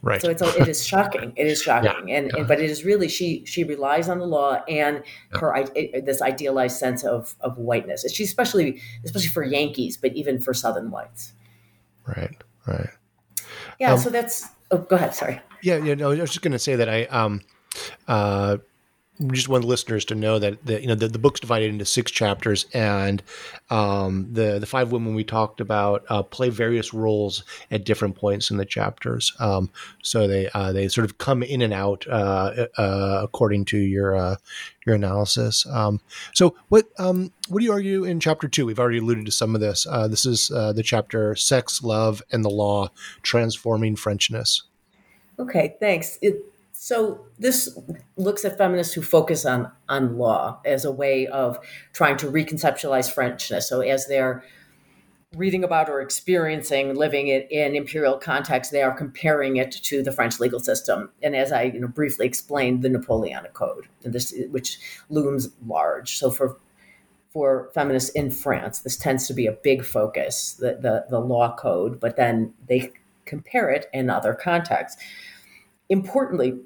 Right. 0.02 0.20
So 0.20 0.30
it's 0.30 0.42
it 0.42 0.68
is 0.68 0.86
shocking. 0.86 1.32
It 1.34 1.46
is 1.46 1.60
shocking, 1.68 2.08
yeah, 2.08 2.16
and, 2.16 2.30
yeah. 2.30 2.38
and, 2.38 2.48
but 2.48 2.60
it 2.60 2.70
is 2.70 2.84
really 2.84 3.08
she 3.08 3.44
she 3.46 3.64
relies 3.64 4.08
on 4.08 4.18
the 4.18 4.26
law 4.26 4.62
and 4.68 5.02
yeah. 5.32 5.40
her 5.40 5.64
this 6.02 6.22
idealized 6.22 6.76
sense 6.76 7.02
of 7.02 7.34
of 7.40 7.58
whiteness. 7.58 8.04
She 8.12 8.24
especially 8.24 8.80
especially 9.04 9.30
for 9.30 9.42
Yankees, 9.42 9.96
but 9.96 10.12
even 10.12 10.40
for 10.40 10.54
Southern 10.54 10.90
whites. 10.90 11.32
Right. 12.06 12.36
Right. 12.66 12.90
Yeah. 13.80 13.92
Um, 13.92 13.98
so 13.98 14.10
that's. 14.10 14.46
Oh, 14.70 14.78
go 14.78 14.96
ahead. 14.96 15.14
Sorry. 15.14 15.40
Yeah. 15.62 15.78
Yeah. 15.78 15.94
No, 15.94 16.12
I 16.12 16.20
was 16.20 16.30
just 16.30 16.42
going 16.42 16.52
to 16.52 16.58
say 16.58 16.76
that 16.76 16.88
I 16.88 17.04
um 17.06 17.40
uh 18.06 18.58
just 19.32 19.48
want 19.48 19.64
listeners 19.64 20.04
to 20.06 20.14
know 20.14 20.38
that 20.38 20.64
the, 20.64 20.80
you 20.80 20.86
know 20.86 20.94
the, 20.94 21.08
the 21.08 21.18
book's 21.18 21.40
divided 21.40 21.70
into 21.70 21.84
six 21.84 22.10
chapters, 22.10 22.66
and 22.72 23.22
um, 23.68 24.28
the 24.32 24.58
the 24.58 24.66
five 24.66 24.92
women 24.92 25.14
we 25.14 25.24
talked 25.24 25.60
about 25.60 26.04
uh, 26.08 26.22
play 26.22 26.50
various 26.50 26.94
roles 26.94 27.42
at 27.70 27.84
different 27.84 28.14
points 28.16 28.50
in 28.50 28.58
the 28.58 28.64
chapters. 28.64 29.32
Um, 29.40 29.70
so 30.02 30.28
they 30.28 30.48
uh, 30.50 30.72
they 30.72 30.86
sort 30.88 31.04
of 31.04 31.18
come 31.18 31.42
in 31.42 31.62
and 31.62 31.72
out 31.72 32.06
uh, 32.08 32.66
uh 32.76 33.20
according 33.24 33.64
to 33.66 33.78
your 33.78 34.14
uh, 34.14 34.36
your 34.86 34.94
analysis. 34.94 35.66
Um, 35.66 36.00
so 36.32 36.54
what 36.68 36.86
um, 36.98 37.32
what 37.48 37.58
do 37.58 37.64
you 37.64 37.72
argue 37.72 38.04
in 38.04 38.20
chapter 38.20 38.46
two? 38.46 38.66
We've 38.66 38.78
already 38.78 38.98
alluded 38.98 39.26
to 39.26 39.32
some 39.32 39.54
of 39.56 39.60
this. 39.60 39.84
Uh, 39.88 40.06
this 40.06 40.26
is 40.26 40.48
the 40.48 40.82
chapter 40.84 41.34
"Sex, 41.34 41.82
Love, 41.82 42.22
and 42.30 42.44
the 42.44 42.50
Law: 42.50 42.90
Transforming 43.22 43.96
Frenchness." 43.96 44.62
Okay, 45.40 45.76
thanks. 45.80 46.18
It- 46.22 46.44
so 46.80 47.26
this 47.40 47.76
looks 48.16 48.44
at 48.44 48.56
feminists 48.56 48.94
who 48.94 49.02
focus 49.02 49.44
on 49.44 49.68
on 49.88 50.16
law 50.16 50.60
as 50.64 50.84
a 50.84 50.92
way 50.92 51.26
of 51.26 51.58
trying 51.92 52.16
to 52.18 52.30
reconceptualize 52.30 53.12
Frenchness. 53.12 53.64
So 53.64 53.80
as 53.80 54.06
they're 54.06 54.44
reading 55.34 55.64
about 55.64 55.88
or 55.88 56.00
experiencing 56.00 56.94
living 56.94 57.26
it 57.26 57.50
in 57.50 57.74
imperial 57.74 58.16
context, 58.16 58.70
they 58.70 58.82
are 58.82 58.96
comparing 58.96 59.56
it 59.56 59.72
to 59.72 60.04
the 60.04 60.12
French 60.12 60.38
legal 60.38 60.60
system. 60.60 61.10
And 61.20 61.34
as 61.34 61.50
I 61.50 61.64
you 61.64 61.80
know, 61.80 61.88
briefly 61.88 62.26
explained, 62.26 62.82
the 62.82 62.90
Napoleonic 62.90 63.54
Code, 63.54 63.88
this 64.02 64.32
which 64.50 64.78
looms 65.10 65.48
large. 65.66 66.16
So 66.16 66.30
for 66.30 66.58
for 67.32 67.70
feminists 67.74 68.10
in 68.10 68.30
France, 68.30 68.78
this 68.78 68.96
tends 68.96 69.26
to 69.26 69.34
be 69.34 69.46
a 69.46 69.52
big 69.52 69.84
focus, 69.84 70.52
the, 70.52 70.78
the, 70.80 71.06
the 71.10 71.18
law 71.18 71.56
code, 71.56 71.98
but 71.98 72.14
then 72.14 72.54
they 72.68 72.92
compare 73.26 73.68
it 73.68 73.86
in 73.92 74.08
other 74.08 74.32
contexts. 74.32 75.02
Importantly, 75.88 76.58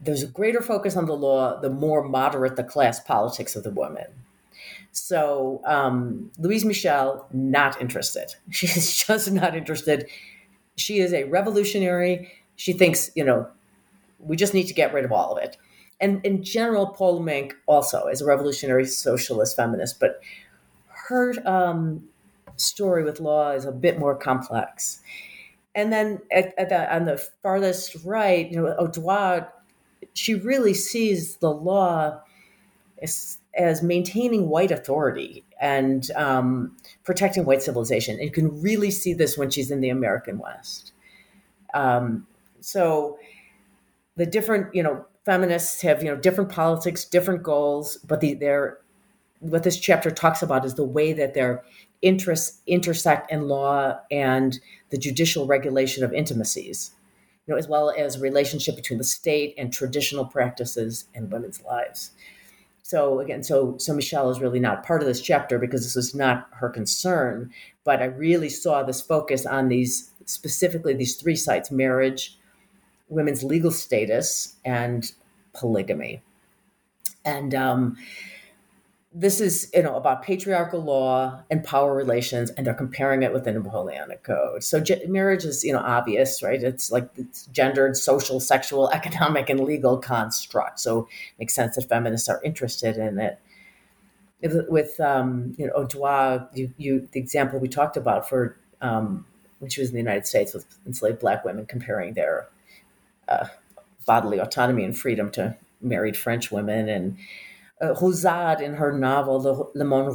there's 0.00 0.22
a 0.22 0.26
greater 0.26 0.60
focus 0.60 0.96
on 0.96 1.06
the 1.06 1.16
law 1.16 1.60
the 1.60 1.70
more 1.70 2.02
moderate 2.02 2.56
the 2.56 2.64
class 2.64 3.00
politics 3.00 3.56
of 3.56 3.62
the 3.62 3.70
woman. 3.70 4.06
So 4.92 5.60
um, 5.64 6.30
Louise 6.38 6.64
Michel, 6.64 7.26
not 7.32 7.80
interested. 7.80 8.34
She's 8.50 8.96
just 8.96 9.30
not 9.30 9.56
interested. 9.56 10.08
She 10.76 10.98
is 11.00 11.12
a 11.12 11.24
revolutionary. 11.24 12.32
She 12.56 12.72
thinks, 12.72 13.10
you 13.14 13.24
know, 13.24 13.48
we 14.18 14.36
just 14.36 14.54
need 14.54 14.66
to 14.68 14.74
get 14.74 14.92
rid 14.94 15.04
of 15.04 15.12
all 15.12 15.36
of 15.36 15.42
it. 15.42 15.56
And 16.00 16.24
in 16.24 16.42
general, 16.42 16.88
Paule 16.88 17.20
Mink 17.20 17.54
also 17.66 18.06
is 18.06 18.20
a 18.20 18.26
revolutionary 18.26 18.84
socialist 18.84 19.56
feminist, 19.56 19.98
but 19.98 20.20
her 20.88 21.34
um, 21.46 22.04
story 22.56 23.04
with 23.04 23.20
law 23.20 23.52
is 23.52 23.64
a 23.64 23.72
bit 23.72 23.98
more 23.98 24.14
complex. 24.14 25.00
And 25.76 25.92
then 25.92 26.20
at, 26.32 26.52
at 26.58 26.70
the, 26.70 26.92
on 26.92 27.04
the 27.04 27.18
farthest 27.42 27.96
right, 28.04 28.50
you 28.50 28.60
know, 28.60 28.74
Audouard 28.80 29.46
she 30.16 30.34
really 30.34 30.74
sees 30.74 31.36
the 31.36 31.50
law 31.50 32.20
as, 33.02 33.38
as 33.54 33.82
maintaining 33.82 34.48
white 34.48 34.70
authority 34.70 35.44
and 35.60 36.10
um, 36.12 36.76
protecting 37.04 37.44
white 37.44 37.62
civilization. 37.62 38.16
And 38.16 38.24
you 38.24 38.30
can 38.30 38.60
really 38.62 38.90
see 38.90 39.12
this 39.12 39.36
when 39.36 39.50
she's 39.50 39.70
in 39.70 39.80
the 39.80 39.90
American 39.90 40.38
West. 40.38 40.92
Um, 41.74 42.26
so 42.60 43.18
the 44.16 44.26
different, 44.26 44.74
you 44.74 44.82
know, 44.82 45.04
feminists 45.24 45.82
have, 45.82 46.02
you 46.02 46.10
know, 46.10 46.16
different 46.16 46.50
politics, 46.50 47.04
different 47.04 47.42
goals, 47.42 47.98
but 47.98 48.20
the, 48.20 48.34
they're, 48.34 48.78
what 49.40 49.64
this 49.64 49.78
chapter 49.78 50.10
talks 50.10 50.42
about 50.42 50.64
is 50.64 50.74
the 50.74 50.84
way 50.84 51.12
that 51.12 51.34
their 51.34 51.62
interests 52.00 52.62
intersect 52.66 53.30
in 53.30 53.48
law 53.48 53.98
and 54.10 54.58
the 54.90 54.98
judicial 54.98 55.46
regulation 55.46 56.04
of 56.04 56.12
intimacies 56.12 56.92
you 57.46 57.54
know, 57.54 57.58
as 57.58 57.68
well 57.68 57.92
as 57.96 58.18
relationship 58.18 58.76
between 58.76 58.98
the 58.98 59.04
state 59.04 59.54
and 59.56 59.72
traditional 59.72 60.24
practices 60.24 61.06
and 61.14 61.30
women's 61.30 61.62
lives. 61.62 62.10
So 62.82 63.20
again, 63.20 63.42
so 63.42 63.76
so 63.78 63.94
Michel 63.94 64.30
is 64.30 64.40
really 64.40 64.60
not 64.60 64.84
part 64.84 65.02
of 65.02 65.08
this 65.08 65.20
chapter 65.20 65.58
because 65.58 65.82
this 65.82 65.96
was 65.96 66.14
not 66.14 66.48
her 66.52 66.68
concern. 66.68 67.50
But 67.84 68.00
I 68.00 68.06
really 68.06 68.48
saw 68.48 68.82
this 68.82 69.00
focus 69.00 69.46
on 69.46 69.68
these 69.68 70.10
specifically 70.24 70.94
these 70.94 71.16
three 71.16 71.36
sites: 71.36 71.70
marriage, 71.70 72.38
women's 73.08 73.42
legal 73.42 73.70
status, 73.70 74.54
and 74.64 75.10
polygamy. 75.52 76.22
And 77.24 77.54
um, 77.54 77.96
this 79.18 79.40
is 79.40 79.70
you 79.72 79.82
know 79.82 79.96
about 79.96 80.22
patriarchal 80.22 80.78
law 80.78 81.40
and 81.50 81.64
power 81.64 81.94
relations 81.94 82.50
and 82.50 82.66
they're 82.66 82.74
comparing 82.74 83.22
it 83.22 83.32
with 83.32 83.44
the 83.44 83.52
napoleonic 83.52 84.22
code. 84.22 84.62
So 84.62 84.78
ge- 84.78 85.06
marriage 85.08 85.46
is 85.46 85.64
you 85.64 85.72
know 85.72 85.78
obvious 85.78 86.42
right? 86.42 86.62
It's 86.62 86.92
like 86.92 87.08
it's 87.16 87.46
gendered 87.46 87.96
social 87.96 88.40
sexual 88.40 88.90
economic 88.92 89.48
and 89.48 89.60
legal 89.60 89.96
construct 89.96 90.78
so 90.80 91.04
it 91.04 91.38
makes 91.38 91.54
sense 91.54 91.76
that 91.76 91.88
feminists 91.88 92.28
are 92.28 92.42
interested 92.44 92.98
in 92.98 93.18
it. 93.18 93.40
With 94.42 95.00
um, 95.00 95.54
you 95.56 95.66
know 95.66 95.72
Audouard, 95.72 96.54
you, 96.54 96.74
you 96.76 97.08
the 97.12 97.18
example 97.18 97.58
we 97.58 97.68
talked 97.68 97.96
about 97.96 98.28
for 98.28 98.58
um, 98.82 99.24
when 99.60 99.70
she 99.70 99.80
was 99.80 99.88
in 99.88 99.94
the 99.94 100.00
United 100.00 100.26
States 100.26 100.52
with 100.52 100.66
enslaved 100.86 101.20
black 101.20 101.42
women 101.42 101.64
comparing 101.64 102.12
their 102.12 102.48
uh, 103.28 103.46
bodily 104.04 104.38
autonomy 104.38 104.84
and 104.84 104.96
freedom 104.96 105.30
to 105.30 105.56
married 105.80 106.18
French 106.18 106.52
women 106.52 106.90
and 106.90 107.16
uh, 107.80 108.56
in 108.60 108.74
her 108.74 108.92
novel 108.92 109.40
Le, 109.40 109.70
Le 109.74 109.84
Monde 109.84 110.08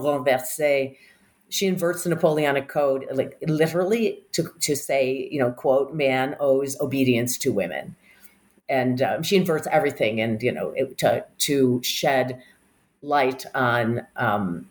Renversé, 0.00 0.96
she 1.50 1.66
inverts 1.66 2.04
the 2.04 2.10
Napoleonic 2.10 2.68
Code, 2.68 3.06
like 3.12 3.36
literally 3.46 4.22
to 4.32 4.50
to 4.60 4.76
say, 4.76 5.28
you 5.30 5.40
know, 5.40 5.50
quote, 5.50 5.92
man 5.92 6.36
owes 6.38 6.80
obedience 6.80 7.36
to 7.38 7.52
women, 7.52 7.96
and 8.68 9.02
um, 9.02 9.22
she 9.22 9.36
inverts 9.36 9.66
everything, 9.70 10.20
and 10.20 10.40
you 10.42 10.52
know, 10.52 10.70
it, 10.76 10.96
to 10.98 11.24
to 11.38 11.82
shed 11.82 12.40
light 13.02 13.44
on 13.54 14.06
um, 14.16 14.68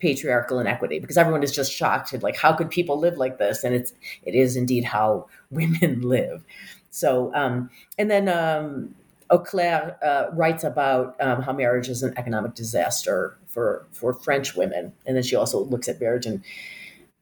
patriarchal 0.00 0.58
inequity 0.58 0.98
because 0.98 1.16
everyone 1.16 1.42
is 1.42 1.52
just 1.52 1.72
shocked 1.72 2.12
at 2.12 2.22
like 2.22 2.36
how 2.36 2.52
could 2.52 2.70
people 2.70 2.98
live 2.98 3.16
like 3.16 3.38
this, 3.38 3.64
and 3.64 3.74
it's 3.74 3.94
it 4.24 4.34
is 4.34 4.54
indeed 4.54 4.84
how 4.84 5.26
women 5.50 6.02
live. 6.02 6.44
So, 6.90 7.34
um, 7.34 7.70
and 7.98 8.10
then 8.10 8.28
um, 8.28 8.94
Auclert 9.32 9.96
uh, 10.02 10.26
writes 10.32 10.62
about 10.62 11.16
um, 11.20 11.42
how 11.42 11.52
marriage 11.52 11.88
is 11.88 12.02
an 12.02 12.12
economic 12.18 12.54
disaster 12.54 13.38
for 13.46 13.86
for 13.92 14.12
French 14.12 14.54
women, 14.54 14.92
and 15.06 15.16
then 15.16 15.22
she 15.22 15.34
also 15.34 15.64
looks 15.64 15.88
at 15.88 16.00
marriage 16.00 16.26
in 16.26 16.44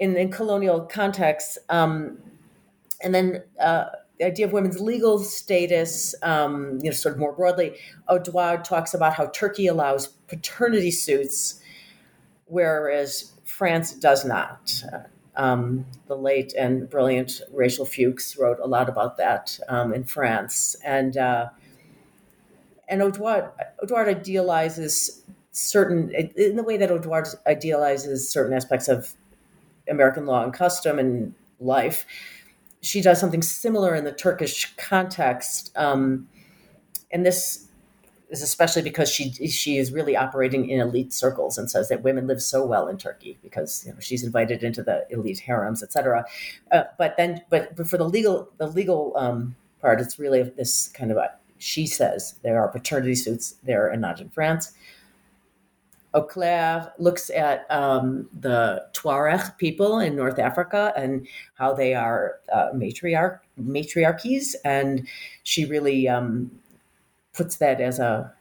in, 0.01 0.17
in 0.17 0.31
colonial 0.31 0.81
contexts. 0.81 1.59
Um, 1.69 2.19
and 3.03 3.15
then 3.15 3.43
uh, 3.61 3.85
the 4.19 4.27
idea 4.27 4.47
of 4.47 4.53
women's 4.53 4.81
legal 4.81 5.19
status, 5.19 6.15
um, 6.23 6.79
you 6.83 6.91
know, 6.91 6.97
sort 6.97 7.15
of 7.15 7.21
more 7.21 7.33
broadly, 7.33 7.77
Audouard 8.09 8.65
talks 8.65 8.93
about 8.93 9.15
how 9.15 9.27
Turkey 9.27 9.67
allows 9.67 10.09
paternity 10.09 10.91
suits, 10.91 11.61
whereas 12.47 13.33
France 13.45 13.93
does 13.93 14.25
not. 14.25 14.83
Um, 15.37 15.87
the 16.07 16.17
late 16.17 16.53
and 16.55 16.91
brilliant 16.91 17.41
Rachel 17.53 17.87
Fuchs 17.87 18.37
wrote 18.37 18.59
a 18.61 18.67
lot 18.67 18.89
about 18.89 19.17
that 19.17 19.59
um, 19.69 19.95
in 19.95 20.05
France, 20.05 20.77
and 20.85 21.17
uh, 21.17 21.49
and 22.91 23.01
Audouard 23.01 24.09
idealizes 24.09 25.23
certain 25.53 26.11
in 26.37 26.57
the 26.57 26.63
way 26.63 26.77
that 26.77 26.91
Audouard 26.91 27.35
idealizes 27.47 28.29
certain 28.29 28.53
aspects 28.53 28.89
of 28.89 29.15
American 29.89 30.27
law 30.27 30.43
and 30.45 30.53
custom 30.53 30.99
and 30.99 31.35
life. 31.61 32.05
She 32.83 33.01
does 33.01 33.21
something 33.21 33.43
similar 33.43 33.95
in 33.95 34.05
the 34.05 34.13
Turkish 34.13 34.75
context, 34.77 35.71
um, 35.77 36.29
and 37.11 37.25
this 37.25 37.69
is 38.31 38.43
especially 38.43 38.83
because 38.83 39.11
she 39.11 39.31
she 39.49 39.77
is 39.77 39.93
really 39.93 40.17
operating 40.17 40.71
in 40.71 40.81
elite 40.81 41.13
circles 41.13 41.59
and 41.59 41.71
says 41.71 41.89
that 41.89 42.03
women 42.03 42.27
live 42.27 42.41
so 42.41 42.65
well 42.65 42.89
in 42.89 42.97
Turkey 42.97 43.39
because 43.43 43.85
you 43.87 43.93
know, 43.93 44.01
she's 44.01 44.23
invited 44.23 44.63
into 44.63 44.83
the 44.83 45.05
elite 45.11 45.41
harems, 45.41 45.83
etc. 45.83 46.25
Uh, 46.73 46.85
but 46.97 47.17
then, 47.17 47.43
but, 47.51 47.77
but 47.77 47.89
for 47.89 47.99
the 47.99 48.09
legal 48.09 48.49
the 48.59 48.67
legal 48.69 49.13
um, 49.17 49.57
part, 49.81 50.01
it's 50.01 50.19
really 50.19 50.43
this 50.43 50.89
kind 50.89 51.11
of 51.11 51.17
a 51.17 51.31
she 51.61 51.87
says 51.87 52.35
there 52.43 52.61
are 52.61 52.69
paternity 52.69 53.15
suits 53.15 53.57
there 53.63 53.89
and 53.89 54.01
not 54.01 54.21
in 54.21 54.31
France. 54.31 54.73
Auclert 56.13 56.91
looks 56.99 57.31
at 57.31 57.71
um, 57.71 58.29
the 58.41 58.85
Tuareg 58.95 59.57
people 59.59 60.01
in 60.01 60.17
North 60.17 60.41
Africa 60.41 60.93
and 60.97 61.29
how 61.55 61.73
they 61.73 61.95
are 61.95 62.41
uh, 62.53 62.71
matriarch 62.75 63.39
matriarchies, 63.61 64.57
and 64.65 65.07
she 65.45 65.65
really 65.67 66.09
um, 66.09 66.51
puts 67.33 67.57
that 67.57 67.81
as 67.81 68.01
a 68.01 68.33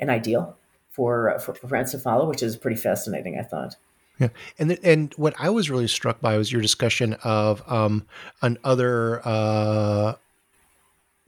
an 0.00 0.10
ideal 0.10 0.56
for, 0.90 1.38
for 1.38 1.54
for 1.54 1.68
France 1.68 1.92
to 1.92 1.98
follow, 1.98 2.28
which 2.28 2.42
is 2.42 2.56
pretty 2.56 2.76
fascinating. 2.76 3.38
I 3.38 3.42
thought. 3.42 3.76
Yeah, 4.18 4.28
and 4.58 4.70
th- 4.70 4.80
and 4.82 5.14
what 5.14 5.34
I 5.38 5.50
was 5.50 5.70
really 5.70 5.88
struck 5.88 6.20
by 6.20 6.36
was 6.36 6.50
your 6.50 6.62
discussion 6.62 7.12
of 7.22 7.62
um, 7.70 8.06
another 8.42 9.20
uh, 9.24 10.14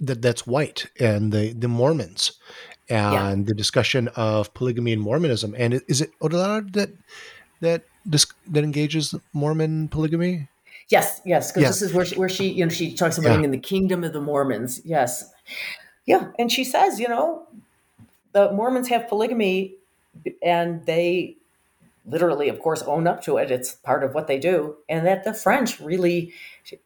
that 0.00 0.22
that's 0.22 0.46
white 0.46 0.86
and 0.98 1.32
the 1.32 1.52
the 1.52 1.68
Mormons 1.68 2.32
and 2.88 3.40
yeah. 3.40 3.44
the 3.46 3.54
discussion 3.54 4.08
of 4.16 4.52
polygamy 4.54 4.92
and 4.92 5.02
Mormonism. 5.02 5.54
And 5.58 5.82
is 5.88 6.00
it 6.00 6.10
Audouard 6.20 6.72
that 6.72 6.90
that 7.60 7.82
that 8.06 8.64
engages 8.64 9.14
Mormon 9.32 9.88
polygamy? 9.88 10.48
Yes, 10.88 11.20
yes, 11.24 11.52
because 11.52 11.62
yeah. 11.62 11.68
this 11.68 11.82
is 11.82 11.92
where 11.92 12.06
she, 12.06 12.16
where 12.16 12.28
she 12.28 12.48
you 12.48 12.64
know 12.64 12.70
she 12.70 12.94
talks 12.94 13.18
about 13.18 13.38
yeah. 13.38 13.44
in 13.44 13.50
the 13.50 13.58
kingdom 13.58 14.04
of 14.04 14.12
the 14.12 14.20
Mormons. 14.20 14.80
Yes, 14.84 15.32
yeah, 16.06 16.28
and 16.38 16.50
she 16.50 16.64
says 16.64 16.98
you 16.98 17.08
know 17.08 17.46
the 18.32 18.52
Mormons 18.52 18.88
have 18.88 19.08
polygamy, 19.08 19.74
and 20.42 20.84
they 20.86 21.36
literally, 22.08 22.48
of 22.48 22.60
course, 22.60 22.82
own 22.82 23.06
up 23.06 23.22
to 23.24 23.36
it. 23.36 23.50
It's 23.50 23.74
part 23.74 24.02
of 24.02 24.14
what 24.14 24.26
they 24.26 24.38
do, 24.38 24.76
and 24.88 25.06
that 25.06 25.24
the 25.24 25.34
French 25.34 25.80
really 25.80 26.32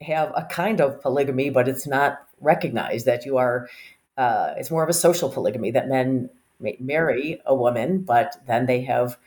have 0.00 0.32
a 0.36 0.44
kind 0.44 0.80
of 0.80 1.00
polygamy, 1.00 1.50
but 1.50 1.68
it's 1.68 1.86
not 1.86 2.26
recognized 2.40 3.06
that 3.06 3.24
you 3.24 3.36
are 3.38 3.68
uh, 4.16 4.54
it's 4.56 4.70
more 4.70 4.82
of 4.82 4.88
a 4.88 4.94
social 4.94 5.30
polygamy 5.30 5.70
that 5.70 5.88
men 5.88 6.28
marry 6.78 7.40
a 7.46 7.54
woman, 7.54 8.02
but 8.02 8.36
then 8.46 8.66
they 8.66 8.82
have 8.82 9.18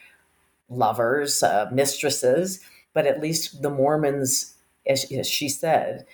lovers, 0.69 1.41
uh, 1.43 1.69
mistresses. 1.71 2.59
But 2.93 3.05
at 3.05 3.21
least 3.21 3.61
the 3.61 3.69
Mormons, 3.69 4.55
as, 4.87 5.11
as 5.11 5.29
she 5.29 5.49
said, 5.49 6.05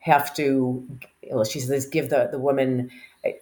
have 0.00 0.34
to. 0.36 0.86
Well, 1.30 1.44
she 1.44 1.60
says 1.60 1.86
give 1.86 2.10
the 2.10 2.28
the 2.30 2.38
woman 2.38 2.90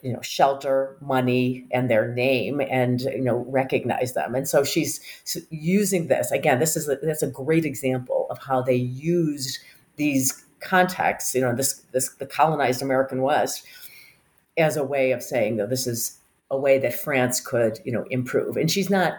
you 0.03 0.12
know 0.12 0.20
shelter 0.20 0.97
money 1.01 1.66
and 1.70 1.91
their 1.91 2.09
name 2.12 2.61
and 2.61 3.03
you 3.03 3.22
know 3.22 3.45
recognize 3.49 4.14
them 4.14 4.35
and 4.35 4.49
so 4.49 4.64
she's 4.64 5.01
using 5.51 6.09
this 6.09 6.30
again 6.30 6.59
this 6.59 6.76
is 6.76 6.89
a, 6.89 6.97
that's 7.03 7.22
a 7.22 7.30
great 7.30 7.64
example 7.64 8.26
of 8.30 8.39
how 8.39 8.61
they 8.62 8.74
used 8.74 9.59
these 9.97 10.45
contexts 10.61 11.35
you 11.35 11.41
know 11.41 11.55
this 11.55 11.82
this 11.93 12.11
the 12.14 12.26
colonized 12.26 12.82
american 12.82 13.22
west 13.22 13.66
as 14.57 14.76
a 14.76 14.85
way 14.85 15.12
of 15.12 15.22
saying 15.22 15.57
that 15.57 15.70
this 15.70 15.87
is 15.87 16.18
a 16.51 16.59
way 16.59 16.78
that 16.78 16.95
France 16.95 17.41
could, 17.41 17.80
you 17.85 17.93
know, 17.93 18.05
improve. 18.11 18.57
And 18.57 18.70
she's 18.70 18.91
not 18.91 19.14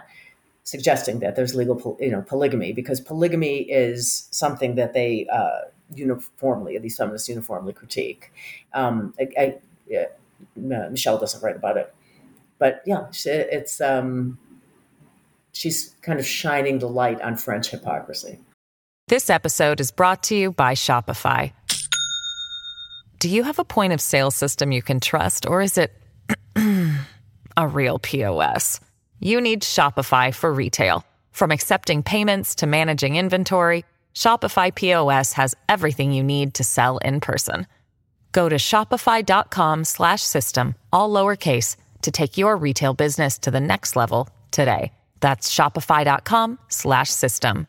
suggesting 0.64 1.20
that 1.20 1.36
there's 1.36 1.54
legal, 1.54 1.96
you 2.00 2.10
know, 2.10 2.22
polygamy 2.22 2.72
because 2.72 3.00
polygamy 3.00 3.58
is 3.62 4.28
something 4.30 4.74
that 4.76 4.94
they 4.94 5.26
uh, 5.32 5.62
uniformly, 5.94 6.78
these 6.78 6.96
feminists 6.96 7.28
uniformly 7.28 7.72
critique. 7.72 8.32
Um, 8.72 9.14
I, 9.20 9.28
I, 9.38 10.06
Michel 10.54 11.18
doesn't 11.18 11.42
write 11.42 11.56
about 11.56 11.76
it, 11.76 11.94
but 12.58 12.82
yeah, 12.86 13.06
it's 13.24 13.80
um, 13.80 14.38
she's 15.52 15.94
kind 16.02 16.18
of 16.18 16.26
shining 16.26 16.78
the 16.78 16.88
light 16.88 17.20
on 17.20 17.36
French 17.36 17.70
hypocrisy. 17.70 18.38
This 19.08 19.30
episode 19.30 19.80
is 19.80 19.90
brought 19.90 20.22
to 20.24 20.36
you 20.36 20.52
by 20.52 20.74
Shopify. 20.74 21.52
Do 23.18 23.28
you 23.28 23.44
have 23.44 23.58
a 23.58 23.64
point 23.64 23.92
of 23.92 24.00
sale 24.00 24.30
system 24.30 24.72
you 24.72 24.82
can 24.82 25.00
trust, 25.00 25.46
or 25.46 25.62
is 25.62 25.78
it 25.78 25.92
a 27.56 27.68
real 27.68 27.98
POS? 27.98 28.80
You 29.20 29.40
need 29.40 29.62
Shopify 29.62 30.34
for 30.34 30.52
retail. 30.52 31.04
From 31.32 31.50
accepting 31.50 32.02
payments 32.02 32.54
to 32.56 32.66
managing 32.66 33.16
inventory, 33.16 33.84
Shopify 34.14 34.74
POS 34.74 35.34
has 35.34 35.54
everything 35.68 36.12
you 36.12 36.22
need 36.22 36.54
to 36.54 36.64
sell 36.64 36.98
in 36.98 37.20
person. 37.20 37.66
Go 38.36 38.50
to 38.50 38.56
shopify.com 38.56 39.84
slash 39.84 40.20
system, 40.20 40.74
all 40.92 41.08
lowercase 41.10 41.76
to 42.02 42.10
take 42.10 42.36
your 42.36 42.58
retail 42.58 42.92
business 42.92 43.38
to 43.38 43.50
the 43.50 43.60
next 43.60 43.96
level 43.96 44.28
today. 44.50 44.92
That's 45.20 45.50
shopify.com 45.50 46.58
slash 46.68 47.08
system. 47.08 47.66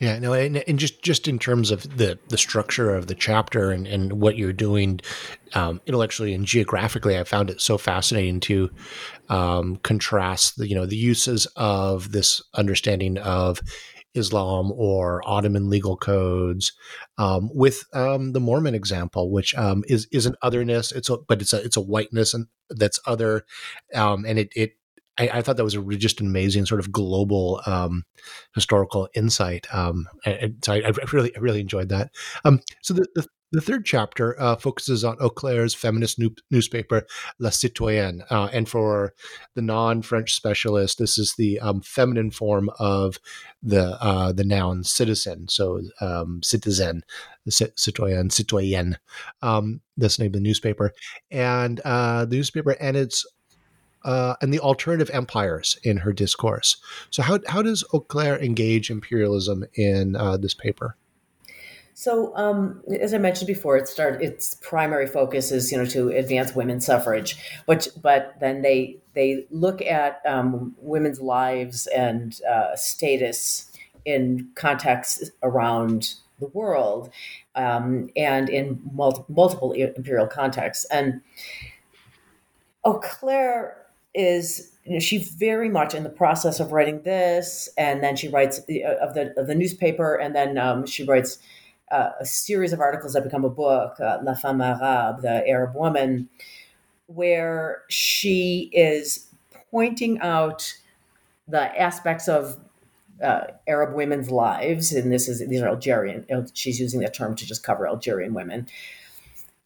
Yeah, 0.00 0.18
no, 0.18 0.32
and, 0.32 0.56
and, 0.56 0.76
just 0.76 1.04
just 1.04 1.28
in 1.28 1.38
terms 1.38 1.70
of 1.70 1.96
the 1.96 2.18
the 2.30 2.36
structure 2.36 2.96
of 2.96 3.06
the 3.06 3.14
chapter 3.14 3.70
and, 3.70 3.86
and 3.86 4.14
what 4.14 4.36
you're 4.36 4.52
doing 4.52 5.00
um, 5.54 5.80
intellectually 5.86 6.34
and 6.34 6.44
geographically, 6.44 7.16
I 7.16 7.22
found 7.22 7.48
it 7.48 7.60
so 7.60 7.78
fascinating 7.78 8.40
to 8.40 8.70
um, 9.28 9.76
contrast 9.76 10.58
the 10.58 10.66
you 10.66 10.74
know 10.74 10.84
the 10.84 10.96
uses 10.96 11.46
of 11.54 12.10
this 12.10 12.42
understanding 12.54 13.18
of 13.18 13.60
Islam 14.14 14.72
or 14.74 15.22
Ottoman 15.28 15.68
legal 15.68 15.96
codes 15.96 16.72
um, 17.18 17.50
with 17.52 17.84
um, 17.92 18.32
the 18.32 18.40
Mormon 18.40 18.74
example, 18.74 19.30
which 19.30 19.54
um, 19.54 19.84
is 19.88 20.06
is 20.12 20.26
an 20.26 20.36
otherness. 20.42 20.92
It's 20.92 21.10
a, 21.10 21.18
but 21.18 21.40
it's 21.40 21.52
a 21.52 21.62
it's 21.62 21.76
a 21.76 21.80
whiteness 21.80 22.34
and 22.34 22.46
that's 22.70 23.00
other, 23.06 23.44
um, 23.94 24.24
and 24.24 24.38
it 24.38 24.52
it 24.54 24.72
I, 25.16 25.28
I, 25.28 25.42
thought 25.42 25.56
that 25.58 25.64
was 25.64 25.76
a, 25.76 25.82
just 25.96 26.20
an 26.20 26.26
amazing 26.26 26.66
sort 26.66 26.80
of 26.80 26.90
global 26.90 27.60
um, 27.66 28.04
historical 28.54 29.08
insight. 29.14 29.66
Um, 29.72 30.08
and, 30.24 30.56
so 30.64 30.72
I, 30.72 30.78
I, 30.88 30.92
really, 31.12 31.36
I 31.36 31.38
really 31.38 31.60
enjoyed 31.60 31.90
that. 31.90 32.10
So 32.82 32.94
the, 32.94 33.06
the, 33.14 33.26
the, 33.52 33.60
third 33.60 33.84
chapter 33.84 34.40
uh, 34.40 34.56
focuses 34.56 35.04
on 35.04 35.16
Auclert's 35.18 35.74
feminist 35.74 36.18
new, 36.18 36.34
newspaper 36.50 37.06
La 37.38 37.50
Citoyenne, 37.50 38.22
uh, 38.30 38.48
and 38.52 38.68
for 38.68 39.14
the 39.54 39.62
non-French 39.62 40.34
specialist, 40.34 40.98
this 40.98 41.18
is 41.18 41.34
the 41.34 41.60
um, 41.60 41.80
feminine 41.80 42.30
form 42.30 42.70
of 42.78 43.18
the 43.62 43.96
uh, 44.02 44.32
the 44.32 44.44
noun 44.44 44.84
citizen. 44.84 45.48
So 45.48 45.80
um, 46.00 46.40
citizen, 46.42 47.04
citoyen, 47.48 48.30
citoyenne. 48.30 48.98
Um, 49.42 49.80
that's 49.96 50.16
the 50.16 50.24
name 50.24 50.30
of 50.30 50.34
the 50.34 50.40
newspaper, 50.40 50.92
and 51.30 51.80
uh, 51.84 52.24
the 52.24 52.36
newspaper 52.36 52.76
and 52.80 52.96
its 52.96 53.24
uh, 54.04 54.34
and 54.40 54.52
the 54.52 54.60
alternative 54.60 55.10
empires 55.12 55.78
in 55.82 55.98
her 55.98 56.12
discourse. 56.12 56.76
So, 57.10 57.22
how, 57.22 57.40
how 57.46 57.62
does 57.62 57.84
Auclair 57.92 58.38
engage 58.38 58.90
imperialism 58.90 59.64
in 59.74 60.16
uh, 60.16 60.36
this 60.36 60.54
paper? 60.54 60.96
So, 61.96 62.36
um, 62.36 62.82
as 63.00 63.14
I 63.14 63.18
mentioned 63.18 63.46
before, 63.46 63.76
it 63.76 63.86
start 63.86 64.20
its 64.20 64.56
primary 64.56 65.06
focus 65.06 65.52
is 65.52 65.70
you 65.70 65.78
know 65.78 65.86
to 65.86 66.08
advance 66.08 66.54
women's 66.54 66.84
suffrage, 66.84 67.38
but 67.66 67.86
but 68.02 68.34
then 68.40 68.62
they 68.62 68.98
they 69.14 69.46
look 69.50 69.80
at 69.80 70.20
um, 70.26 70.74
women's 70.78 71.20
lives 71.20 71.86
and 71.86 72.38
uh, 72.50 72.74
status 72.74 73.70
in 74.04 74.48
contexts 74.56 75.30
around 75.44 76.14
the 76.40 76.48
world, 76.48 77.10
um, 77.54 78.10
and 78.16 78.50
in 78.50 78.80
mul- 78.92 79.24
multiple 79.28 79.70
imperial 79.70 80.26
contexts. 80.26 80.84
And 80.86 81.20
Auclert 82.84 83.74
is 84.14 84.72
you 84.84 84.94
know, 84.94 84.98
she 84.98 85.18
very 85.18 85.68
much 85.68 85.94
in 85.94 86.02
the 86.02 86.10
process 86.10 86.58
of 86.58 86.72
writing 86.72 87.02
this, 87.02 87.68
and 87.78 88.02
then 88.02 88.16
she 88.16 88.26
writes 88.26 88.58
uh, 88.68 88.96
of 89.00 89.14
the 89.14 89.32
of 89.38 89.46
the 89.46 89.54
newspaper, 89.54 90.16
and 90.16 90.34
then 90.34 90.58
um, 90.58 90.86
she 90.86 91.04
writes 91.04 91.38
uh, 91.90 92.10
a 92.20 92.26
series 92.26 92.72
of 92.72 92.80
articles 92.80 93.12
that 93.12 93.24
become 93.24 93.44
a 93.44 93.50
book, 93.50 93.98
uh, 94.00 94.18
La 94.22 94.34
Femme 94.34 94.60
Arabe, 94.60 95.22
the 95.22 95.46
Arab 95.48 95.74
Woman, 95.74 96.28
where 97.06 97.82
she 97.88 98.70
is 98.72 99.26
pointing 99.70 100.18
out 100.20 100.74
the 101.46 101.80
aspects 101.80 102.28
of 102.28 102.58
uh, 103.22 103.46
Arab 103.68 103.94
women's 103.94 104.30
lives, 104.30 104.92
and 104.92 105.12
this 105.12 105.28
is 105.28 105.46
these 105.46 105.60
are 105.60 105.68
Algerian. 105.68 106.26
She's 106.54 106.80
using 106.80 107.00
that 107.00 107.14
term 107.14 107.36
to 107.36 107.46
just 107.46 107.62
cover 107.62 107.86
Algerian 107.86 108.34
women 108.34 108.66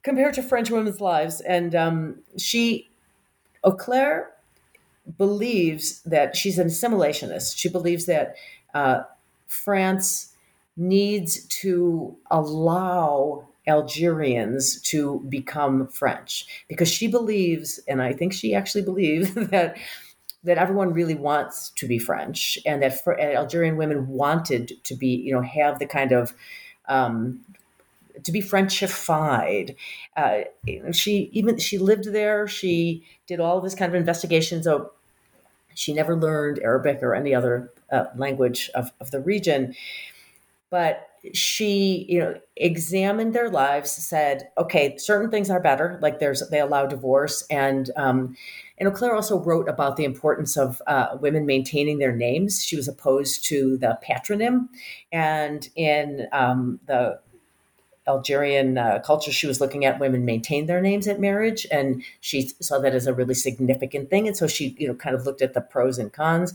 compared 0.02 0.34
to 0.34 0.42
French 0.42 0.70
women's 0.70 1.00
lives, 1.00 1.40
and 1.42 1.74
um, 1.74 2.16
she, 2.36 2.88
Auclert, 3.64 4.26
believes 5.16 6.00
that 6.02 6.36
she's 6.36 6.58
an 6.58 6.68
assimilationist. 6.68 7.56
She 7.56 7.68
believes 7.68 8.06
that 8.06 8.36
uh, 8.74 9.02
France 9.46 10.28
needs 10.79 11.45
to 11.47 12.16
allow 12.31 13.47
Algerians 13.66 14.81
to 14.83 15.20
become 15.29 15.89
French 15.89 16.47
because 16.68 16.89
she 16.89 17.07
believes, 17.07 17.79
and 17.87 18.01
I 18.01 18.12
think 18.12 18.33
she 18.33 18.55
actually 18.55 18.83
believes 18.83 19.35
that 19.35 19.76
that 20.45 20.57
everyone 20.57 20.93
really 20.95 21.16
wants 21.16 21.70
to 21.70 21.87
be 21.87 21.99
French, 21.99 22.59
and 22.64 22.83
that 22.83 23.03
for, 23.03 23.12
and 23.12 23.37
Algerian 23.37 23.76
women 23.76 24.09
wanted 24.09 24.72
to 24.85 24.95
be, 24.95 25.09
you 25.09 25.33
know, 25.33 25.43
have 25.43 25.79
the 25.79 25.87
kind 25.87 26.12
of 26.12 26.33
um, 26.89 27.41
to 28.22 28.33
be 28.33 28.41
Frenchified. 28.41 29.76
Uh, 30.16 30.43
she 30.93 31.29
even 31.33 31.59
she 31.59 31.79
lived 31.79 32.12
there. 32.12 32.47
She 32.47 33.05
did 33.26 33.41
all 33.41 33.61
this 33.61 33.74
kind 33.74 33.91
of 33.91 33.95
investigations. 33.95 34.64
So 34.64 34.93
she 35.74 35.93
never 35.93 36.16
learned 36.16 36.61
Arabic 36.61 37.03
or 37.03 37.14
any 37.14 37.35
other 37.35 37.70
uh, 37.93 38.07
language 38.16 38.70
of, 38.74 38.91
of 39.01 39.11
the 39.11 39.20
region, 39.20 39.74
but 40.70 41.08
she 41.34 42.06
you 42.08 42.20
know 42.20 42.34
examined 42.56 43.34
their 43.34 43.50
lives 43.50 43.90
said 43.90 44.50
okay 44.56 44.96
certain 44.96 45.30
things 45.30 45.50
are 45.50 45.60
better 45.60 45.98
like 46.00 46.20
there's 46.20 46.48
they 46.50 46.60
allow 46.60 46.86
divorce 46.86 47.44
and 47.50 47.90
um 47.96 48.36
Auclert 48.86 49.14
also 49.14 49.38
wrote 49.38 49.68
about 49.68 49.96
the 49.96 50.04
importance 50.04 50.56
of 50.56 50.80
uh, 50.86 51.16
women 51.20 51.46
maintaining 51.46 51.98
their 51.98 52.14
names. 52.14 52.64
She 52.64 52.76
was 52.76 52.86
opposed 52.86 53.44
to 53.46 53.76
the 53.76 53.98
patronym, 54.08 54.68
and 55.10 55.68
in 55.74 56.28
um, 56.32 56.78
the 56.86 57.18
Algerian 58.06 58.78
uh, 58.78 59.00
culture, 59.04 59.32
she 59.32 59.46
was 59.46 59.60
looking 59.60 59.84
at 59.84 59.98
women 59.98 60.24
maintain 60.24 60.66
their 60.66 60.80
names 60.80 61.08
at 61.08 61.20
marriage, 61.20 61.66
and 61.70 62.02
she 62.20 62.50
saw 62.60 62.78
that 62.78 62.94
as 62.94 63.06
a 63.06 63.14
really 63.14 63.34
significant 63.34 64.10
thing. 64.10 64.28
And 64.28 64.36
so 64.36 64.46
she, 64.46 64.76
you 64.78 64.88
know, 64.88 64.94
kind 64.94 65.16
of 65.16 65.26
looked 65.26 65.42
at 65.42 65.54
the 65.54 65.60
pros 65.60 65.98
and 65.98 66.12
cons, 66.12 66.54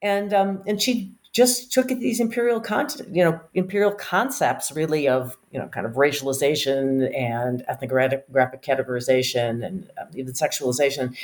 and 0.00 0.32
um, 0.32 0.62
and 0.66 0.80
she 0.80 1.12
just 1.32 1.72
took 1.72 1.88
these 1.88 2.20
imperial 2.20 2.60
con- 2.60 2.88
you 3.10 3.24
know 3.24 3.40
imperial 3.54 3.92
concepts 3.92 4.70
really 4.72 5.08
of 5.08 5.36
you 5.50 5.58
know 5.58 5.66
kind 5.68 5.86
of 5.86 5.94
racialization 5.94 7.10
and 7.16 7.64
ethnographic 7.68 8.62
categorization 8.62 9.64
and 9.64 9.90
um, 10.00 10.08
even 10.14 10.32
sexualization 10.32 11.16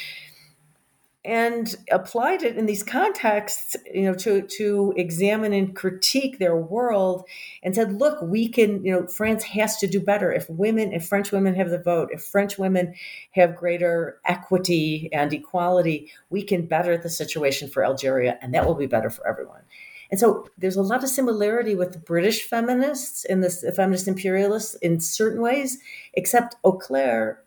and 1.25 1.75
applied 1.91 2.43
it 2.43 2.57
in 2.57 2.65
these 2.65 2.83
contexts 2.83 3.77
you 3.93 4.03
know 4.03 4.15
to 4.15 4.43
to 4.43 4.95
examine 4.97 5.53
and 5.53 5.77
critique 5.77 6.39
their 6.39 6.57
world 6.57 7.29
and 7.63 7.75
said 7.75 7.93
look 7.93 8.23
we 8.23 8.49
can 8.49 8.83
you 8.83 8.93
know 8.93 9.07
France 9.07 9.45
has 9.45 9.77
to 9.77 9.87
do 9.87 10.01
better. 10.01 10.33
If 10.33 10.49
women 10.49 10.93
if 10.93 11.07
French 11.07 11.33
women 11.33 11.55
have 11.55 11.69
the 11.69 11.79
vote 11.79 12.09
if 12.13 12.23
French 12.23 12.57
women 12.57 12.95
have 13.33 13.57
greater 13.57 14.21
equity 14.25 15.11
and 15.13 15.33
equality 15.33 16.11
we 16.31 16.43
can 16.43 16.67
better 16.67 16.97
the 16.97 17.11
situation 17.11 17.69
for 17.69 17.85
Algeria 17.85 18.39
and 18.41 18.55
that 18.55 18.65
will 18.65 18.75
be 18.75 18.87
better 18.87 19.11
for 19.11 19.27
everyone 19.29 19.63
and 20.11 20.19
so 20.19 20.49
there's 20.57 20.77
a 20.77 20.83
lot 20.83 21.03
of 21.03 21.11
similarity 21.11 21.75
with 21.75 21.93
the 21.93 21.99
British 21.99 22.45
feminists 22.45 23.25
and 23.25 23.45
the 23.45 23.51
feminist 23.73 24.09
imperialists 24.09 24.75
in 24.77 25.01
certain 25.01 25.41
ways, 25.43 25.79
except 26.15 26.57
Auclert 26.65 27.39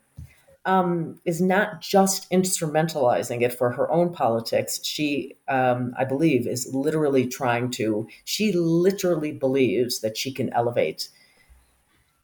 um, 0.64 1.20
is 1.24 1.40
not 1.40 1.80
just 1.80 2.30
instrumentalizing 2.30 3.42
it 3.42 3.52
for 3.52 3.72
her 3.72 3.90
own 3.90 4.12
politics. 4.12 4.78
She, 4.84 5.36
um, 5.48 5.92
I 5.98 6.04
believe, 6.04 6.46
is 6.46 6.72
literally 6.72 7.26
trying 7.26 7.70
to, 7.72 8.06
she 8.24 8.52
literally 8.52 9.32
believes 9.32 10.00
that 10.00 10.16
she 10.16 10.32
can 10.32 10.52
elevate 10.52 11.08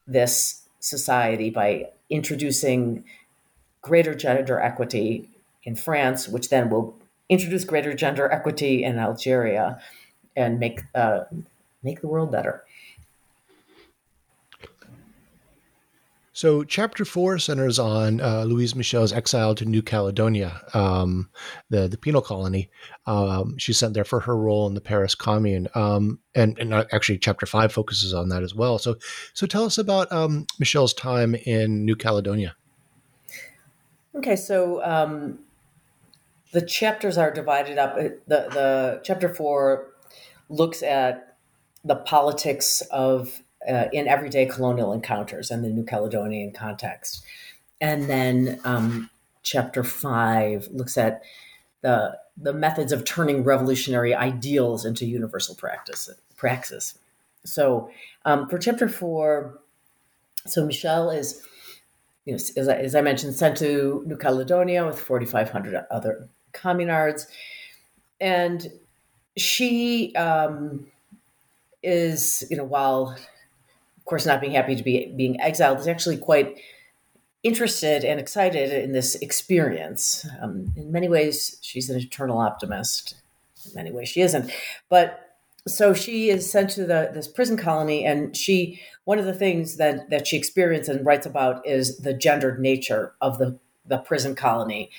this 0.07 0.63
society 0.79 1.49
by 1.49 1.89
introducing 2.09 3.03
greater 3.81 4.15
gender 4.15 4.59
equity 4.59 5.29
in 5.63 5.75
France, 5.75 6.29
which 6.29 6.49
then 6.49 6.69
will 6.69 6.97
introduce 7.27 7.65
greater 7.65 7.93
gender 7.93 8.31
equity 8.31 8.83
in 8.83 8.97
Algeria 8.97 9.79
and 10.35 10.59
make 10.59 10.81
uh, 10.95 11.21
make 11.83 12.01
the 12.01 12.07
world 12.07 12.31
better. 12.31 12.63
So, 16.39 16.63
chapter 16.63 17.03
four 17.03 17.37
centers 17.37 17.79
on 17.79 18.21
uh, 18.21 18.45
Louise 18.45 18.73
Michel's 18.73 19.11
exile 19.11 19.55
to 19.55 19.65
New 19.65 19.81
Caledonia, 19.81 20.61
um, 20.73 21.29
the 21.69 21.89
the 21.89 21.97
penal 21.97 22.21
colony. 22.21 22.69
Um, 23.05 23.57
she's 23.57 23.77
sent 23.77 23.93
there 23.93 24.05
for 24.05 24.21
her 24.21 24.37
role 24.37 24.65
in 24.65 24.73
the 24.73 24.79
Paris 24.79 25.15
Commune, 25.15 25.67
um, 25.75 26.19
and 26.33 26.57
and 26.57 26.73
actually, 26.73 27.17
chapter 27.17 27.45
five 27.45 27.73
focuses 27.73 28.13
on 28.13 28.29
that 28.29 28.41
as 28.41 28.55
well. 28.55 28.79
So, 28.79 28.95
so 29.33 29.47
tell 29.47 29.65
us 29.65 29.77
about 29.77 30.09
um, 30.13 30.47
Michel's 30.59 30.93
time 30.93 31.35
in 31.35 31.83
New 31.83 31.97
Caledonia. 31.97 32.55
Okay, 34.15 34.37
so 34.37 34.81
um, 34.85 35.39
the 36.53 36.61
chapters 36.61 37.17
are 37.17 37.31
divided 37.31 37.77
up. 37.77 37.95
Uh, 37.97 38.15
the 38.27 38.47
the 38.49 39.01
chapter 39.03 39.27
four 39.27 39.87
looks 40.49 40.83
at 40.83 41.37
the 41.83 41.95
politics 41.95 42.81
of 42.91 43.41
uh, 43.67 43.85
in 43.93 44.07
everyday 44.07 44.45
colonial 44.45 44.93
encounters 44.93 45.51
and 45.51 45.63
the 45.63 45.69
New 45.69 45.83
Caledonian 45.83 46.51
context. 46.51 47.23
And 47.81 48.05
then 48.05 48.59
um, 48.63 49.09
chapter 49.43 49.83
five 49.83 50.67
looks 50.71 50.97
at 50.97 51.21
the 51.81 52.17
the 52.41 52.53
methods 52.53 52.91
of 52.91 53.03
turning 53.03 53.43
revolutionary 53.43 54.15
ideals 54.15 54.85
into 54.85 55.05
universal 55.05 55.55
practice 55.55 56.09
praxis. 56.37 56.97
So 57.45 57.89
um, 58.25 58.49
for 58.49 58.57
chapter 58.57 58.87
four, 58.87 59.59
so 60.45 60.65
Michel 60.65 61.09
is, 61.09 61.41
you 62.25 62.33
know, 62.33 62.39
as 62.55 62.67
I, 62.67 62.75
as 62.75 62.95
I 62.95 63.01
mentioned, 63.01 63.35
sent 63.35 63.57
to 63.57 64.03
New 64.05 64.15
Caledonia 64.15 64.85
with 64.85 64.99
4,500 64.99 65.85
other 65.91 66.29
communards, 66.53 67.27
and 68.21 68.67
she 69.39 70.15
um, 70.15 70.87
is, 71.83 72.43
you 72.49 72.57
know, 72.57 72.63
while 72.63 73.15
of 73.97 74.05
course 74.05 74.25
not 74.25 74.41
being 74.41 74.53
happy 74.53 74.75
to 74.75 74.83
be 74.83 75.13
being 75.15 75.39
exiled, 75.39 75.79
is 75.79 75.87
actually 75.87 76.17
quite 76.17 76.59
interested 77.43 78.03
and 78.03 78.19
excited 78.19 78.71
in 78.71 78.91
this 78.91 79.15
experience. 79.15 80.27
Um, 80.41 80.73
in 80.75 80.91
many 80.91 81.07
ways, 81.07 81.57
she's 81.61 81.89
an 81.89 81.99
eternal 81.99 82.37
optimist. 82.37 83.15
In 83.65 83.73
many 83.75 83.91
ways, 83.91 84.09
she 84.09 84.21
isn't. 84.21 84.51
But 84.89 85.37
so 85.67 85.93
she 85.93 86.29
is 86.29 86.49
sent 86.49 86.69
to 86.71 86.81
the 86.81 87.11
this 87.13 87.27
prison 87.27 87.57
colony, 87.57 88.05
and 88.05 88.35
she 88.35 88.81
one 89.05 89.19
of 89.19 89.25
the 89.25 89.33
things 89.33 89.77
that 89.77 90.09
that 90.09 90.27
she 90.27 90.37
experienced 90.37 90.89
and 90.89 91.05
writes 91.05 91.25
about 91.25 91.65
is 91.65 91.97
the 91.99 92.13
gendered 92.13 92.59
nature 92.59 93.13
of 93.21 93.37
the 93.37 93.57
the 93.85 93.97
prison 93.97 94.35
colony, 94.35 94.89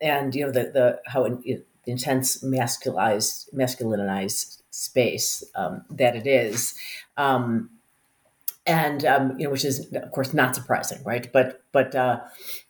and 0.00 0.34
you 0.34 0.44
know 0.44 0.52
the 0.52 0.64
the 0.64 1.00
how 1.06 1.24
it, 1.24 1.66
intense 1.90 2.42
masculized, 2.42 3.50
masculinized 3.54 4.62
space 4.70 5.44
um, 5.54 5.84
that 5.90 6.16
it 6.16 6.26
is. 6.26 6.74
Um, 7.16 7.70
and 8.66 9.04
um, 9.04 9.38
you 9.38 9.44
know, 9.44 9.50
which 9.50 9.64
is 9.64 9.90
of 9.92 10.10
course 10.12 10.32
not 10.34 10.54
surprising, 10.54 11.02
right? 11.02 11.30
But 11.32 11.62
but 11.72 11.94
uh, 11.94 12.20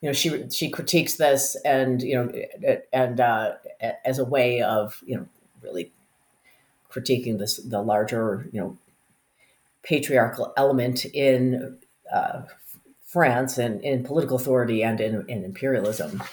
you 0.01 0.09
know, 0.09 0.13
she 0.13 0.49
she 0.49 0.69
critiques 0.69 1.15
this, 1.17 1.55
and 1.65 2.01
you 2.01 2.15
know, 2.15 2.77
and 2.93 3.19
uh, 3.19 3.53
as 4.05 4.17
a 4.17 4.25
way 4.25 4.61
of 4.61 5.01
you 5.05 5.17
know 5.17 5.27
really 5.61 5.91
critiquing 6.89 7.37
this 7.37 7.57
the 7.57 7.81
larger 7.81 8.49
you 8.51 8.59
know 8.59 8.77
patriarchal 9.83 10.53
element 10.57 11.05
in 11.05 11.77
uh, 12.13 12.41
France 13.05 13.57
and 13.57 13.83
in 13.83 14.03
political 14.03 14.37
authority 14.37 14.83
and 14.83 15.01
in, 15.01 15.25
in 15.29 15.43
imperialism. 15.43 16.23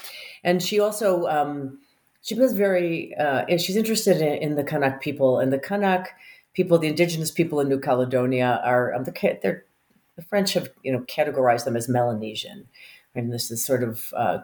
And 0.43 0.63
she 0.63 0.79
also 0.79 1.27
um, 1.27 1.79
she 2.21 2.35
was 2.35 2.53
very 2.53 3.15
uh, 3.15 3.45
she's 3.57 3.75
interested 3.75 4.17
in, 4.17 4.49
in, 4.49 4.55
the 4.55 4.63
Kanak 4.63 5.01
people 5.01 5.39
and 5.39 5.53
the 5.53 5.59
Kanak 5.59 6.07
people, 6.53 6.77
the 6.77 6.87
indigenous 6.87 7.31
people 7.31 7.59
in 7.59 7.69
New 7.69 7.79
Caledonia 7.79 8.61
are 8.63 8.93
um, 8.93 9.03
the 9.05 9.61
the 10.15 10.21
French 10.23 10.53
have 10.53 10.69
you 10.83 10.91
know 10.91 10.99
categorized 11.01 11.65
them 11.65 11.77
as 11.77 11.87
Melanesian, 11.87 12.67
and 13.15 13.31
this 13.31 13.49
is 13.49 13.65
sort 13.65 13.83
of 13.83 14.13
uh, 14.15 14.39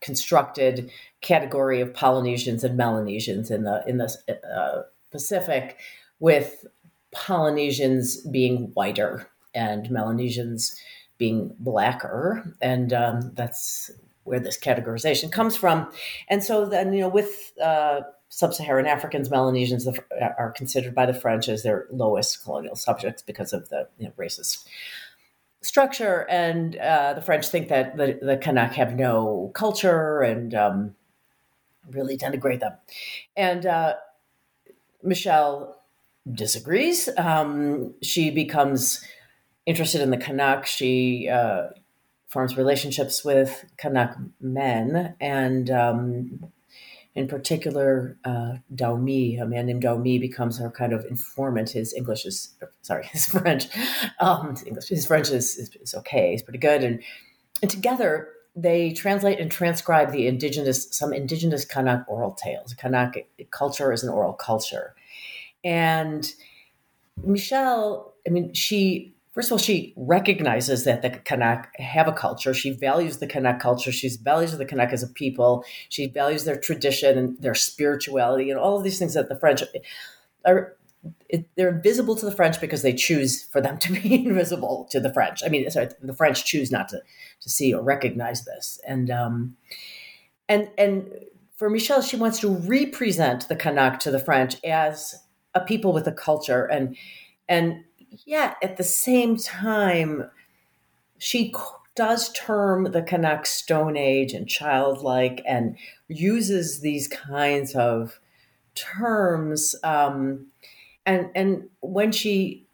constructed 0.00 0.90
category 1.20 1.80
of 1.80 1.94
Polynesians 1.94 2.64
and 2.64 2.76
Melanesians 2.76 3.50
in 3.50 3.62
the 3.62 3.84
in 3.86 3.98
the 3.98 4.12
uh, 4.52 4.82
Pacific, 5.12 5.78
with 6.18 6.66
Polynesians 7.12 8.16
being 8.22 8.72
whiter 8.74 9.28
and 9.54 9.88
Melanesians 9.90 10.74
being 11.18 11.54
blacker, 11.60 12.52
and 12.60 12.92
um, 12.92 13.30
that's 13.34 13.92
where 14.24 14.40
this 14.40 14.58
categorization 14.58 15.30
comes 15.30 15.56
from. 15.56 15.90
And 16.28 16.42
so 16.42 16.66
then, 16.66 16.92
you 16.92 17.00
know, 17.00 17.08
with 17.08 17.52
uh, 17.62 18.00
sub-Saharan 18.28 18.86
Africans, 18.86 19.30
Melanesians 19.30 19.86
are 20.20 20.52
considered 20.56 20.94
by 20.94 21.06
the 21.06 21.14
French 21.14 21.48
as 21.48 21.62
their 21.62 21.86
lowest 21.90 22.42
colonial 22.42 22.76
subjects 22.76 23.22
because 23.22 23.52
of 23.52 23.68
the 23.68 23.88
you 23.98 24.06
know, 24.06 24.12
racist 24.18 24.66
structure. 25.62 26.26
And 26.28 26.76
uh, 26.76 27.14
the 27.14 27.22
French 27.22 27.46
think 27.46 27.68
that 27.68 27.96
the, 27.96 28.18
the 28.20 28.36
Kanak 28.36 28.72
have 28.72 28.96
no 28.96 29.50
culture 29.54 30.20
and 30.20 30.54
um, 30.54 30.94
really 31.90 32.16
denigrate 32.16 32.60
them. 32.60 32.74
And 33.36 33.66
uh, 33.66 33.94
Michel 35.02 35.80
disagrees. 36.30 37.08
Um, 37.16 37.94
she 38.02 38.30
becomes 38.30 39.04
interested 39.66 40.00
in 40.00 40.10
the 40.10 40.16
Kanak. 40.16 40.64
She 40.64 41.28
uh, 41.28 41.68
forms 42.34 42.56
relationships 42.56 43.24
with 43.24 43.64
Kanak 43.78 44.16
men, 44.40 45.14
and 45.20 45.70
um, 45.70 46.50
in 47.14 47.28
particular, 47.28 48.18
uh, 48.24 48.54
Daoumi, 48.74 49.40
a 49.40 49.46
man 49.46 49.66
named 49.66 49.84
Daoumi, 49.84 50.20
becomes 50.20 50.58
her 50.58 50.68
kind 50.68 50.92
of 50.92 51.04
informant. 51.06 51.70
His 51.70 51.94
English 51.94 52.26
is 52.26 52.54
sorry, 52.82 53.06
his 53.12 53.26
French, 53.26 53.68
um, 54.20 54.50
his 54.50 54.66
English, 54.66 54.88
his 54.88 55.06
French 55.06 55.30
is, 55.30 55.56
is, 55.56 55.70
is 55.80 55.94
okay. 55.94 56.32
He's 56.32 56.42
pretty 56.42 56.58
good, 56.58 56.82
and 56.82 57.00
and 57.62 57.70
together 57.70 58.28
they 58.56 58.92
translate 58.92 59.38
and 59.38 59.50
transcribe 59.50 60.10
the 60.10 60.26
indigenous 60.26 60.88
some 60.90 61.12
indigenous 61.12 61.64
Kanak 61.64 62.04
oral 62.08 62.32
tales. 62.32 62.74
Kanak 62.74 63.24
culture 63.52 63.92
is 63.92 64.02
an 64.02 64.10
oral 64.10 64.32
culture, 64.32 64.96
and 65.62 66.32
Michel, 67.22 68.12
I 68.26 68.30
mean, 68.30 68.52
she 68.54 69.13
first 69.34 69.48
of 69.48 69.52
all, 69.52 69.58
she 69.58 69.92
recognizes 69.96 70.84
that 70.84 71.02
the 71.02 71.10
Kanak 71.10 71.66
have 71.76 72.08
a 72.08 72.12
culture. 72.12 72.54
She 72.54 72.70
values 72.70 73.18
the 73.18 73.26
Kanak 73.26 73.60
culture. 73.60 73.92
She 73.92 74.08
values 74.08 74.56
the 74.56 74.64
Kanak 74.64 74.92
as 74.92 75.02
a 75.02 75.08
people. 75.08 75.64
She 75.88 76.06
values 76.06 76.44
their 76.44 76.56
tradition 76.56 77.18
and 77.18 77.42
their 77.42 77.54
spirituality 77.54 78.50
and 78.50 78.58
all 78.58 78.78
of 78.78 78.84
these 78.84 78.98
things 78.98 79.14
that 79.14 79.28
the 79.28 79.38
French 79.38 79.62
are. 80.46 80.76
They're 81.56 81.68
invisible 81.68 82.16
to 82.16 82.24
the 82.24 82.34
French 82.34 82.62
because 82.62 82.80
they 82.80 82.94
choose 82.94 83.44
for 83.44 83.60
them 83.60 83.76
to 83.80 83.92
be 83.92 84.24
invisible 84.24 84.88
to 84.90 85.00
the 85.00 85.12
French. 85.12 85.42
I 85.44 85.48
mean, 85.48 85.70
sorry, 85.70 85.88
the 86.00 86.14
French 86.14 86.46
choose 86.46 86.70
not 86.70 86.88
to 86.90 87.02
to 87.40 87.50
see 87.50 87.74
or 87.74 87.82
recognize 87.82 88.44
this, 88.44 88.80
and 88.86 89.10
um, 89.10 89.56
and 90.48 90.70
and 90.78 91.10
for 91.56 91.68
Michel, 91.68 92.00
she 92.00 92.16
wants 92.16 92.38
to 92.40 92.48
represent 92.48 93.48
the 93.48 93.56
Kanak 93.56 93.98
to 94.00 94.10
the 94.10 94.18
French 94.18 94.56
as 94.64 95.22
a 95.54 95.60
people 95.60 95.92
with 95.92 96.06
a 96.06 96.12
culture 96.12 96.64
and 96.64 96.96
and 97.48 97.84
yet 98.24 98.56
at 98.62 98.76
the 98.76 98.84
same 98.84 99.36
time, 99.36 100.30
she 101.18 101.52
does 101.94 102.32
term 102.32 102.84
the 102.84 103.02
Kanak 103.02 103.46
Stone 103.46 103.96
Age 103.96 104.32
and 104.32 104.48
childlike 104.48 105.42
and 105.46 105.76
uses 106.08 106.80
these 106.80 107.08
kinds 107.08 107.74
of 107.74 108.20
terms. 108.74 109.76
Um, 109.84 110.46
and, 111.06 111.30
and 111.34 111.68
when 111.80 112.10
she 112.12 112.66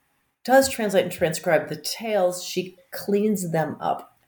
does 0.44 0.68
translate 0.68 1.04
and 1.04 1.12
transcribe 1.12 1.68
the 1.68 1.76
tales, 1.76 2.42
she 2.42 2.76
cleans 2.92 3.52
them 3.52 3.76
up. 3.80 4.18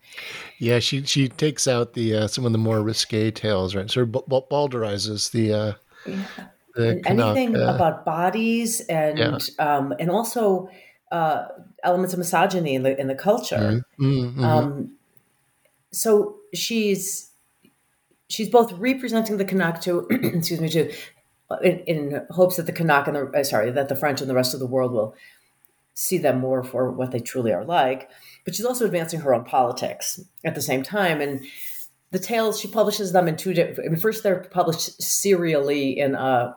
Yeah, 0.59 0.79
she 0.79 1.05
she 1.05 1.29
takes 1.29 1.67
out 1.67 1.95
the 1.95 2.15
uh, 2.15 2.27
some 2.27 2.45
of 2.45 2.53
the 2.53 2.59
more 2.59 2.83
risque 2.83 3.31
tales, 3.31 3.75
right? 3.75 3.91
Sort 3.91 4.09
of 4.09 4.13
bowdlerizes 4.29 5.31
the 5.31 5.53
uh, 5.53 5.73
yeah. 6.07 6.25
the 6.75 7.03
anything 7.07 7.57
uh, 7.57 7.75
about 7.75 8.05
bodies 8.05 8.81
and 8.83 9.19
yeah. 9.19 9.39
um, 9.59 9.95
and 9.99 10.11
also 10.11 10.69
uh, 11.13 11.49
elements 11.85 12.15
of 12.15 12.19
misogyny 12.19 12.75
in 12.75 12.83
the 12.83 12.99
in 12.99 13.07
the 13.07 13.15
culture. 13.15 13.85
Mm-hmm. 14.01 14.05
mm-hmm. 14.05 14.45
Um, 14.45 14.97
so 15.93 16.39
she's 16.55 17.31
she's 18.29 18.49
both 18.49 18.73
representing 18.73 19.37
the 19.37 19.45
Kanak 19.45 19.81
to 19.83 20.07
excuse 20.11 20.61
me 20.61 20.71
to 20.71 20.91
in, 21.63 21.81
in, 21.81 22.27
hopes 22.31 22.57
that 22.57 22.65
the 22.65 22.73
Kanak 22.73 23.07
and 23.07 23.17
the 23.17 23.39
uh, 23.39 23.45
sorry 23.45 23.71
that 23.71 23.91
the 23.91 23.95
French 23.95 24.23
and 24.23 24.31
the 24.31 24.35
rest 24.35 24.55
of 24.55 24.61
the 24.61 24.67
world 24.67 24.93
will 24.93 25.15
see 25.93 26.17
them 26.17 26.41
more 26.41 26.65
for 26.65 26.91
what 26.91 27.11
they 27.11 27.21
truly 27.21 27.53
are 27.53 27.65
like. 27.65 28.09
But 28.47 28.55
she's 28.55 28.65
also 28.65 28.87
advancing 28.87 29.21
her 29.21 29.35
own 29.35 29.45
politics 29.45 30.19
at 30.45 30.55
the 30.57 30.63
same 30.63 30.83
time 30.83 31.21
and. 31.21 31.45
The 32.11 32.19
tales 32.19 32.61
she 32.61 32.69
publishes 32.69 33.13
them 33.13 33.27
in 33.27 33.39
two 33.39 33.55
different. 33.55 33.89
I 33.89 33.91
mean, 33.91 33.99
first, 33.99 34.23
they're 34.23 34.41
published 34.51 35.03
serially 35.03 35.99
in 35.99 36.15
a 36.15 36.55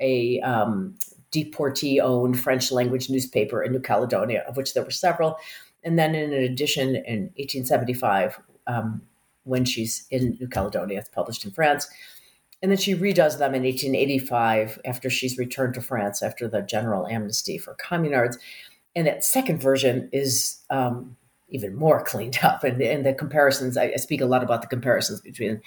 a 0.00 0.40
um, 0.40 0.98
deportee 1.44 2.00
owned 2.00 2.38
French 2.40 2.72
language 2.72 3.10
newspaper 3.10 3.62
in 3.62 3.72
New 3.72 3.80
Caledonia, 3.80 4.44
of 4.48 4.56
which 4.56 4.74
there 4.74 4.82
were 4.82 4.90
several. 4.90 5.36
And 5.84 5.98
then 5.98 6.14
in 6.14 6.32
an 6.32 6.42
edition 6.42 6.96
in 6.96 7.30
1875, 7.36 8.40
um, 8.66 9.02
when 9.44 9.64
she's 9.64 10.06
in 10.10 10.36
New 10.40 10.48
Caledonia, 10.48 10.98
it's 10.98 11.08
published 11.08 11.44
in 11.44 11.52
France. 11.52 11.88
And 12.62 12.70
then 12.70 12.78
she 12.78 12.94
redoes 12.94 13.38
them 13.38 13.54
in 13.54 13.62
1885 13.62 14.80
after 14.84 15.10
she's 15.10 15.38
returned 15.38 15.74
to 15.74 15.82
France 15.82 16.22
after 16.22 16.48
the 16.48 16.62
general 16.62 17.06
amnesty 17.06 17.58
for 17.58 17.74
communards. 17.74 18.36
And 18.96 19.06
that 19.06 19.24
second 19.24 19.60
version 19.60 20.08
is 20.12 20.62
um, 20.70 21.16
even 21.48 21.76
more 21.76 22.02
cleaned 22.04 22.38
up. 22.42 22.64
And, 22.64 22.80
and 22.80 23.04
the 23.04 23.12
comparisons, 23.12 23.76
I, 23.76 23.92
I 23.92 23.96
speak 23.96 24.20
a 24.20 24.26
lot 24.26 24.42
about 24.42 24.62
the 24.62 24.68
comparisons 24.68 25.20
between 25.20 25.60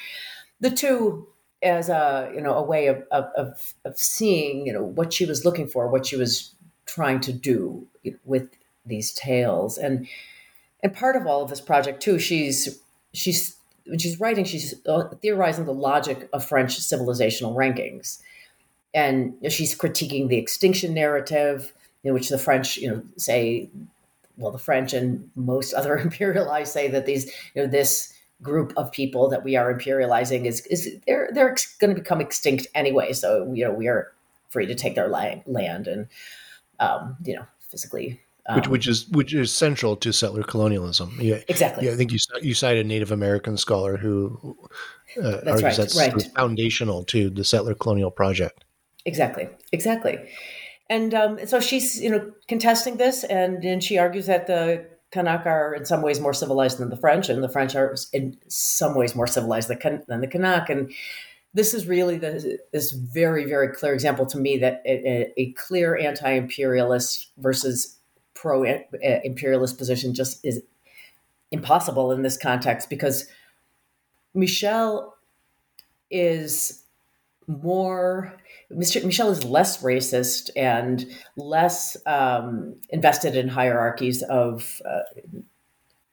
the 0.59 0.71
two 0.71 1.27
as 1.61 1.89
a 1.89 2.31
you 2.33 2.41
know 2.41 2.53
a 2.53 2.63
way 2.63 2.87
of, 2.87 3.03
of 3.11 3.73
of 3.85 3.97
seeing 3.97 4.65
you 4.65 4.73
know 4.73 4.83
what 4.83 5.13
she 5.13 5.25
was 5.25 5.45
looking 5.45 5.67
for, 5.67 5.87
what 5.87 6.05
she 6.05 6.15
was 6.15 6.53
trying 6.85 7.19
to 7.21 7.33
do 7.33 7.85
with 8.25 8.49
these 8.85 9.11
tales, 9.13 9.77
and 9.77 10.07
and 10.81 10.93
part 10.93 11.15
of 11.15 11.27
all 11.27 11.43
of 11.43 11.49
this 11.49 11.61
project 11.61 12.01
too, 12.01 12.19
she's 12.19 12.79
she's 13.13 13.55
when 13.85 13.99
she's 13.99 14.19
writing, 14.19 14.45
she's 14.45 14.75
uh, 14.87 15.09
theorizing 15.21 15.65
the 15.65 15.73
logic 15.73 16.29
of 16.31 16.45
French 16.45 16.79
civilizational 16.79 17.55
rankings, 17.55 18.19
and 18.93 19.33
she's 19.49 19.77
critiquing 19.77 20.27
the 20.27 20.37
extinction 20.37 20.93
narrative 20.93 21.73
in 22.03 22.13
which 22.13 22.29
the 22.29 22.37
French, 22.37 22.77
you 22.77 22.89
know, 22.89 23.03
say, 23.17 23.69
well, 24.37 24.51
the 24.51 24.57
French 24.57 24.93
and 24.93 25.29
most 25.35 25.73
other 25.79 25.97
imperialized 25.97 26.67
say 26.67 26.87
that 26.87 27.05
these, 27.05 27.25
you 27.53 27.63
know, 27.63 27.67
this 27.67 28.13
group 28.41 28.73
of 28.77 28.91
people 28.91 29.29
that 29.29 29.43
we 29.43 29.55
are 29.55 29.73
imperializing 29.73 30.45
is 30.45 30.65
is 30.67 30.97
they're 31.05 31.29
they're 31.33 31.55
going 31.79 31.93
to 31.93 32.01
become 32.01 32.21
extinct 32.21 32.67
anyway. 32.73 33.13
So 33.13 33.51
you 33.53 33.65
know 33.65 33.71
we 33.71 33.87
are 33.87 34.11
free 34.49 34.65
to 34.65 34.75
take 34.75 34.95
their 34.95 35.07
land, 35.07 35.43
land 35.45 35.87
and 35.87 36.07
um, 36.79 37.17
you 37.23 37.35
know 37.35 37.45
physically. 37.69 38.21
Um, 38.47 38.55
which, 38.55 38.67
which 38.67 38.87
is 38.87 39.07
which 39.09 39.33
is 39.33 39.53
central 39.53 39.95
to 39.97 40.11
settler 40.11 40.43
colonialism. 40.43 41.15
Yeah, 41.19 41.39
exactly. 41.47 41.85
Yeah, 41.85 41.93
I 41.93 41.95
think 41.95 42.11
you 42.11 42.19
you 42.41 42.53
cited 42.53 42.85
a 42.85 42.87
Native 42.87 43.11
American 43.11 43.57
scholar 43.57 43.97
who 43.97 44.57
uh, 45.21 45.41
that's 45.43 45.47
argues 45.47 45.63
right, 45.63 45.77
that's 45.77 45.97
right. 45.97 46.35
foundational 46.35 47.03
to 47.05 47.29
the 47.29 47.43
settler 47.43 47.75
colonial 47.75 48.09
project. 48.09 48.63
Exactly, 49.05 49.49
exactly. 49.71 50.17
And 50.89 51.13
um, 51.13 51.45
so 51.45 51.59
she's 51.59 52.01
you 52.01 52.09
know 52.09 52.31
contesting 52.47 52.97
this, 52.97 53.23
and 53.23 53.63
and 53.63 53.83
she 53.83 53.97
argues 53.99 54.25
that 54.25 54.47
the 54.47 54.85
Kanak 55.11 55.45
are 55.45 55.73
in 55.73 55.85
some 55.85 56.01
ways 56.01 56.19
more 56.19 56.33
civilized 56.33 56.77
than 56.77 56.89
the 56.89 56.97
French, 56.97 57.29
and 57.29 57.43
the 57.43 57.49
French 57.49 57.75
are 57.75 57.95
in 58.13 58.37
some 58.47 58.95
ways 58.95 59.15
more 59.15 59.27
civilized 59.27 59.67
than, 59.67 60.21
the 60.21 60.27
Kanak. 60.27 60.69
And 60.69 60.91
this 61.53 61.73
is 61.73 61.87
really 61.87 62.17
the, 62.17 62.59
this 62.71 62.91
very, 62.91 63.45
very 63.45 63.69
clear 63.69 63.93
example 63.93 64.25
to 64.27 64.37
me 64.37 64.57
that 64.59 64.83
a, 64.85 65.33
a 65.35 65.51
clear 65.53 65.97
anti 65.97 66.29
imperialist 66.31 67.29
versus 67.37 67.97
pro 68.35 68.63
imperialist 69.01 69.77
position 69.77 70.13
just 70.13 70.43
is 70.45 70.61
impossible 71.51 72.11
in 72.11 72.21
this 72.21 72.37
context 72.37 72.89
because 72.89 73.27
Michel 74.33 75.17
is 76.11 76.83
more 77.49 78.37
Michel 78.69 79.31
is 79.31 79.43
less 79.43 79.81
racist 79.81 80.51
and 80.55 81.05
less 81.35 81.97
um, 82.05 82.75
invested 82.89 83.35
in 83.35 83.47
hierarchies 83.47 84.21
of 84.23 84.79
uh, 84.85 85.01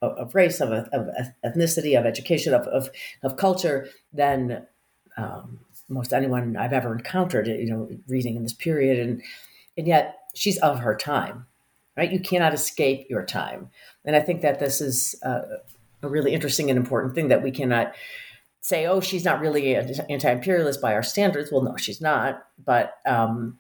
of 0.03 0.34
race, 0.34 0.61
of, 0.61 0.72
of, 0.72 1.09
ethnicity, 1.45 1.99
of 1.99 2.05
education, 2.05 2.53
of, 2.53 2.66
of, 2.68 2.91
of 3.22 3.37
culture 3.37 3.89
than 4.12 4.66
um, 5.16 5.61
most 5.89 6.12
anyone 6.12 6.57
I've 6.57 6.72
ever 6.72 6.95
encountered. 6.95 7.47
You 7.47 7.66
know, 7.66 7.89
reading 8.09 8.37
in 8.37 8.43
this 8.43 8.53
period, 8.53 8.99
and 8.99 9.22
and 9.76 9.87
yet 9.87 10.18
she's 10.34 10.59
of 10.59 10.80
her 10.80 10.97
time, 10.97 11.47
right? 11.97 12.11
You 12.11 12.20
cannot 12.20 12.55
escape 12.55 13.09
your 13.11 13.24
time, 13.24 13.70
and 14.05 14.16
I 14.16 14.20
think 14.20 14.43
that 14.43 14.59
this 14.59 14.80
is 14.80 15.14
uh, 15.22 15.43
a 16.03 16.09
really 16.09 16.32
interesting 16.32 16.70
and 16.70 16.78
important 16.78 17.14
thing 17.14 17.28
that 17.28 17.43
we 17.43 17.51
cannot 17.51 17.95
say, 18.67 18.87
oh, 18.87 19.01
she's 19.01 19.25
not 19.25 19.41
really 19.41 19.77
anti-imperialist 19.77 20.81
by 20.81 20.93
our 20.93 21.03
standards. 21.03 21.53
Well, 21.53 21.62
no, 21.62 21.77
she's 21.77 22.01
not. 22.01 22.47
But 22.64 22.95
um, 23.07 23.59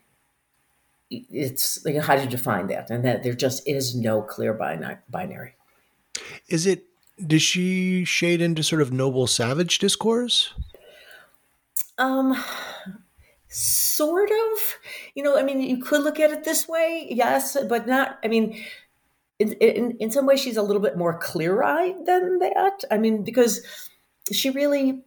it's 1.10 1.84
like 1.84 1.96
how 1.98 2.16
do 2.16 2.22
you 2.22 2.28
define 2.28 2.66
that? 2.68 2.90
And 2.90 3.04
that 3.04 3.22
there 3.22 3.34
just 3.34 3.66
is 3.68 3.94
no 3.94 4.20
clear 4.20 4.52
binary. 4.52 5.54
Is 6.48 6.66
it? 6.66 6.84
Does 7.24 7.42
she 7.42 8.04
shade 8.04 8.42
into 8.42 8.62
sort 8.62 8.82
of 8.82 8.92
noble 8.92 9.26
savage 9.26 9.78
discourse? 9.78 10.52
Um, 11.98 12.36
sort 13.48 14.30
of. 14.30 14.78
You 15.14 15.22
know, 15.22 15.38
I 15.38 15.44
mean, 15.44 15.60
you 15.60 15.78
could 15.78 16.02
look 16.02 16.18
at 16.18 16.32
it 16.32 16.44
this 16.44 16.66
way, 16.66 17.06
yes, 17.08 17.56
but 17.68 17.86
not. 17.86 18.18
I 18.24 18.28
mean, 18.28 18.62
in, 19.38 19.52
in, 19.52 19.96
in 20.00 20.10
some 20.10 20.26
ways 20.26 20.40
she's 20.40 20.56
a 20.56 20.62
little 20.62 20.82
bit 20.82 20.96
more 20.96 21.18
clear-eyed 21.18 22.06
than 22.06 22.38
that 22.38 22.84
i 22.90 22.96
mean 22.96 23.22
because 23.22 23.60
she 24.32 24.50
really 24.50 25.02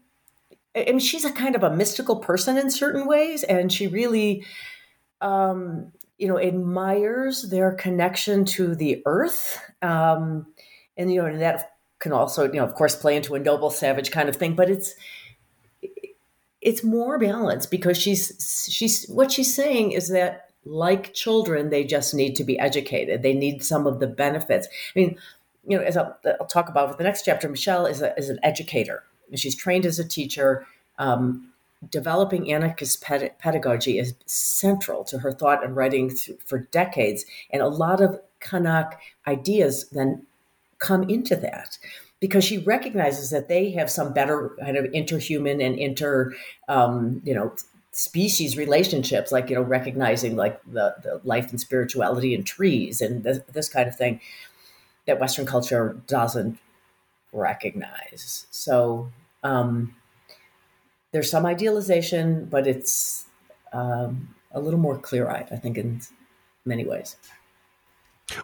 i 0.76 0.86
mean 0.86 1.00
she's 1.00 1.26
a 1.26 1.32
kind 1.32 1.56
of 1.56 1.64
a 1.64 1.76
mystical 1.76 2.18
person 2.18 2.58
in 2.58 2.70
certain 2.70 3.06
ways 3.06 3.44
and 3.44 3.72
she 3.72 3.88
really 3.88 4.46
um, 5.22 5.92
you 6.18 6.28
know 6.28 6.40
admires 6.40 7.50
their 7.50 7.74
connection 7.74 8.46
to 8.46 8.76
the 8.76 9.02
earth 9.06 9.60
um, 9.82 10.46
and 10.98 11.12
you 11.12 11.22
know 11.22 11.28
and 11.28 11.42
that 11.42 11.74
can 12.00 12.14
also 12.14 12.46
you 12.46 12.54
know 12.54 12.64
of 12.64 12.74
course 12.76 12.96
play 12.96 13.16
into 13.16 13.36
a 13.36 13.40
noble 13.40 13.70
savage 13.70 14.12
kind 14.12 14.30
of 14.30 14.36
thing 14.36 14.56
but 14.56 14.70
it's 14.70 14.96
it's 16.62 16.84
more 16.84 17.18
balanced 17.18 17.72
because 17.72 17.98
she's 17.98 18.68
she's 18.70 19.06
what 19.08 19.32
she's 19.32 19.54
saying 19.54 19.92
is 19.92 20.10
that 20.10 20.50
like 20.66 21.14
children, 21.14 21.70
they 21.70 21.84
just 21.84 22.14
need 22.14 22.36
to 22.36 22.44
be 22.44 22.60
educated. 22.60 23.24
They 23.24 23.34
need 23.34 23.64
some 23.64 23.88
of 23.88 24.00
the 24.00 24.08
benefits. 24.08 24.68
I 24.68 25.00
mean, 25.00 25.18
you 25.68 25.78
know, 25.78 25.84
as 25.84 25.98
I'll, 25.98 26.18
I'll 26.40 26.48
talk 26.48 26.70
about 26.70 26.90
with 26.90 26.98
the 26.98 27.04
next 27.04 27.24
chapter, 27.24 27.50
Michel 27.50 27.86
is, 27.86 28.02
a, 28.02 28.18
is 28.18 28.30
an 28.30 28.40
educator. 28.44 29.04
She's 29.36 29.56
trained 29.56 29.86
as 29.86 30.00
a 30.00 30.08
teacher. 30.08 30.66
Um, 30.98 31.50
developing 31.90 32.52
anarchist 32.52 33.02
ped- 33.02 33.40
pedagogy 33.40 34.00
is 34.00 34.14
central 34.26 35.04
to 35.06 35.20
her 35.20 35.32
thought 35.32 35.64
and 35.64 35.76
writing 35.76 36.10
th- 36.10 36.38
for 36.46 36.60
decades. 36.60 37.26
And 37.52 37.62
a 37.62 37.68
lot 37.68 38.02
of 38.02 38.20
Kanak 38.42 38.96
ideas 39.28 39.88
then 39.90 40.26
come 40.80 41.04
into 41.10 41.36
that 41.38 41.78
because 42.20 42.44
she 42.44 42.58
recognizes 42.58 43.30
that 43.30 43.48
they 43.48 43.72
have 43.72 43.90
some 43.90 44.14
better 44.14 44.56
kind 44.60 44.78
of 44.78 44.86
interhuman 44.86 45.66
and 45.66 45.78
inter, 45.78 46.34
um, 46.68 47.22
you 47.24 47.34
know, 47.34 47.54
species 47.92 48.58
relationships, 48.58 49.32
like 49.32 49.50
you 49.50 49.56
know, 49.56 49.62
recognizing 49.62 50.36
like 50.36 50.62
the, 50.66 50.96
the 51.02 51.22
life 51.24 51.50
and 51.50 51.60
spirituality 51.60 52.34
in 52.34 52.44
trees 52.44 53.02
and 53.02 53.24
this, 53.24 53.40
this 53.52 53.70
kind 53.70 53.88
of 53.88 53.96
thing 53.96 54.20
that 55.06 55.20
Western 55.20 55.46
culture 55.46 55.98
doesn't 56.08 56.60
recognize. 57.32 58.48
So 58.52 59.12
um, 59.44 59.96
there's 61.12 61.30
some 61.30 61.46
idealization, 61.46 62.46
but 62.46 62.68
it's 62.68 63.26
um, 63.74 64.36
a 64.52 64.60
little 64.60 64.80
more 64.80 64.98
clear-eyed, 64.98 65.48
I 65.52 65.56
think, 65.56 65.78
in 65.78 66.02
many 66.66 66.86
ways. 66.86 67.16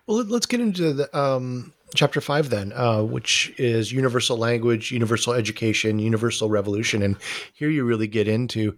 Well, 0.08 0.24
let's 0.26 0.48
get 0.48 0.62
into 0.62 0.94
the 0.94 1.18
um, 1.18 1.74
chapter 1.94 2.20
five 2.20 2.50
then, 2.50 2.74
uh, 2.74 3.04
which 3.04 3.54
is 3.58 3.92
universal 3.92 4.38
language, 4.38 4.92
universal 4.92 5.34
education, 5.34 6.00
universal 6.00 6.50
revolution, 6.50 7.04
and 7.04 7.18
here 7.54 7.70
you 7.70 7.84
really 7.84 8.08
get 8.08 8.28
into 8.28 8.78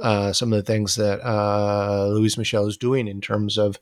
uh, 0.00 0.32
some 0.32 0.52
of 0.52 0.56
the 0.56 0.72
things 0.72 0.94
that 0.96 1.20
uh, 1.24 2.06
Louise 2.08 2.38
Michel 2.38 2.66
is 2.66 2.76
doing 2.76 3.08
in 3.08 3.20
terms 3.20 3.58
of 3.58 3.78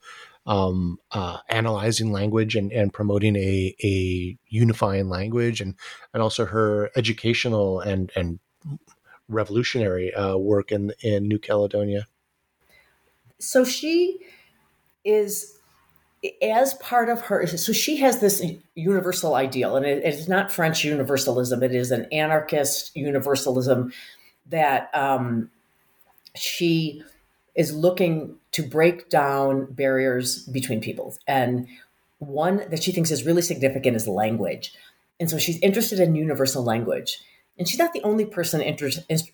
um, 0.46 0.98
uh, 1.12 1.38
analyzing 1.48 2.12
language 2.12 2.56
and, 2.56 2.72
and 2.72 2.92
promoting 2.92 3.36
a, 3.36 3.74
a 3.82 4.36
unifying 4.48 5.08
language 5.08 5.60
and, 5.60 5.74
and 6.12 6.22
also 6.22 6.44
her 6.46 6.90
educational 6.96 7.80
and, 7.80 8.10
and 8.16 8.40
revolutionary 9.28 10.12
uh, 10.14 10.36
work 10.36 10.72
in, 10.72 10.92
in 11.00 11.28
New 11.28 11.38
Caledonia. 11.38 12.06
So 13.38 13.64
she 13.64 14.18
is 15.04 15.58
as 16.40 16.74
part 16.74 17.08
of 17.08 17.20
her 17.22 17.46
so 17.48 17.72
she 17.72 17.96
has 17.96 18.20
this 18.20 18.44
universal 18.76 19.34
ideal 19.34 19.74
and 19.74 19.84
it, 19.84 20.04
it's 20.04 20.28
not 20.28 20.52
french 20.52 20.84
universalism 20.84 21.64
it 21.64 21.74
is 21.74 21.90
an 21.90 22.06
anarchist 22.12 22.94
universalism 22.94 23.92
that 24.46 24.88
um, 24.94 25.50
she 26.36 27.02
is 27.56 27.74
looking 27.74 28.36
to 28.52 28.62
break 28.62 29.08
down 29.08 29.66
barriers 29.72 30.44
between 30.46 30.80
peoples. 30.80 31.18
And 31.26 31.66
one 32.18 32.62
that 32.70 32.82
she 32.82 32.92
thinks 32.92 33.10
is 33.10 33.26
really 33.26 33.42
significant 33.42 33.96
is 33.96 34.06
language. 34.06 34.74
And 35.18 35.28
so 35.28 35.38
she's 35.38 35.58
interested 35.60 35.98
in 36.00 36.14
universal 36.14 36.62
language. 36.62 37.18
And 37.58 37.68
she's 37.68 37.78
not 37.78 37.92
the 37.92 38.02
only 38.02 38.24
person 38.24 38.60
inter- 38.60 38.90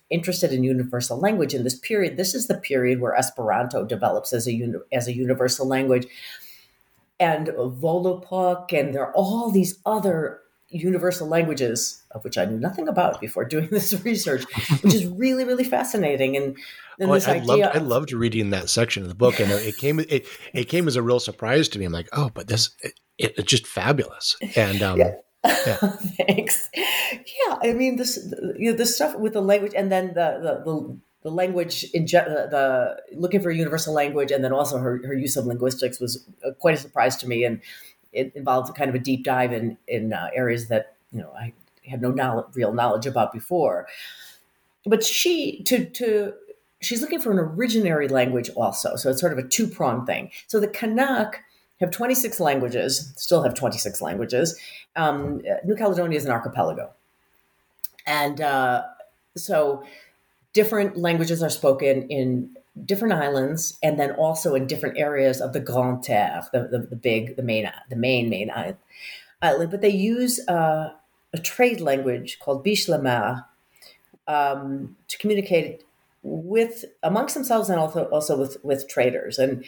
interested 0.09 0.51
in 0.51 0.63
universal 0.63 1.17
language 1.17 1.53
in 1.53 1.63
this 1.63 1.77
period. 1.77 2.17
This 2.17 2.35
is 2.35 2.47
the 2.47 2.57
period 2.57 2.99
where 2.99 3.15
Esperanto 3.15 3.85
develops 3.85 4.33
as 4.33 4.45
a, 4.45 4.53
uni- 4.53 4.79
as 4.91 5.07
a 5.07 5.15
universal 5.15 5.67
language. 5.67 6.05
And 7.19 7.47
Volapük, 7.47 8.71
and 8.73 8.93
there 8.93 9.05
are 9.05 9.13
all 9.13 9.51
these 9.51 9.79
other 9.85 10.41
universal 10.69 11.27
languages 11.27 12.03
of 12.11 12.23
which 12.23 12.37
I 12.37 12.45
knew 12.45 12.57
nothing 12.57 12.87
about 12.87 13.19
before 13.19 13.45
doing 13.45 13.67
this 13.71 13.93
research, 14.03 14.45
which 14.81 14.93
is 14.93 15.05
really, 15.05 15.43
really 15.43 15.63
fascinating. 15.63 16.35
And 16.35 16.57
then 16.97 17.09
oh, 17.09 17.13
this 17.13 17.27
I, 17.27 17.35
idea, 17.35 17.45
loved, 17.45 17.75
I 17.75 17.79
loved 17.79 18.11
reading 18.11 18.49
that 18.51 18.69
section 18.69 19.03
of 19.03 19.09
the 19.09 19.15
book, 19.15 19.39
and 19.39 19.51
it 19.51 19.77
came 19.77 19.99
it, 19.99 20.27
it 20.53 20.65
came 20.65 20.87
as 20.87 20.95
a 20.95 21.01
real 21.01 21.19
surprise 21.19 21.69
to 21.69 21.79
me. 21.79 21.85
I'm 21.85 21.91
like, 21.91 22.09
oh, 22.13 22.29
but 22.33 22.47
this 22.47 22.71
it, 22.81 22.93
it's 23.17 23.43
just 23.43 23.67
fabulous. 23.67 24.35
And 24.55 24.81
um, 24.81 24.99
yeah. 24.99 25.15
yeah. 25.43 25.75
Thanks. 26.27 26.69
Yeah, 26.75 27.57
I 27.61 27.73
mean 27.73 27.95
this 27.95 28.31
you 28.57 28.71
know 28.71 28.77
the 28.77 28.85
stuff 28.85 29.17
with 29.17 29.33
the 29.33 29.41
language, 29.41 29.73
and 29.75 29.91
then 29.91 30.07
the 30.07 30.61
the, 30.65 30.71
the 30.71 30.99
the 31.21 31.31
language 31.31 31.83
in 31.93 32.05
the, 32.05 32.47
the, 32.49 33.17
looking 33.17 33.41
for 33.41 33.49
a 33.49 33.55
universal 33.55 33.93
language 33.93 34.31
and 34.31 34.41
then 34.41 34.53
also 34.53 34.77
her, 34.77 35.01
her 35.05 35.13
use 35.13 35.35
of 35.35 35.45
linguistics 35.45 35.99
was 35.99 36.25
uh, 36.45 36.51
quite 36.59 36.75
a 36.75 36.77
surprise 36.77 37.17
to 37.17 37.27
me 37.27 37.43
and 37.43 37.59
it 38.11 38.31
involved 38.35 38.73
kind 38.75 38.89
of 38.89 38.95
a 38.95 38.99
deep 38.99 39.23
dive 39.23 39.53
in 39.53 39.77
in 39.87 40.13
uh, 40.13 40.29
areas 40.33 40.67
that 40.67 40.95
you 41.11 41.19
know 41.19 41.31
I 41.37 41.53
had 41.87 42.01
no 42.01 42.11
knowledge, 42.11 42.47
real 42.55 42.73
knowledge 42.73 43.05
about 43.05 43.31
before. 43.31 43.87
But 44.85 45.03
she 45.03 45.63
to 45.63 45.85
to 45.85 46.33
she's 46.81 47.01
looking 47.01 47.19
for 47.19 47.31
an 47.31 47.37
originary 47.37 48.09
language 48.09 48.49
also, 48.55 48.95
so 48.95 49.09
it's 49.09 49.19
sort 49.19 49.33
of 49.33 49.39
a 49.39 49.47
two 49.47 49.67
pronged 49.67 50.07
thing. 50.07 50.31
So 50.47 50.59
the 50.59 50.67
Kanak 50.67 51.35
have 51.79 51.91
26 51.91 52.39
languages, 52.39 53.13
still 53.15 53.43
have 53.43 53.53
26 53.53 54.01
languages. 54.01 54.59
Um, 54.95 55.41
New 55.65 55.75
Caledonia 55.75 56.17
is 56.17 56.25
an 56.25 56.31
archipelago, 56.31 56.91
and 58.05 58.41
uh, 58.41 58.83
so 59.35 59.83
different 60.53 60.97
languages 60.97 61.43
are 61.43 61.49
spoken 61.49 62.07
in 62.09 62.55
different 62.85 63.13
islands 63.13 63.77
and 63.83 63.99
then 63.99 64.11
also 64.11 64.55
in 64.55 64.67
different 64.67 64.97
areas 64.97 65.41
of 65.41 65.53
the 65.53 65.59
Grande 65.59 66.03
Terre, 66.03 66.43
the, 66.53 66.67
the, 66.71 66.79
the 66.79 66.95
big, 66.95 67.35
the 67.35 67.43
main, 67.43 67.69
the 67.89 67.95
main, 67.95 68.29
main 68.29 68.51
island. 68.51 68.77
But 69.41 69.81
they 69.81 69.89
use 69.89 70.39
uh, 70.47 70.93
a 71.33 71.37
trade 71.37 71.81
language 71.81 72.39
called 72.39 72.63
Biche 72.63 72.89
la 72.89 72.97
Mer 72.97 73.45
um, 74.27 74.95
to 75.07 75.17
communicate 75.17 75.83
with 76.21 76.85
amongst 77.01 77.35
themselves 77.35 77.69
and 77.69 77.79
also, 77.79 78.05
also 78.05 78.37
with, 78.37 78.57
with 78.63 78.87
traders. 78.87 79.39
And 79.39 79.65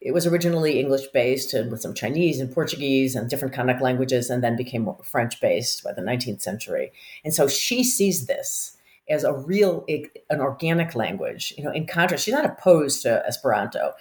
it 0.00 0.12
was 0.12 0.26
originally 0.26 0.80
English 0.80 1.08
based 1.08 1.52
and 1.52 1.70
with 1.70 1.82
some 1.82 1.94
Chinese 1.94 2.40
and 2.40 2.52
Portuguese 2.52 3.14
and 3.14 3.28
different 3.28 3.54
Kanak 3.54 3.80
languages, 3.80 4.30
and 4.30 4.42
then 4.42 4.56
became 4.56 4.88
French 5.02 5.40
based 5.40 5.84
by 5.84 5.92
the 5.92 6.00
19th 6.00 6.40
century. 6.40 6.92
And 7.24 7.34
so 7.34 7.48
she 7.48 7.84
sees 7.84 8.26
this 8.26 8.76
as 9.10 9.24
a 9.24 9.32
real 9.32 9.84
an 10.30 10.40
organic 10.40 10.94
language 10.94 11.52
you 11.58 11.64
know 11.64 11.72
in 11.72 11.86
contrast 11.86 12.24
she's 12.24 12.34
not 12.34 12.46
opposed 12.46 13.02
to 13.02 13.22
esperanto 13.26 13.92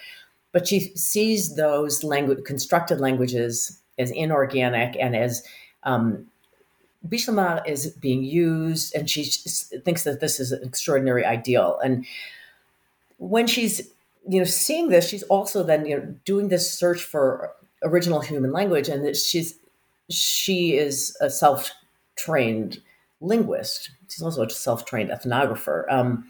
but 0.52 0.68
she 0.68 0.80
sees 0.96 1.56
those 1.56 2.04
language 2.04 2.44
constructed 2.46 3.00
languages 3.00 3.80
as 3.98 4.12
inorganic 4.12 4.96
and 5.00 5.16
as 5.16 5.44
um, 5.84 6.28
Biche 7.08 7.30
la 7.30 7.34
Mer 7.34 7.64
is 7.66 7.88
being 7.88 8.24
used, 8.24 8.94
and 8.94 9.10
she 9.10 9.24
thinks 9.24 10.04
that 10.04 10.20
this 10.20 10.40
is 10.40 10.52
an 10.52 10.64
extraordinary 10.64 11.24
ideal. 11.26 11.80
And 11.84 12.06
when 13.18 13.48
she's, 13.48 13.90
you 14.28 14.40
know, 14.40 14.46
seeing 14.46 14.90
this, 14.90 15.08
she's 15.08 15.24
also 15.24 15.64
then, 15.64 15.86
you 15.86 15.98
know, 15.98 16.16
doing 16.26 16.50
this 16.50 16.72
search 16.72 17.02
for 17.02 17.54
original 17.84 18.20
human 18.20 18.52
language, 18.52 18.90
and 18.90 19.06
that 19.06 19.16
she's 19.16 19.56
she 20.10 20.76
is 20.76 21.16
a 21.22 21.30
self-trained 21.30 22.82
linguist. 23.22 23.92
She's 24.08 24.22
also 24.22 24.44
a 24.44 24.50
self-trained 24.50 25.10
ethnographer. 25.10 25.84
Um, 25.90 26.30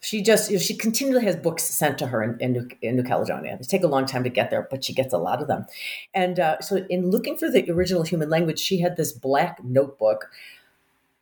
she 0.00 0.22
just 0.22 0.52
she 0.60 0.76
continually 0.76 1.24
has 1.24 1.36
books 1.36 1.64
sent 1.64 1.98
to 1.98 2.06
her 2.06 2.22
in, 2.22 2.38
in, 2.40 2.52
New, 2.52 2.68
in, 2.82 2.96
New, 2.96 3.02
Caledonia. 3.02 3.56
They 3.56 3.64
take 3.64 3.82
a 3.82 3.88
long 3.88 4.06
time 4.06 4.22
to 4.24 4.30
get 4.30 4.50
there, 4.50 4.66
but 4.70 4.84
she 4.84 4.92
gets 4.92 5.12
a 5.12 5.18
lot 5.18 5.42
of 5.42 5.48
them. 5.48 5.66
And 6.14 6.38
uh, 6.38 6.60
so, 6.60 6.86
in 6.88 7.10
looking 7.10 7.36
for 7.36 7.50
the 7.50 7.68
original 7.70 8.04
human 8.04 8.30
language, 8.30 8.60
she 8.60 8.80
had 8.80 8.96
this 8.96 9.12
black 9.12 9.62
notebook. 9.64 10.30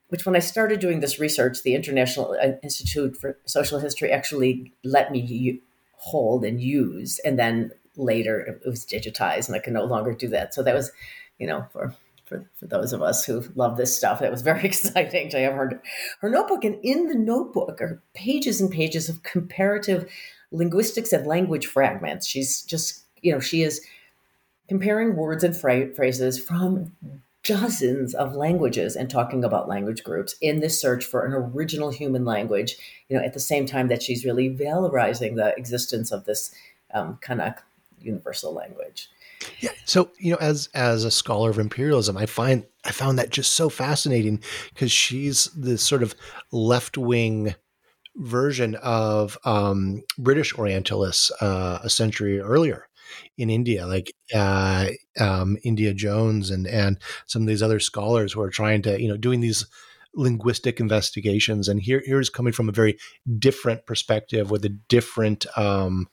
Which, 0.09 0.25
when 0.25 0.37
I 0.37 0.41
started 0.41 0.79
doing 0.79 1.01
this 1.01 1.19
research, 1.19 1.63
the 1.63 1.75
International 1.75 2.37
uh, 2.41 2.53
Institute 2.63 3.17
for 3.17 3.39
Social 3.45 3.81
History 3.81 4.13
actually 4.13 4.73
let 4.85 5.11
me 5.11 5.61
hold 5.97 6.45
and 6.45 6.61
use, 6.61 7.19
and 7.21 7.39
then 7.39 7.73
later 7.97 8.39
it 8.41 8.69
was 8.69 8.85
digitized, 8.85 9.49
and 9.49 9.57
I 9.57 9.59
can 9.59 9.73
no 9.73 9.85
longer 9.85 10.13
do 10.13 10.29
that. 10.29 10.55
So 10.55 10.63
that 10.63 10.75
was, 10.75 10.93
you 11.39 11.47
know, 11.47 11.67
for 11.73 11.95
for, 12.27 12.51
for 12.59 12.67
those 12.67 12.93
of 12.93 13.03
us 13.03 13.25
who 13.25 13.45
love 13.55 13.77
this 13.77 13.97
stuff. 13.97 14.21
It 14.21 14.31
was 14.31 14.43
very 14.43 14.65
exciting 14.65 15.31
to 15.31 15.41
have 15.41 15.55
her, 15.55 15.81
her 16.21 16.29
notebook. 16.29 16.65
And 16.65 16.79
in 16.85 17.07
the 17.07 17.15
notebook 17.15 17.81
are 17.81 18.03
pages 18.15 18.61
and 18.61 18.71
pages 18.71 19.09
of 19.09 19.23
comparative 19.23 20.11
linguistics 20.51 21.13
and 21.13 21.27
language 21.27 21.67
fragments. 21.67 22.27
She's 22.27 22.63
just, 22.63 23.05
you 23.23 23.33
know, 23.33 23.41
she 23.41 23.63
is 23.63 23.81
comparing 24.69 25.17
words 25.17 25.45
and 25.45 25.57
fra- 25.57 25.95
phrases 25.95 26.39
from 26.39 26.93
dozens 27.45 28.13
of 28.13 28.35
languages 28.35 28.97
and 28.97 29.09
talking 29.09 29.45
about 29.45 29.69
language 29.69 30.03
groups 30.03 30.35
in 30.41 30.59
this 30.59 30.81
search 30.81 31.05
for 31.05 31.25
an 31.25 31.33
original 31.33 31.91
human 31.91 32.25
language, 32.25 32.77
you 33.09 33.17
know, 33.17 33.25
at 33.25 33.35
the 33.35 33.41
same 33.41 33.67
time 33.67 33.87
that 33.87 34.03
she's 34.03 34.25
really 34.25 34.51
valorizing 34.51 35.37
the 35.37 35.55
existence 35.57 36.11
of 36.11 36.25
this 36.25 36.53
um, 36.93 37.19
Kanak 37.23 37.59
universal 38.01 38.53
language. 38.53 39.09
Yeah. 39.61 39.71
So, 39.85 40.11
you 40.19 40.33
know, 40.33 40.39
as 40.41 40.69
as 40.75 41.05
a 41.05 41.11
scholar 41.11 41.51
of 41.51 41.59
imperialism, 41.59 42.17
I 42.17 42.27
find 42.27 42.65
I 42.85 42.93
found 42.93 43.19
that 43.19 43.31
just 43.31 43.53
so 43.53 43.69
fascinating 43.69 44.43
because 44.73 44.91
she's 44.91 45.47
this 45.57 45.83
sort 45.83 46.03
of 46.03 46.15
left 46.53 46.97
wing 46.97 47.55
version 48.17 48.75
of 48.77 49.37
um, 49.45 50.03
British 50.19 50.55
Orientalists 50.55 51.31
uh, 51.43 51.81
a 51.83 51.91
century 51.91 52.41
earlier 52.41 52.89
in 53.37 53.51
India, 53.51 53.87
like 53.87 54.13
uh, 54.35 54.89
um, 55.21 55.57
India 55.65 55.93
Jones 55.95 56.51
and 56.51 56.67
and 56.67 56.99
some 57.27 57.43
of 57.43 57.49
these 57.49 57.63
other 57.63 57.81
scholars 57.81 58.33
who 58.33 58.41
are 58.41 58.51
trying 58.51 58.83
to, 58.83 59.01
you 59.01 59.09
know, 59.09 59.17
doing 59.17 59.41
these 59.41 59.67
linguistic 60.15 60.81
investigations. 60.81 61.69
And 61.69 61.81
here 61.81 62.03
here's 62.05 62.31
coming 62.31 62.53
from 62.53 62.69
a 62.69 62.73
very 62.73 62.99
different 63.39 63.87
perspective 63.87 64.51
with 64.51 64.65
a 64.65 64.71
different 64.71 65.47
um, 65.59 66.09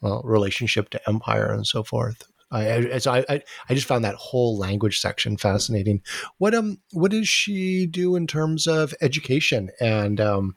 well, 0.00 0.22
relationship 0.24 0.90
to 0.90 1.08
empire 1.08 1.52
and 1.52 1.66
so 1.66 1.82
forth. 1.82 2.24
I, 2.50 2.94
I, 2.94 2.98
so 2.98 3.12
I, 3.12 3.42
I 3.68 3.74
just 3.74 3.88
found 3.88 4.04
that 4.04 4.14
whole 4.14 4.56
language 4.56 5.00
section 5.00 5.36
fascinating. 5.36 6.02
What 6.38 6.54
um 6.54 6.78
what 6.92 7.10
does 7.10 7.28
she 7.28 7.86
do 7.86 8.16
in 8.16 8.26
terms 8.26 8.66
of 8.66 8.94
education 9.00 9.70
and 9.80 10.20
um, 10.20 10.56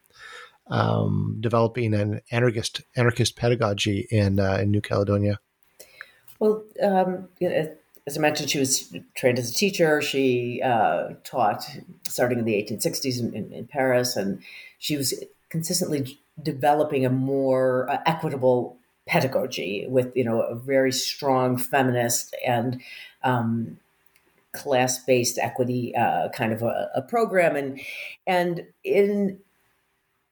um, 0.69 1.37
developing 1.39 1.93
an 1.93 2.21
anarchist 2.31 2.81
anarchist 2.95 3.35
pedagogy 3.35 4.07
in 4.11 4.39
uh, 4.39 4.57
in 4.61 4.71
New 4.71 4.81
Caledonia? 4.81 5.39
Well, 6.39 6.63
um, 6.81 7.27
as 7.41 8.17
I 8.17 8.21
mentioned, 8.21 8.49
she 8.49 8.59
was 8.59 8.95
trained 9.15 9.39
as 9.39 9.51
a 9.51 9.53
teacher. 9.53 10.01
She 10.01 10.61
uh, 10.63 11.09
taught 11.23 11.63
starting 12.07 12.39
in 12.39 12.45
the 12.45 12.53
1860s 12.53 13.19
in, 13.19 13.33
in, 13.33 13.51
in, 13.51 13.67
Paris, 13.67 14.15
and 14.15 14.41
she 14.77 14.95
was 14.95 15.13
consistently 15.49 16.19
developing 16.41 17.05
a 17.05 17.09
more 17.09 17.89
uh, 17.89 17.97
equitable 18.05 18.78
pedagogy 19.09 19.85
with 19.89 20.15
you 20.15 20.23
know 20.23 20.41
a 20.41 20.55
very 20.55 20.91
strong 20.91 21.57
feminist 21.57 22.35
and 22.45 22.79
um, 23.23 23.77
class-based 24.53 25.37
equity 25.37 25.95
uh, 25.95 26.29
kind 26.29 26.53
of 26.53 26.61
a, 26.61 26.89
a, 26.95 27.01
program. 27.01 27.55
And 27.55 27.81
and 28.27 28.65
in 28.83 29.39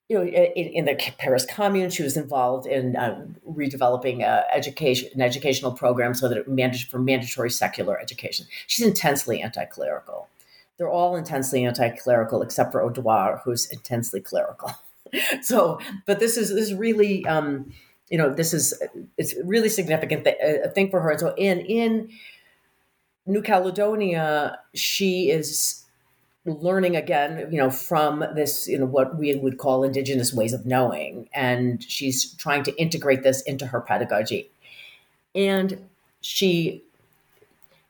you 0.08 0.18
know 0.18 0.24
in, 0.24 0.68
in, 0.68 0.86
the 0.86 0.96
Paris 1.18 1.46
Commune 1.46 1.90
she 1.90 2.04
was 2.04 2.16
involved 2.16 2.68
in 2.68 2.96
uh, 2.96 3.26
redeveloping 3.50 4.24
uh, 4.24 4.44
education 4.54 5.10
an 5.16 5.22
educational 5.22 5.72
program 5.72 6.14
so 6.14 6.30
that 6.30 6.38
it 6.38 6.48
managed 6.48 6.90
for 6.90 7.00
mandatory 7.00 7.50
secular 7.50 8.00
education. 8.00 8.46
She's 8.68 8.86
intensely 8.86 9.42
anti-clerical. 9.42 10.30
They're 10.78 10.90
all 10.90 11.16
intensely 11.16 11.66
anti-clerical 11.66 12.44
except 12.44 12.72
for 12.72 12.88
Audouard 12.88 13.42
who's 13.44 13.66
intensely 13.66 14.22
clerical. 14.22 14.72
So 15.42 15.80
but 16.06 16.20
this 16.20 16.36
is 16.36 16.50
this 16.50 16.66
is 16.66 16.74
really 16.74 17.26
um, 17.26 17.72
you 18.10 18.18
know, 18.18 18.34
this 18.34 18.54
is 18.54 18.74
it's 19.18 19.36
really 19.44 19.70
significant 19.70 20.24
th- 20.24 20.38
a 20.42 20.70
thing 20.70 20.90
for 20.90 21.02
her. 21.02 21.12
And 21.12 21.20
so 21.20 21.34
in 21.38 21.60
in 21.62 22.10
New 23.26 23.42
Caledonia, 23.42 24.60
she 24.74 25.30
is 25.30 25.84
learning 26.46 26.96
again, 26.96 27.48
you 27.52 27.58
know, 27.58 27.70
from 27.70 28.24
this, 28.34 28.68
you 28.68 28.80
know, 28.80 28.86
what 28.86 29.18
we 29.18 29.36
would 29.36 29.58
call 29.58 29.84
indigenous 29.84 30.34
ways 30.34 30.54
of 30.54 30.66
knowing, 30.66 31.28
and 31.34 31.84
she's 31.84 32.34
trying 32.36 32.64
to 32.64 32.82
integrate 32.82 33.24
this 33.24 33.42
into 33.42 33.68
her 33.68 33.82
pedagogy. 33.82 34.50
And 35.36 35.88
she 36.22 36.84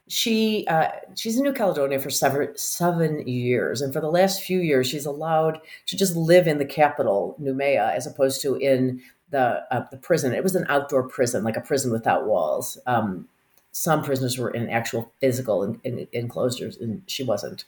she 0.07 0.65
uh, 0.67 0.89
she's 1.15 1.37
in 1.37 1.43
New 1.43 1.53
Caledonia 1.53 1.99
for 1.99 2.09
seven 2.09 2.49
seven 2.55 3.27
years, 3.27 3.81
and 3.81 3.93
for 3.93 3.99
the 4.01 4.09
last 4.09 4.41
few 4.41 4.59
years, 4.59 4.87
she's 4.87 5.05
allowed 5.05 5.59
to 5.85 5.97
just 5.97 6.15
live 6.15 6.47
in 6.47 6.57
the 6.57 6.65
capital, 6.65 7.35
Noumea, 7.41 7.93
as 7.93 8.07
opposed 8.07 8.41
to 8.41 8.55
in 8.55 9.01
the 9.29 9.63
uh, 9.71 9.85
the 9.91 9.97
prison. 9.97 10.33
It 10.33 10.43
was 10.43 10.55
an 10.55 10.65
outdoor 10.69 11.07
prison, 11.07 11.43
like 11.43 11.57
a 11.57 11.61
prison 11.61 11.91
without 11.91 12.25
walls. 12.25 12.77
Um, 12.85 13.27
some 13.71 14.03
prisoners 14.03 14.37
were 14.37 14.49
in 14.49 14.69
actual 14.69 15.11
physical 15.21 15.63
in, 15.63 15.79
in, 15.83 16.07
enclosures, 16.11 16.77
and 16.77 17.03
she 17.07 17.23
wasn't. 17.23 17.63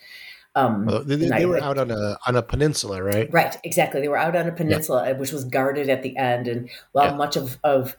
Um, 0.56 0.86
well, 0.86 1.04
they, 1.04 1.16
they 1.16 1.46
were 1.46 1.62
out 1.62 1.78
on 1.78 1.92
a 1.92 2.18
on 2.26 2.36
a 2.36 2.42
peninsula, 2.42 3.04
right? 3.04 3.32
Right, 3.32 3.56
exactly. 3.64 4.02
They 4.02 4.08
were 4.08 4.18
out 4.18 4.36
on 4.36 4.48
a 4.48 4.52
peninsula, 4.52 5.08
yeah. 5.08 5.14
which 5.14 5.32
was 5.32 5.44
guarded 5.44 5.90
at 5.90 6.02
the 6.02 6.18
end. 6.18 6.48
And 6.48 6.70
while 6.92 7.12
yeah. 7.12 7.16
much 7.16 7.36
of, 7.36 7.60
of 7.64 7.96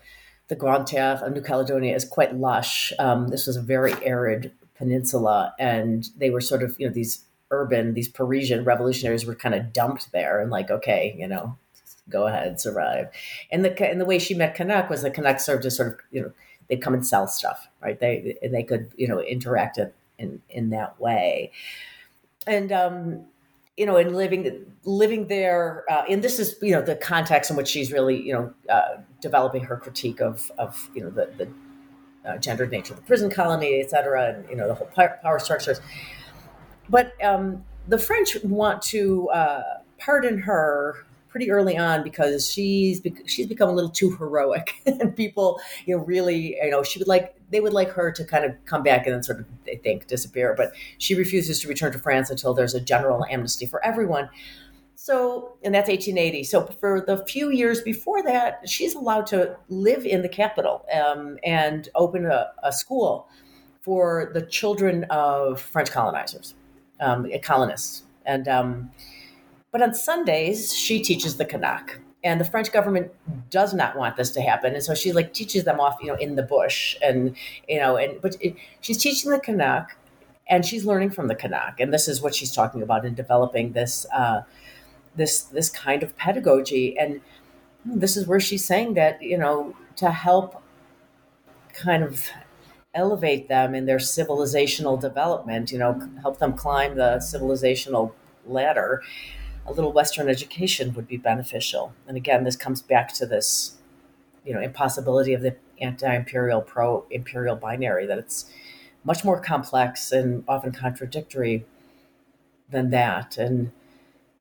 the 0.48 0.56
Grande 0.56 0.86
Terre 0.86 1.24
of 1.24 1.32
New 1.32 1.42
Caledonia 1.42 1.94
is 1.94 2.04
quite 2.04 2.34
lush, 2.34 2.92
um, 2.98 3.28
this 3.28 3.46
was 3.46 3.56
a 3.56 3.62
very 3.62 3.94
arid 4.04 4.52
peninsula, 4.74 5.54
and 5.58 6.08
they 6.16 6.30
were 6.30 6.40
sort 6.40 6.62
of 6.62 6.78
you 6.80 6.88
know 6.88 6.92
these 6.92 7.24
urban, 7.52 7.94
these 7.94 8.08
Parisian 8.08 8.64
revolutionaries 8.64 9.26
were 9.26 9.34
kind 9.34 9.54
of 9.54 9.72
dumped 9.72 10.10
there, 10.10 10.40
and 10.40 10.50
like, 10.50 10.70
okay, 10.70 11.14
you 11.16 11.28
know, 11.28 11.56
go 12.08 12.26
ahead, 12.26 12.60
survive. 12.60 13.08
And 13.50 13.64
the 13.64 13.90
and 13.90 14.00
the 14.00 14.04
way 14.04 14.18
she 14.18 14.34
met 14.34 14.56
Kanak 14.56 14.88
was 14.88 15.02
that 15.02 15.14
Kanak 15.14 15.40
served 15.40 15.64
as 15.66 15.76
sort 15.76 15.88
of 15.92 16.00
you 16.10 16.22
know 16.22 16.32
they'd 16.68 16.82
come 16.82 16.94
and 16.94 17.06
sell 17.06 17.26
stuff, 17.26 17.68
right? 17.82 17.98
They 17.98 18.36
and 18.42 18.54
they 18.54 18.62
could 18.62 18.92
you 18.96 19.08
know 19.08 19.20
interact 19.20 19.78
in 20.18 20.42
in 20.48 20.70
that 20.70 21.00
way, 21.00 21.52
and 22.46 22.72
um, 22.72 23.26
you 23.80 23.86
know, 23.86 23.96
in 23.96 24.12
living 24.12 24.66
living 24.84 25.28
there, 25.28 25.86
uh, 25.90 26.04
and 26.06 26.22
this 26.22 26.38
is 26.38 26.56
you 26.60 26.72
know 26.72 26.82
the 26.82 26.96
context 26.96 27.50
in 27.50 27.56
which 27.56 27.68
she's 27.68 27.90
really 27.90 28.20
you 28.20 28.34
know 28.34 28.52
uh, 28.68 28.98
developing 29.22 29.64
her 29.64 29.76
critique 29.78 30.20
of 30.20 30.52
of 30.58 30.90
you 30.94 31.02
know 31.02 31.08
the 31.08 31.30
the 31.38 32.28
uh, 32.28 32.36
gendered 32.36 32.70
nature 32.70 32.92
of 32.92 33.00
the 33.00 33.06
prison 33.06 33.30
colony, 33.30 33.80
et 33.80 33.88
cetera, 33.88 34.34
and 34.34 34.48
you 34.50 34.54
know 34.54 34.68
the 34.68 34.74
whole 34.74 34.88
power 34.88 35.38
structures. 35.38 35.80
But 36.90 37.14
um, 37.24 37.64
the 37.88 37.98
French 37.98 38.36
want 38.44 38.82
to 38.82 39.30
uh, 39.30 39.62
pardon 39.98 40.40
her 40.40 41.06
pretty 41.30 41.50
early 41.50 41.76
on 41.76 42.02
because 42.02 42.50
she's 42.50 43.00
she's 43.26 43.46
become 43.46 43.68
a 43.68 43.72
little 43.72 43.90
too 43.90 44.10
heroic. 44.16 44.74
And 45.00 45.14
people 45.16 45.60
you 45.86 45.96
know 45.96 46.02
really 46.02 46.56
you 46.56 46.70
know 46.70 46.82
she 46.82 46.98
would 46.98 47.08
like 47.08 47.34
they 47.50 47.60
would 47.60 47.72
like 47.72 47.90
her 47.90 48.12
to 48.12 48.24
kind 48.24 48.44
of 48.44 48.52
come 48.66 48.82
back 48.82 49.06
and 49.06 49.14
then 49.14 49.22
sort 49.22 49.40
of 49.40 49.46
they 49.64 49.76
think 49.76 50.06
disappear. 50.06 50.54
But 50.56 50.72
she 50.98 51.14
refuses 51.14 51.60
to 51.60 51.68
return 51.68 51.92
to 51.92 51.98
France 51.98 52.30
until 52.30 52.54
there's 52.54 52.74
a 52.74 52.80
general 52.80 53.24
amnesty 53.30 53.66
for 53.66 53.84
everyone. 53.84 54.28
So 54.94 55.56
and 55.64 55.74
that's 55.74 55.88
1880 55.88 56.44
so 56.44 56.66
for 56.78 57.00
the 57.00 57.24
few 57.26 57.50
years 57.50 57.80
before 57.80 58.22
that 58.24 58.68
she's 58.68 58.94
allowed 58.94 59.26
to 59.28 59.56
live 59.70 60.04
in 60.04 60.20
the 60.20 60.28
capital 60.28 60.84
um, 60.92 61.38
and 61.42 61.88
open 61.94 62.26
a, 62.26 62.50
a, 62.62 62.70
school 62.70 63.26
for 63.80 64.30
the 64.34 64.42
children 64.42 65.04
of 65.04 65.58
French 65.58 65.90
colonizers 65.90 66.54
um, 67.00 67.30
colonists. 67.42 68.04
And 68.26 68.46
um, 68.46 68.90
but 69.72 69.82
on 69.82 69.94
Sundays, 69.94 70.74
she 70.74 71.00
teaches 71.00 71.36
the 71.36 71.44
Kanak. 71.44 71.98
And 72.22 72.38
the 72.38 72.44
French 72.44 72.70
government 72.70 73.12
does 73.48 73.72
not 73.72 73.96
want 73.96 74.16
this 74.16 74.30
to 74.32 74.42
happen, 74.42 74.74
and 74.74 74.82
so 74.82 74.94
she 74.94 75.10
like 75.10 75.32
teaches 75.32 75.64
them 75.64 75.80
off, 75.80 75.96
you 76.02 76.08
know, 76.08 76.16
in 76.16 76.36
the 76.36 76.42
bush, 76.42 76.94
and 77.02 77.34
you 77.66 77.78
know, 77.78 77.96
and 77.96 78.20
but 78.20 78.36
it, 78.40 78.56
she's 78.82 78.98
teaching 78.98 79.30
the 79.30 79.38
Kanak, 79.38 79.86
and 80.46 80.66
she's 80.66 80.84
learning 80.84 81.12
from 81.12 81.28
the 81.28 81.34
Kanak, 81.34 81.76
and 81.78 81.94
this 81.94 82.08
is 82.08 82.20
what 82.20 82.34
she's 82.34 82.52
talking 82.52 82.82
about 82.82 83.06
in 83.06 83.14
developing 83.14 83.72
this, 83.72 84.04
uh, 84.12 84.42
this, 85.16 85.44
this 85.44 85.70
kind 85.70 86.02
of 86.02 86.14
pedagogy, 86.18 86.98
and 86.98 87.22
this 87.86 88.18
is 88.18 88.26
where 88.26 88.40
she's 88.40 88.66
saying 88.66 88.92
that 88.94 89.22
you 89.22 89.38
know 89.38 89.74
to 89.96 90.10
help, 90.10 90.62
kind 91.72 92.02
of 92.02 92.28
elevate 92.92 93.48
them 93.48 93.74
in 93.74 93.86
their 93.86 93.96
civilizational 93.96 95.00
development, 95.00 95.72
you 95.72 95.78
know, 95.78 96.06
help 96.20 96.38
them 96.38 96.52
climb 96.52 96.96
the 96.96 97.16
civilizational 97.16 98.12
ladder 98.44 99.02
a 99.66 99.72
little 99.72 99.92
Western 99.92 100.28
education 100.28 100.94
would 100.94 101.06
be 101.06 101.16
beneficial. 101.16 101.92
And 102.06 102.16
again, 102.16 102.44
this 102.44 102.56
comes 102.56 102.82
back 102.82 103.12
to 103.14 103.26
this, 103.26 103.76
you 104.44 104.52
know, 104.52 104.60
impossibility 104.60 105.34
of 105.34 105.42
the 105.42 105.56
anti-imperial 105.80 106.60
pro-imperial 106.62 107.56
binary 107.56 108.06
that 108.06 108.18
it's 108.18 108.50
much 109.04 109.24
more 109.24 109.40
complex 109.40 110.12
and 110.12 110.44
often 110.46 110.72
contradictory 110.72 111.64
than 112.70 112.90
that. 112.90 113.38
And 113.38 113.72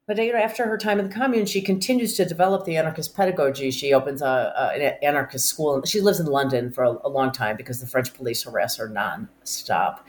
but 0.09 0.17
you 0.17 0.33
know, 0.33 0.39
after 0.39 0.65
her 0.65 0.75
time 0.75 0.99
in 0.99 1.07
the 1.07 1.13
commune, 1.13 1.45
she 1.45 1.61
continues 1.61 2.15
to 2.15 2.25
develop 2.25 2.65
the 2.65 2.77
anarchist 2.77 3.15
pedagogy. 3.15 3.69
She 3.69 3.93
opens 3.93 4.23
a, 4.23 4.25
a 4.57 4.81
an 4.81 4.97
anarchist 5.03 5.45
school. 5.45 5.83
She 5.85 6.01
lives 6.01 6.19
in 6.19 6.25
London 6.25 6.71
for 6.71 6.83
a, 6.83 6.97
a, 7.03 7.09
long 7.09 7.31
time 7.31 7.55
because 7.55 7.79
the 7.79 7.85
French 7.85 8.11
police 8.15 8.41
harass 8.41 8.77
her 8.77 8.89
nonstop, 8.89 9.99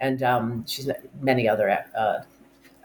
and 0.00 0.22
um, 0.22 0.64
she's 0.66 0.88
many 1.20 1.46
other 1.46 1.84
uh, 1.94 2.22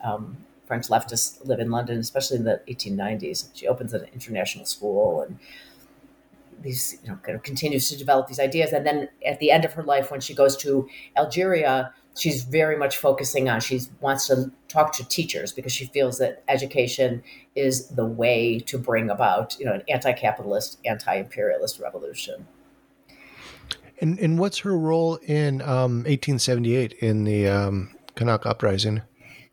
um, 0.03 0.35
French 0.65 0.87
leftists 0.87 1.45
live 1.45 1.59
in 1.59 1.69
London, 1.69 1.99
especially 1.99 2.37
in 2.37 2.43
the 2.43 2.61
1890s. 2.67 3.49
She 3.53 3.67
opens 3.67 3.93
an 3.93 4.05
international 4.13 4.65
school 4.65 5.21
and 5.21 5.39
these, 6.61 6.97
you 7.03 7.09
know, 7.09 7.17
kind 7.21 7.35
of 7.35 7.43
continues 7.43 7.89
to 7.89 7.97
develop 7.97 8.27
these 8.27 8.39
ideas. 8.39 8.71
And 8.71 8.85
then 8.85 9.09
at 9.25 9.39
the 9.39 9.51
end 9.51 9.65
of 9.65 9.73
her 9.73 9.83
life, 9.83 10.09
when 10.09 10.21
she 10.21 10.33
goes 10.33 10.57
to 10.57 10.87
Algeria, 11.15 11.93
she's 12.15 12.43
very 12.43 12.77
much 12.77 12.97
focusing 12.97 13.49
on 13.49 13.59
she 13.59 13.81
wants 13.99 14.27
to 14.27 14.51
talk 14.67 14.93
to 14.93 15.07
teachers 15.07 15.51
because 15.51 15.71
she 15.71 15.85
feels 15.87 16.17
that 16.17 16.43
education 16.47 17.21
is 17.55 17.87
the 17.89 18.05
way 18.05 18.59
to 18.59 18.77
bring 18.77 19.09
about 19.09 19.57
you 19.59 19.65
know 19.65 19.73
an 19.73 19.83
anti-capitalist 19.89 20.79
anti-imperialist 20.85 21.79
revolution 21.79 22.47
and 24.01 24.17
and 24.19 24.39
what's 24.39 24.59
her 24.59 24.77
role 24.77 25.17
in 25.27 25.61
um, 25.61 26.03
1878 26.05 26.93
in 26.93 27.23
the 27.23 27.47
um, 27.47 27.95
Kanak 28.15 28.45
uprising 28.45 29.01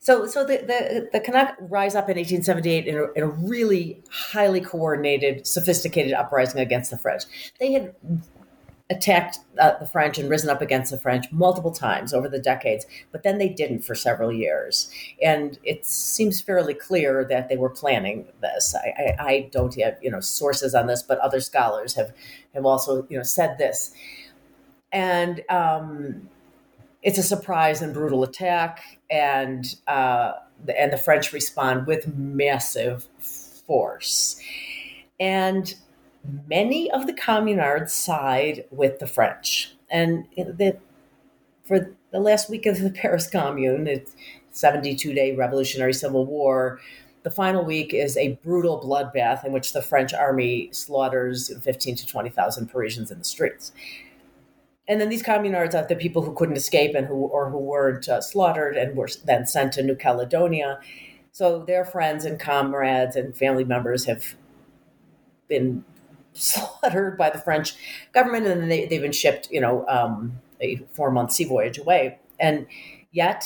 so, 0.03 0.27
so 0.27 0.45
the, 0.45 0.57
the, 0.57 1.09
the 1.13 1.21
Kanak 1.21 1.55
rise 1.61 1.95
up 1.95 2.11
in 2.11 2.17
1878 2.17 2.89
in 2.89 2.97
a, 2.97 3.13
in 3.13 3.23
a, 3.23 3.29
really 3.29 4.03
highly 4.11 4.61
coordinated, 4.61 5.47
sophisticated 5.47 6.13
uprising 6.13 6.61
against 6.61 6.91
the 6.91 6.99
French. 6.99 7.23
They 7.61 7.73
had 7.73 7.95
attacked 8.91 9.39
uh, 9.61 9.79
the 9.79 9.87
French 9.87 10.19
and 10.19 10.29
risen 10.29 10.51
up 10.51 10.61
against 10.61 10.91
the 10.91 10.99
French 10.99 11.31
multiple 11.31 11.71
times 11.71 12.13
over 12.13 12.29
the 12.29 12.41
decades, 12.41 12.85
but 13.13 13.23
then 13.23 13.39
they 13.39 13.49
didn't 13.49 13.83
for 13.83 13.95
several 13.95 14.33
years. 14.33 14.91
And 15.23 15.57
it 15.63 15.87
seems 15.87 16.41
fairly 16.41 16.75
clear 16.75 17.25
that 17.27 17.49
they 17.49 17.57
were 17.57 17.71
planning 17.71 18.27
this. 18.41 18.75
I, 18.75 19.17
I, 19.21 19.25
I 19.25 19.49
don't 19.53 19.81
have 19.81 19.99
you 20.03 20.11
know 20.11 20.19
sources 20.19 20.75
on 20.75 20.89
this, 20.89 21.05
but 21.05 21.21
other 21.21 21.41
scholars 21.41 21.95
have 21.95 22.13
have 22.55 22.67
also 22.67 23.07
you 23.09 23.17
know 23.17 23.23
said 23.23 23.57
this. 23.57 23.93
And 24.91 25.43
um, 25.49 26.29
it's 27.03 27.19
a 27.19 27.23
surprise 27.23 27.83
and 27.83 27.93
brutal 27.93 28.23
attack, 28.23 28.99
and 29.11 29.75
uh, 29.87 30.33
and 30.77 30.93
the 30.93 30.97
French 30.97 31.33
respond 31.33 31.87
with 31.87 32.15
massive 32.15 33.07
force. 33.67 34.41
And 35.19 35.75
many 36.49 36.91
of 36.91 37.07
the 37.07 37.13
communards 37.13 37.91
side 37.91 38.65
with 38.71 38.99
the 38.99 39.07
French. 39.07 39.75
And 39.91 40.27
the, 40.37 40.79
for 41.65 41.95
the 42.11 42.21
last 42.21 42.49
week 42.49 42.67
of 42.67 42.81
the 42.81 42.91
Paris 42.95 43.29
Commune, 43.29 43.87
it's 43.87 44.15
72 44.53 45.13
day 45.13 45.35
revolutionary 45.35 45.93
civil 45.93 46.27
war. 46.27 46.81
The 47.23 47.31
final 47.31 47.65
week 47.65 47.95
is 47.95 48.17
a 48.17 48.35
brutal 48.43 48.81
bloodbath 48.81 49.45
in 49.45 49.53
which 49.53 49.73
the 49.73 49.83
French 49.83 50.13
army 50.13 50.71
slaughters 50.73 51.57
15 51.63 51.97
to 51.97 52.07
20,000 52.07 52.67
Parisians 52.67 53.11
in 53.11 53.19
the 53.19 53.25
streets. 53.25 53.73
And 54.89 55.01
then 55.01 55.09
these 55.09 55.23
communards 55.23 55.75
are 55.75 55.87
the 55.87 55.95
people 55.95 56.23
who 56.23 56.35
couldn't 56.35 56.57
escape 56.57 56.95
and 56.95 57.07
who 57.07 57.15
or 57.15 57.51
who 57.51 57.59
weren't 57.59 58.09
uh, 58.09 58.21
slaughtered 58.21 58.77
and 58.77 58.97
were 58.97 59.09
then 59.25 59.47
sent 59.47 59.73
to 59.75 59.83
New 59.83 59.95
Caledonia. 59.95 60.81
So 61.31 61.65
their 61.65 61.85
friends 61.85 62.25
and 62.25 62.39
comrades 62.39 63.17
and 63.17 63.37
family 63.37 63.65
members 63.65 64.05
have 64.07 64.35
been 65.49 65.85
slaughtered 66.33 67.17
by 67.17 67.31
the 67.31 67.39
French 67.39 67.75
government, 68.13 68.47
and 68.47 68.63
then 68.63 68.69
they, 68.69 68.87
they've 68.87 69.03
been 69.03 69.13
shipped, 69.13 69.51
you 69.51 69.61
know, 69.61 69.87
um, 69.87 70.41
a 70.61 70.77
four 70.93 71.11
month 71.11 71.33
sea 71.33 71.45
voyage 71.45 71.79
away. 71.79 72.19
And 72.41 72.67
yet, 73.13 73.45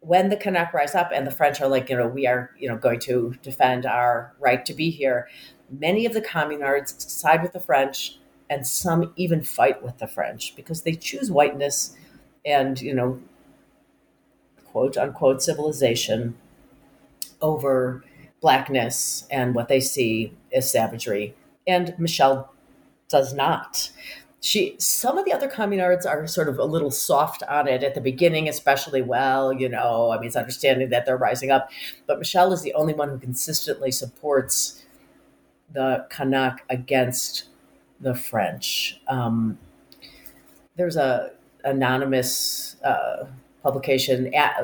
when 0.00 0.28
the 0.28 0.36
Kanak 0.36 0.72
rise 0.72 0.94
up 0.94 1.10
and 1.14 1.26
the 1.26 1.30
French 1.30 1.60
are 1.60 1.68
like, 1.68 1.88
you 1.88 1.96
know, 1.96 2.06
we 2.06 2.26
are, 2.26 2.50
you 2.58 2.68
know, 2.68 2.76
going 2.76 3.00
to 3.00 3.34
defend 3.42 3.86
our 3.86 4.34
right 4.40 4.64
to 4.66 4.74
be 4.74 4.90
here, 4.90 5.28
many 5.70 6.04
of 6.04 6.12
the 6.12 6.20
communards 6.20 7.00
side 7.00 7.42
with 7.42 7.52
the 7.52 7.60
French, 7.60 8.18
and 8.54 8.64
some 8.64 9.12
even 9.16 9.42
fight 9.42 9.82
with 9.82 9.98
the 9.98 10.06
French 10.06 10.54
because 10.54 10.82
they 10.82 10.94
choose 10.94 11.28
whiteness 11.28 11.96
and, 12.46 12.80
you 12.80 12.94
know, 12.94 13.20
quote 14.64 14.96
unquote 14.96 15.42
civilization 15.42 16.36
over 17.42 18.04
blackness 18.40 19.26
and 19.28 19.56
what 19.56 19.66
they 19.66 19.80
see 19.80 20.32
as 20.54 20.70
savagery 20.70 21.34
and 21.66 21.94
Michel 21.98 22.52
does 23.08 23.34
not. 23.34 23.90
She 24.40 24.76
some 24.78 25.18
of 25.18 25.24
the 25.24 25.32
other 25.32 25.48
communards 25.48 26.06
are 26.06 26.26
sort 26.28 26.48
of 26.48 26.58
a 26.58 26.64
little 26.64 26.92
soft 26.92 27.42
on 27.44 27.66
it 27.66 27.82
at 27.82 27.96
the 27.96 28.00
beginning, 28.00 28.48
especially 28.48 29.02
well, 29.02 29.52
you 29.52 29.68
know, 29.68 30.12
I 30.12 30.18
mean 30.18 30.26
it's 30.26 30.36
understanding 30.36 30.90
that 30.90 31.06
they're 31.06 31.16
rising 31.16 31.50
up. 31.50 31.70
But 32.06 32.18
Michel 32.18 32.52
is 32.52 32.62
the 32.62 32.74
only 32.74 32.94
one 32.94 33.08
who 33.08 33.18
consistently 33.18 33.90
supports 33.90 34.84
the 35.72 36.06
Kanak 36.10 36.58
against 36.68 37.48
the 38.04 38.14
French. 38.14 39.00
Um, 39.08 39.58
there's 40.76 40.96
a 40.96 41.32
anonymous 41.64 42.76
uh, 42.84 43.26
publication 43.62 44.32
at, 44.34 44.62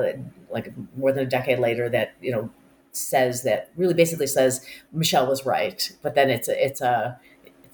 like 0.49 0.71
more 0.95 1.11
than 1.11 1.25
a 1.25 1.29
decade 1.29 1.59
later 1.59 1.89
that 1.89 2.13
you 2.21 2.31
know 2.31 2.49
says 2.93 3.43
that 3.43 3.71
really 3.75 3.93
basically 3.93 4.27
says 4.27 4.65
Michel 4.93 5.27
was 5.27 5.45
right, 5.45 5.91
but 6.01 6.15
then 6.15 6.29
it's 6.29 6.47
it's 6.47 6.79
a 6.81 7.19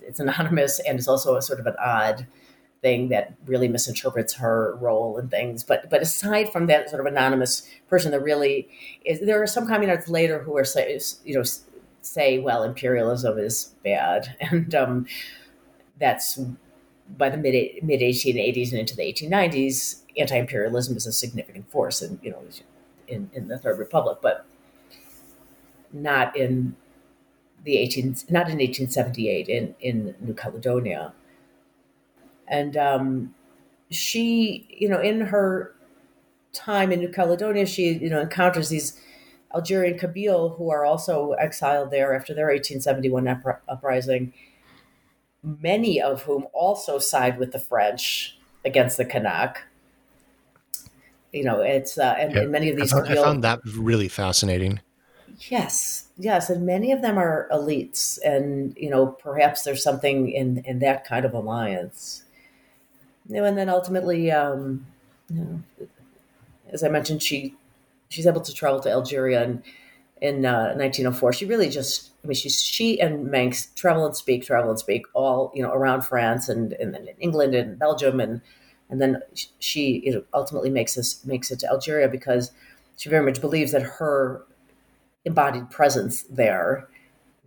it's 0.02 0.20
anonymous 0.20 0.80
and 0.80 0.98
it's 0.98 1.08
also 1.08 1.36
a 1.36 1.42
sort 1.42 1.60
of 1.60 1.68
an 1.68 1.76
odd 1.80 2.26
thing 2.82 3.10
that 3.10 3.34
really 3.46 3.68
misinterprets 3.68 4.36
her 4.36 4.78
role 4.80 5.18
and 5.18 5.30
things. 5.30 5.64
But 5.64 5.90
but 5.90 6.02
aside 6.02 6.52
from 6.52 6.68
that 6.68 6.90
sort 6.90 7.02
of 7.02 7.06
anonymous 7.06 7.68
person, 7.90 8.12
there 8.12 8.22
really 8.22 8.70
is 9.06 9.20
there 9.20 9.42
are 9.42 9.48
some 9.48 9.68
communards 9.68 10.10
later 10.10 10.40
who 10.40 10.58
are 10.58 10.66
say 10.66 11.00
you 11.26 11.36
know 11.36 11.44
say 12.02 12.40
well 12.40 12.64
imperialism 12.64 13.38
is 13.38 13.76
bad 13.84 14.36
and 14.52 14.74
um, 14.74 15.06
that's 16.00 16.40
by 17.18 17.30
the 17.30 17.38
mid 17.38 17.84
mid 17.84 18.02
1880s 18.02 18.72
and 18.72 18.80
into 18.80 18.96
the 18.96 19.04
1890s 19.04 20.02
anti-imperialism 20.18 20.98
is 20.98 21.06
a 21.08 21.12
significant 21.12 21.70
force 21.72 22.02
and 22.02 22.20
you 22.22 22.32
know 22.32 22.44
in, 23.08 23.30
in 23.34 23.48
the 23.48 23.58
third 23.58 23.80
republic 23.80 24.18
but 24.22 24.46
not 25.94 26.36
in 26.36 26.76
the 27.64 27.78
18 27.78 28.16
not 28.30 28.50
in 28.50 28.58
1878 28.58 29.50
in 29.50 29.76
in 29.80 30.16
New 30.22 30.34
Caledonia. 30.34 31.14
And 32.48 32.78
um, 32.78 33.36
she, 33.92 34.68
you 34.70 34.88
know, 34.88 35.02
in 35.02 35.20
her 35.22 35.76
time 36.54 36.92
in 36.92 37.00
New 37.00 37.10
Caledonia, 37.10 37.66
she 37.66 37.94
you 37.94 38.10
know 38.10 38.22
encounters 38.22 38.70
these 38.70 39.00
Algerian 39.54 39.98
Kabyle 39.98 40.58
who 40.58 40.70
are 40.70 40.86
also 40.86 41.34
exiled 41.34 41.92
there 41.92 42.16
after 42.16 42.34
their 42.34 42.48
1871 42.48 43.28
uprising. 43.68 44.34
Many 45.44 46.02
of 46.02 46.24
whom 46.24 46.48
also 46.54 47.00
side 47.00 47.38
with 47.38 47.52
the 47.52 47.60
French 47.60 48.38
against 48.66 48.98
the 48.98 49.06
Kanak. 49.06 49.58
You 51.32 51.44
know, 51.44 51.62
it's 51.62 51.98
uh, 51.98 52.16
and, 52.18 52.34
yeah, 52.34 52.42
and, 52.42 52.52
many 52.52 52.70
of 52.70 52.78
these. 52.78 52.92
I 52.94 52.98
found, 52.98 53.08
Kabyle, 53.08 53.20
I 53.20 53.24
found 53.24 53.44
that 53.44 53.60
really 53.78 54.08
fascinating. 54.08 54.80
Yes, 55.50 56.08
yes, 56.18 56.50
and 56.50 56.66
many 56.66 56.92
of 56.92 57.02
them 57.02 57.18
are 57.18 57.48
elites, 57.52 58.18
and 58.26 58.76
you 58.78 58.90
know 58.90 59.08
perhaps 59.08 59.64
there's 59.64 59.84
something 59.84 60.32
in 60.32 60.64
in 60.66 60.80
that 60.80 61.06
kind 61.06 61.26
of 61.26 61.34
alliance. 61.34 62.24
You 63.30 63.36
know, 63.36 63.44
and 63.44 63.58
then 63.58 63.70
ultimately, 63.70 64.32
um, 64.32 64.88
you 65.30 65.42
know, 65.42 65.64
as 66.72 66.84
I 66.84 66.90
mentioned, 66.90 67.22
she 67.22 67.54
she's 68.10 68.26
able 68.26 68.42
to 68.42 68.54
travel 68.54 68.80
to 68.80 68.90
Algeria 68.90 69.44
in 69.44 69.64
in 70.22 70.46
uh, 70.46 70.74
1904. 70.76 71.34
She 71.34 71.46
really 71.46 71.70
just, 71.70 72.12
I 72.24 72.28
mean, 72.28 72.36
she's 72.36 72.62
she 72.62 73.00
and 73.00 73.30
Manx 73.30 73.68
travel 73.76 74.06
and 74.06 74.16
speak, 74.16 74.46
travel 74.46 74.70
and 74.70 74.80
speak 74.80 75.06
all 75.14 75.52
you 75.56 75.64
know 75.64 75.72
around 75.72 76.02
France 76.02 76.50
and 76.50 76.74
and 76.74 76.94
then 76.94 77.08
in 77.08 77.16
England 77.20 77.56
and 77.56 77.78
Belgium 77.78 78.20
and 78.20 78.42
and 78.90 79.02
then 79.02 79.22
she 79.60 80.02
you 80.06 80.14
know, 80.14 80.24
ultimately 80.34 80.70
makes 80.70 80.96
this 80.96 81.26
makes 81.26 81.52
it 81.52 81.60
to 81.60 81.68
Algeria 81.70 82.08
because 82.08 82.52
she 82.98 83.10
very 83.10 83.26
much 83.26 83.42
believes 83.42 83.72
that 83.72 83.84
her 83.84 84.46
embodied 85.26 85.70
presence 85.70 86.24
there 86.24 86.88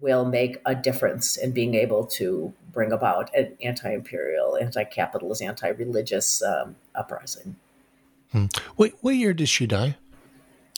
will 0.01 0.25
make 0.25 0.61
a 0.64 0.75
difference 0.75 1.37
in 1.37 1.53
being 1.53 1.75
able 1.75 2.07
to 2.07 2.53
bring 2.73 2.93
about 2.93 3.35
an 3.35 3.57
anti-imperial, 3.62 4.57
anti-capitalist, 4.57 5.43
anti-religious 5.43 6.43
um, 6.43 6.77
uprising. 6.95 7.57
Hmm. 8.33 8.47
What, 8.77 8.93
what 9.01 9.16
year 9.16 9.35
did 9.35 9.49
she 9.49 9.66
die? 9.66 9.97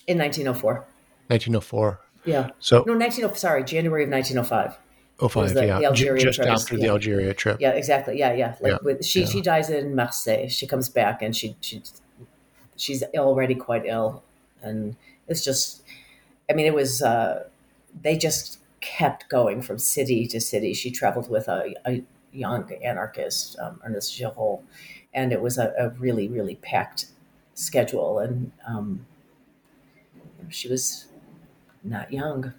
In 0.06 0.18
1904. 0.18 0.86
1904. 1.28 2.00
Yeah. 2.24 2.50
So 2.58 2.84
no, 2.86 2.94
19. 2.94 3.34
Sorry, 3.34 3.64
January 3.64 4.04
of 4.04 4.10
1905. 4.10 4.78
Oh 5.20 5.28
five, 5.28 5.54
the, 5.54 5.66
yeah. 5.66 5.78
The 5.78 5.84
Algerian 5.86 6.24
just 6.24 6.40
after 6.40 6.76
yeah. 6.76 6.86
the 6.86 6.88
Algeria 6.88 7.34
trip. 7.34 7.58
Yeah, 7.60 7.70
exactly. 7.70 8.18
Yeah, 8.18 8.32
yeah. 8.32 8.56
Like 8.60 8.72
yeah. 8.72 8.78
With, 8.82 9.04
she 9.04 9.20
yeah. 9.20 9.26
she 9.26 9.40
dies 9.40 9.70
in 9.70 9.94
Marseille. 9.94 10.48
She 10.48 10.66
comes 10.66 10.88
back 10.88 11.22
and 11.22 11.36
she 11.36 11.56
she 11.60 11.82
she's 12.76 13.02
already 13.16 13.54
quite 13.54 13.84
ill, 13.86 14.24
and 14.62 14.96
it's 15.28 15.44
just 15.44 15.82
I 16.52 16.54
mean, 16.54 16.66
it 16.66 16.74
was, 16.74 17.02
uh, 17.02 17.44
they 18.02 18.16
just 18.16 18.58
kept 18.80 19.28
going 19.28 19.62
from 19.62 19.78
city 19.78 20.26
to 20.26 20.40
city. 20.40 20.74
She 20.74 20.90
traveled 20.90 21.30
with 21.30 21.48
a, 21.48 21.74
a 21.86 22.02
young 22.32 22.70
anarchist, 22.84 23.58
um, 23.58 23.80
Ernest 23.84 24.18
Girault, 24.18 24.62
and 25.14 25.32
it 25.32 25.40
was 25.40 25.56
a, 25.56 25.72
a 25.78 25.90
really, 25.90 26.28
really 26.28 26.56
packed 26.56 27.06
schedule. 27.54 28.18
And 28.18 28.52
um, 28.66 29.06
she 30.48 30.68
was 30.68 31.06
not 31.84 32.12
young. 32.12 32.52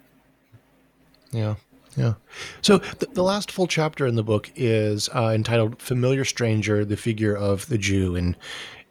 Yeah. 1.32 1.56
Yeah. 1.96 2.14
So 2.60 2.78
the, 2.78 3.06
the, 3.06 3.22
last 3.22 3.52
full 3.52 3.68
chapter 3.68 4.04
in 4.06 4.16
the 4.16 4.24
book 4.24 4.50
is 4.56 5.08
uh, 5.14 5.30
entitled 5.32 5.80
"Familiar 5.80 6.24
Stranger: 6.24 6.84
The 6.84 6.96
Figure 6.96 7.36
of 7.36 7.68
the 7.68 7.78
Jew," 7.78 8.16
in 8.16 8.36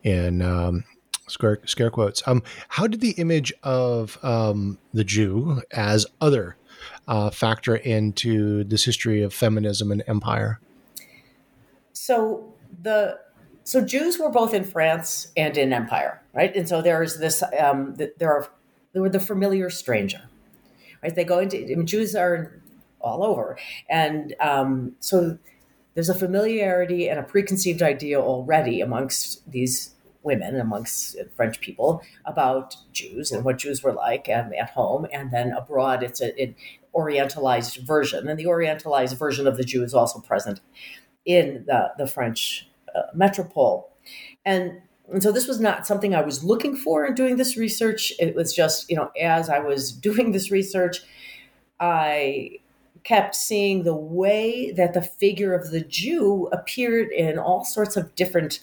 in 0.03 0.41
um, 0.41 0.85
scare, 1.27 1.59
scare 1.65 1.89
quotes. 1.89 2.25
Um, 2.27 2.43
how 2.69 2.87
did 2.87 3.01
the 3.01 3.11
image 3.11 3.51
of 3.63 4.17
um, 4.23 4.77
the 4.93 5.03
Jew 5.03 5.61
as 5.71 6.05
other 6.21 6.55
uh, 7.07 7.29
factor 7.29 7.75
into 7.75 8.63
this 8.63 8.85
history 8.85 9.21
of 9.21 9.33
feminism 9.33 9.91
and 9.91 10.03
empire? 10.07 10.59
So 11.91 12.53
the 12.81 13.19
so 13.63 13.81
Jews 13.81 14.19
were 14.19 14.29
both 14.29 14.53
in 14.53 14.63
France 14.63 15.31
and 15.37 15.57
in 15.57 15.73
empire, 15.73 16.21
right? 16.33 16.55
And 16.55 16.67
so 16.67 16.81
there's 16.81 17.17
this 17.17 17.43
um, 17.59 17.95
there 18.17 18.31
are 18.31 18.47
were 19.01 19.09
the 19.09 19.19
familiar 19.19 19.69
stranger, 19.69 20.21
right? 21.01 21.15
They 21.15 21.23
go 21.23 21.39
into 21.39 21.57
I 21.57 21.75
mean, 21.75 21.85
Jews 21.85 22.15
are 22.15 22.59
all 23.01 23.23
over, 23.23 23.57
and 23.89 24.35
um, 24.39 24.93
so 24.99 25.37
there's 25.93 26.09
a 26.09 26.15
familiarity 26.15 27.07
and 27.07 27.19
a 27.19 27.23
preconceived 27.23 27.81
idea 27.81 28.19
already 28.19 28.81
amongst 28.81 29.49
these 29.51 29.93
women 30.23 30.59
amongst 30.59 31.17
French 31.35 31.59
people 31.59 32.01
about 32.25 32.77
Jews 32.93 33.31
and 33.31 33.43
what 33.43 33.57
Jews 33.57 33.83
were 33.83 33.91
like 33.91 34.29
um, 34.33 34.51
at 34.57 34.71
home, 34.71 35.05
and 35.11 35.31
then 35.31 35.51
abroad 35.51 36.01
it's 36.01 36.21
a, 36.21 36.39
an 36.41 36.55
orientalized 36.95 37.85
version, 37.85 38.27
and 38.27 38.39
the 38.39 38.45
orientalized 38.45 39.17
version 39.17 39.47
of 39.47 39.57
the 39.57 39.63
Jew 39.63 39.83
is 39.83 39.93
also 39.93 40.19
present 40.19 40.61
in 41.25 41.65
the, 41.67 41.91
the 41.97 42.07
French 42.07 42.69
uh, 42.95 43.03
metropole. 43.13 43.89
And, 44.45 44.81
and 45.13 45.21
so 45.21 45.31
this 45.31 45.47
was 45.47 45.59
not 45.59 45.85
something 45.85 46.15
I 46.15 46.21
was 46.21 46.43
looking 46.43 46.75
for 46.75 47.05
in 47.05 47.13
doing 47.13 47.37
this 47.37 47.55
research. 47.55 48.11
It 48.19 48.35
was 48.35 48.53
just, 48.53 48.89
you 48.89 48.95
know, 48.95 49.11
as 49.19 49.49
I 49.49 49.59
was 49.59 49.91
doing 50.09 50.31
this 50.31 50.51
research, 50.51 51.01
I 51.79 52.59
kept 53.03 53.35
seeing 53.35 53.83
the 53.83 53.95
way 53.95 54.71
that 54.71 54.93
the 54.93 55.01
figure 55.01 55.53
of 55.53 55.71
the 55.71 55.81
Jew 55.81 56.49
appeared 56.51 57.11
in 57.11 57.37
all 57.37 57.63
sorts 57.63 57.95
of 57.95 58.15
different 58.15 58.61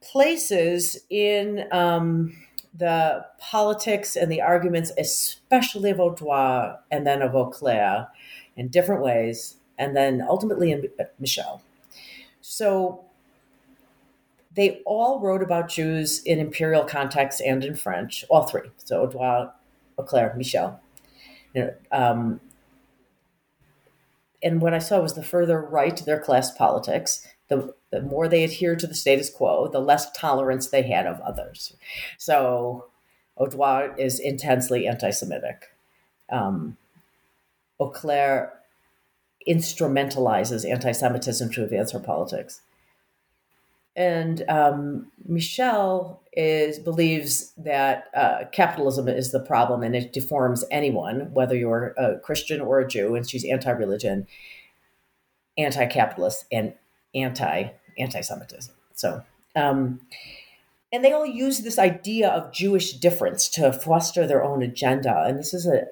places 0.00 0.98
in 1.08 1.66
um, 1.72 2.36
the 2.74 3.24
politics 3.38 4.16
and 4.16 4.30
the 4.30 4.40
arguments, 4.40 4.92
especially 4.96 5.90
of 5.90 5.98
Audouard 5.98 6.78
and 6.90 7.06
then 7.06 7.22
of 7.22 7.32
Auclert 7.32 8.08
in 8.56 8.68
different 8.68 9.02
ways, 9.02 9.56
and 9.78 9.96
then 9.96 10.22
ultimately 10.26 10.70
in 10.70 10.88
Michel. 11.18 11.62
So 12.42 13.04
they 14.52 14.80
all 14.84 15.20
wrote 15.20 15.42
about 15.42 15.68
Jews 15.68 16.22
in 16.24 16.38
imperial 16.38 16.84
context 16.84 17.40
and 17.40 17.64
in 17.64 17.76
French, 17.76 18.24
all 18.28 18.44
three. 18.44 18.70
So 18.76 19.06
Audouard, 19.06 19.52
Auclert, 19.98 20.36
Michel. 20.36 20.80
Um, 21.92 22.40
and 24.42 24.60
what 24.60 24.74
I 24.74 24.78
saw 24.78 25.00
was 25.00 25.14
the 25.14 25.22
further 25.22 25.60
right 25.60 25.96
their 25.96 26.20
class 26.20 26.50
politics, 26.50 27.26
the, 27.48 27.74
the 27.90 28.00
more 28.02 28.28
they 28.28 28.44
adhered 28.44 28.78
to 28.80 28.86
the 28.86 28.94
status 28.94 29.30
quo, 29.30 29.68
the 29.68 29.80
less 29.80 30.10
tolerance 30.12 30.68
they 30.68 30.82
had 30.82 31.06
of 31.06 31.20
others. 31.20 31.76
So 32.18 32.86
Audouard 33.38 33.98
is 33.98 34.18
intensely 34.18 34.86
anti 34.86 35.10
Semitic. 35.10 35.68
Um, 36.30 36.76
Auclert 37.80 38.50
instrumentalizes 39.48 40.68
anti 40.68 40.92
Semitism 40.92 41.50
to 41.52 41.64
advance 41.64 41.92
her 41.92 42.00
politics. 42.00 42.62
And 43.96 44.44
um, 44.48 45.10
Michel 45.26 46.22
is 46.32 46.78
believes 46.78 47.52
that 47.56 48.04
uh, 48.14 48.44
capitalism 48.52 49.08
is 49.08 49.32
the 49.32 49.40
problem 49.40 49.82
and 49.82 49.96
it 49.96 50.12
deforms 50.12 50.64
anyone, 50.70 51.32
whether 51.32 51.56
you're 51.56 51.94
a 51.98 52.18
Christian 52.20 52.60
or 52.60 52.78
a 52.78 52.88
Jew, 52.88 53.16
and 53.16 53.28
she's 53.28 53.44
anti-religion, 53.44 54.26
anti-capitalist, 55.58 56.44
and 56.52 56.74
anti 57.14 57.70
anti-Semitism. 57.98 58.74
So, 58.94 59.24
um, 59.56 60.00
and 60.92 61.04
they 61.04 61.12
all 61.12 61.26
use 61.26 61.60
this 61.60 61.78
idea 61.78 62.28
of 62.28 62.52
Jewish 62.52 62.94
difference 62.94 63.48
to 63.50 63.72
foster 63.72 64.26
their 64.26 64.44
own 64.44 64.62
agenda. 64.62 65.24
And 65.26 65.38
this 65.38 65.52
is 65.52 65.66
a 65.66 65.86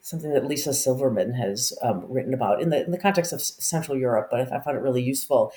something 0.00 0.32
that 0.32 0.46
Lisa 0.46 0.74
Silverman 0.74 1.34
has 1.34 1.72
um, 1.80 2.04
written 2.08 2.34
about 2.34 2.60
in 2.60 2.70
the 2.70 2.84
in 2.84 2.92
the 2.92 2.98
context 2.98 3.32
of 3.32 3.40
Central 3.40 3.98
Europe. 3.98 4.28
But 4.30 4.40
I 4.40 4.60
found 4.60 4.76
it 4.76 4.82
really 4.82 5.02
useful. 5.02 5.52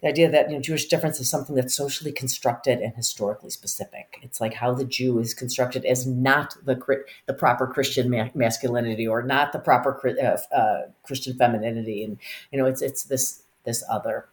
The 0.00 0.08
idea 0.08 0.30
that 0.30 0.48
you 0.48 0.56
know 0.56 0.62
Jewish 0.62 0.86
difference 0.86 1.18
is 1.20 1.28
something 1.28 1.56
that's 1.56 1.74
socially 1.74 2.12
constructed 2.12 2.78
and 2.78 2.94
historically 2.94 3.50
specific. 3.50 4.18
It's 4.22 4.40
like 4.40 4.54
how 4.54 4.72
the 4.72 4.84
Jew 4.84 5.18
is 5.18 5.34
constructed 5.34 5.84
as 5.84 6.06
not 6.06 6.54
the 6.64 7.04
the 7.26 7.34
proper 7.34 7.66
Christian 7.66 8.08
ma- 8.08 8.30
masculinity 8.34 9.08
or 9.08 9.22
not 9.22 9.52
the 9.52 9.58
proper 9.58 10.00
uh, 10.08 10.54
uh, 10.54 10.82
Christian 11.02 11.36
femininity, 11.36 12.04
and 12.04 12.18
you 12.52 12.58
know 12.58 12.66
it's 12.66 12.80
it's 12.80 13.04
this 13.04 13.42
this 13.64 13.82
other. 13.90 14.28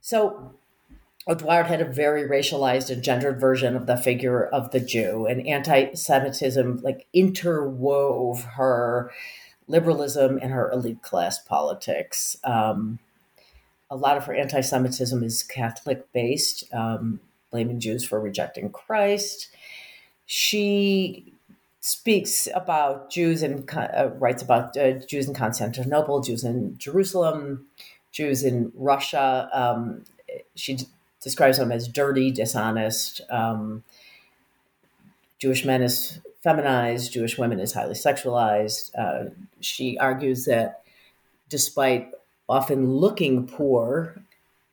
So 0.00 0.54
Audouard 1.28 1.66
had 1.66 1.80
a 1.80 1.86
very 1.86 2.28
racialized 2.28 2.90
and 2.90 3.02
gendered 3.02 3.40
version 3.40 3.76
of 3.76 3.86
the 3.86 3.96
figure 3.96 4.46
of 4.46 4.70
the 4.70 4.80
Jew, 4.80 5.26
and 5.26 5.46
anti-Semitism 5.46 6.80
like 6.82 7.06
interwove 7.14 8.44
her 8.52 9.10
liberalism 9.68 10.38
and 10.40 10.52
her 10.52 10.70
elite 10.70 11.02
class 11.02 11.38
politics. 11.38 12.36
Um, 12.44 12.98
a 13.94 13.96
lot 13.96 14.16
of 14.16 14.24
her 14.24 14.34
anti-Semitism 14.34 15.22
is 15.22 15.44
Catholic 15.44 16.12
based, 16.12 16.64
um, 16.74 17.20
blaming 17.52 17.78
Jews 17.78 18.04
for 18.04 18.20
rejecting 18.20 18.70
Christ. 18.70 19.48
She 20.26 21.32
speaks 21.78 22.48
about 22.52 23.08
Jews 23.10 23.44
and 23.44 23.70
uh, 23.72 24.08
writes 24.18 24.42
about 24.42 24.76
uh, 24.76 24.94
Jews 25.06 25.28
in 25.28 25.34
Constantinople, 25.34 26.22
Jews 26.22 26.42
in 26.42 26.76
Jerusalem, 26.76 27.66
Jews 28.10 28.42
in 28.42 28.72
Russia. 28.74 29.48
Um, 29.52 30.02
she 30.56 30.74
d- 30.74 30.88
describes 31.20 31.58
them 31.58 31.70
as 31.70 31.86
dirty, 31.86 32.32
dishonest. 32.32 33.20
Um, 33.30 33.84
Jewish 35.38 35.64
men 35.64 35.82
as 35.82 36.18
feminized, 36.42 37.12
Jewish 37.12 37.38
women 37.38 37.60
as 37.60 37.74
highly 37.74 37.94
sexualized. 37.94 38.90
Uh, 38.98 39.30
she 39.60 39.96
argues 39.98 40.46
that 40.46 40.82
despite 41.48 42.10
often 42.48 42.90
looking 42.90 43.46
poor, 43.46 44.22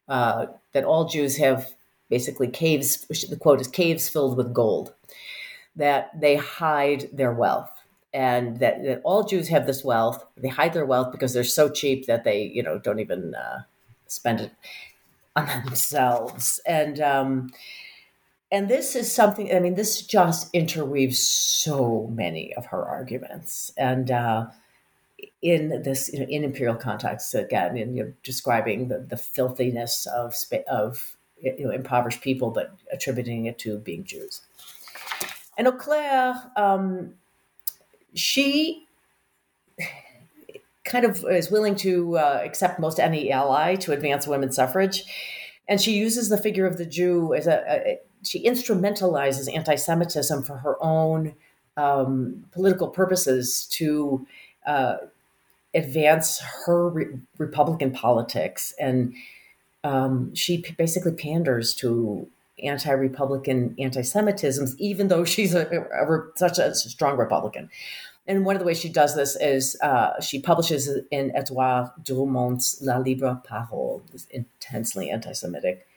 uh, 0.08 0.48
that 0.74 0.84
all 0.84 1.06
Jews 1.06 1.38
have 1.38 1.72
basically 2.10 2.48
caves, 2.48 3.06
the 3.30 3.38
quote 3.38 3.62
is 3.62 3.68
caves 3.68 4.10
filled 4.10 4.38
with 4.38 4.54
gold, 4.54 4.94
that 5.76 6.10
they 6.20 6.36
hide 6.36 7.10
their 7.14 7.34
wealth 7.34 7.72
and 8.14 8.60
that, 8.60 8.84
that 8.84 9.02
all 9.04 9.24
Jews 9.24 9.48
have 9.48 9.66
this 9.66 9.84
wealth. 9.84 10.26
They 10.36 10.50
hide 10.50 10.74
their 10.74 10.86
wealth 10.86 11.12
because 11.12 11.34
they're 11.34 11.44
so 11.44 11.70
cheap 11.70 12.08
that 12.08 12.24
they, 12.24 12.44
you 12.44 12.62
know, 12.62 12.78
don't 12.78 13.00
even 13.00 13.34
uh, 13.36 13.62
spend 14.08 14.42
it 14.42 14.52
on 15.36 15.46
themselves. 15.66 16.60
And 16.66 17.00
um, 17.00 17.52
and 18.52 18.68
this 18.68 18.96
is 18.98 19.14
something. 19.14 19.54
I 19.56 19.60
mean, 19.60 19.76
this 19.76 20.02
just 20.02 20.54
interweaves 20.54 21.20
so 21.20 22.10
many 22.14 22.54
of 22.56 22.66
her 22.68 22.84
arguments, 22.84 23.72
and 23.78 24.12
uh, 24.12 24.48
in 25.42 25.82
this 25.84 26.12
you 26.14 26.20
know, 26.20 26.26
in 26.28 26.44
imperial 26.44 26.76
context 26.76 27.34
again, 27.34 27.78
in 27.78 27.96
you 27.96 28.14
describing 28.24 28.88
the, 28.88 29.00
the 29.00 29.18
filthiness 29.18 30.06
of 30.08 30.36
of 30.70 31.16
you 31.42 31.66
know 31.66 31.72
impoverished 31.72 32.22
people, 32.22 32.52
but 32.52 32.76
attributing 32.92 33.46
it 33.46 33.58
to 33.60 33.78
being 33.80 34.04
Jews. 34.04 34.42
And 35.58 35.68
Auclert 35.68 36.58
um, 36.58 37.14
she 38.14 38.88
kind 40.84 41.06
of 41.06 41.24
is 41.30 41.50
willing 41.52 41.76
to 41.76 42.18
uh, 42.18 42.42
accept 42.44 42.80
most 42.80 43.00
any 43.00 43.32
ally 43.32 43.76
to 43.76 43.92
advance 43.94 44.28
women's 44.28 44.56
suffrage. 44.56 45.04
And 45.68 45.80
she 45.80 45.94
uses 45.94 46.30
the 46.30 46.38
figure 46.38 46.66
of 46.66 46.78
the 46.78 46.86
Jew 46.86 47.34
as 47.34 47.48
a, 47.48 47.64
a 47.68 48.00
she 48.24 48.46
instrumentalizes 48.46 49.54
anti 49.54 49.76
Semitism 49.76 50.44
for 50.44 50.58
her 50.58 50.76
own 50.84 51.34
um, 51.78 52.46
political 52.52 52.88
purposes 52.88 53.68
to 53.72 54.28
uh, 54.68 54.98
advance 55.74 56.42
her 56.66 56.90
re- 56.90 57.06
Republican 57.38 57.92
politics. 57.92 58.74
And 58.80 59.14
um, 59.84 60.34
she 60.36 60.60
p- 60.60 60.74
basically 60.74 61.14
panders 61.14 61.74
to 61.76 62.28
anti 62.64 62.92
Republican 62.92 63.76
anti 63.80 64.02
Semitism, 64.02 64.76
even 64.78 65.08
though 65.08 65.26
she's 65.26 65.54
a, 65.54 65.68
a, 65.68 66.06
a, 66.06 66.28
such 66.36 66.60
a 66.60 66.76
strong 66.76 67.18
Republican. 67.18 67.70
And 68.28 68.46
one 68.46 68.56
of 68.56 68.60
the 68.60 68.66
ways 68.66 68.80
she 68.80 68.90
does 68.90 69.16
this 69.16 69.36
is 69.36 69.76
uh, 69.82 70.20
she 70.22 70.40
publishes 70.40 70.90
in 71.10 71.36
Edouard 71.36 71.92
Drumont's 72.04 72.82
La 72.82 72.98
Libre 72.98 73.42
Parole, 73.44 74.04
this 74.12 74.26
intensely 74.26 75.10
anti 75.10 75.34
Semitic 75.34 75.88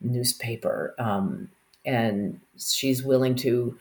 newspaper. 0.00 0.94
Um, 0.98 1.50
and 1.84 2.40
she's 2.58 3.02
willing 3.02 3.34
to 3.36 3.78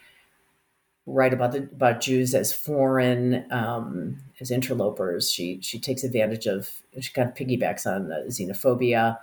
write 1.08 1.34
about 1.34 1.52
the 1.52 1.60
about 1.60 2.02
Jews 2.02 2.34
as 2.34 2.52
foreign, 2.52 3.46
um, 3.52 4.18
as 4.40 4.52
interlopers. 4.52 5.32
She 5.32 5.60
she 5.62 5.80
takes 5.80 6.04
advantage 6.04 6.48
of 6.48 6.70
she 7.00 7.12
kind 7.14 7.30
of 7.30 7.36
piggybacks 7.36 7.86
on 7.86 8.10
xenophobia. 8.30 9.20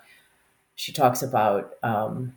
She 0.74 0.92
talks 0.92 1.22
about 1.22 1.74
um, 1.82 2.36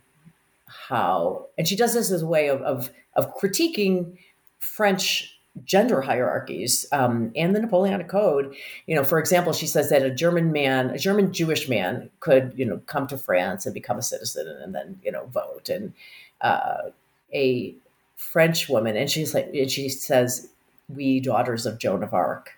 how, 0.66 1.46
and 1.56 1.66
she 1.66 1.76
does 1.76 1.94
this 1.94 2.10
as 2.10 2.22
a 2.22 2.26
way 2.26 2.48
of 2.48 2.60
of, 2.62 2.90
of 3.14 3.36
critiquing 3.36 4.18
French 4.58 5.32
gender 5.64 6.02
hierarchies 6.02 6.84
um, 6.92 7.32
and 7.34 7.56
the 7.56 7.60
Napoleonic 7.60 8.08
Code. 8.08 8.54
You 8.86 8.94
know, 8.94 9.04
for 9.04 9.18
example, 9.18 9.52
she 9.52 9.66
says 9.66 9.88
that 9.88 10.02
a 10.02 10.10
German 10.10 10.52
man, 10.52 10.90
a 10.90 10.98
German 10.98 11.32
Jewish 11.32 11.68
man, 11.68 12.10
could 12.20 12.52
you 12.56 12.64
know 12.64 12.80
come 12.86 13.06
to 13.06 13.16
France 13.16 13.64
and 13.64 13.74
become 13.74 13.98
a 13.98 14.02
citizen 14.02 14.48
and 14.62 14.74
then 14.74 15.00
you 15.04 15.12
know 15.12 15.26
vote, 15.26 15.68
and 15.68 15.92
uh, 16.40 16.90
a 17.32 17.74
French 18.16 18.68
woman, 18.68 18.96
and 18.96 19.10
she's 19.10 19.34
like, 19.34 19.50
and 19.54 19.70
she 19.70 19.88
says, 19.88 20.48
we 20.88 21.20
daughters 21.20 21.66
of 21.66 21.78
Joan 21.78 22.02
of 22.02 22.14
Arc, 22.14 22.52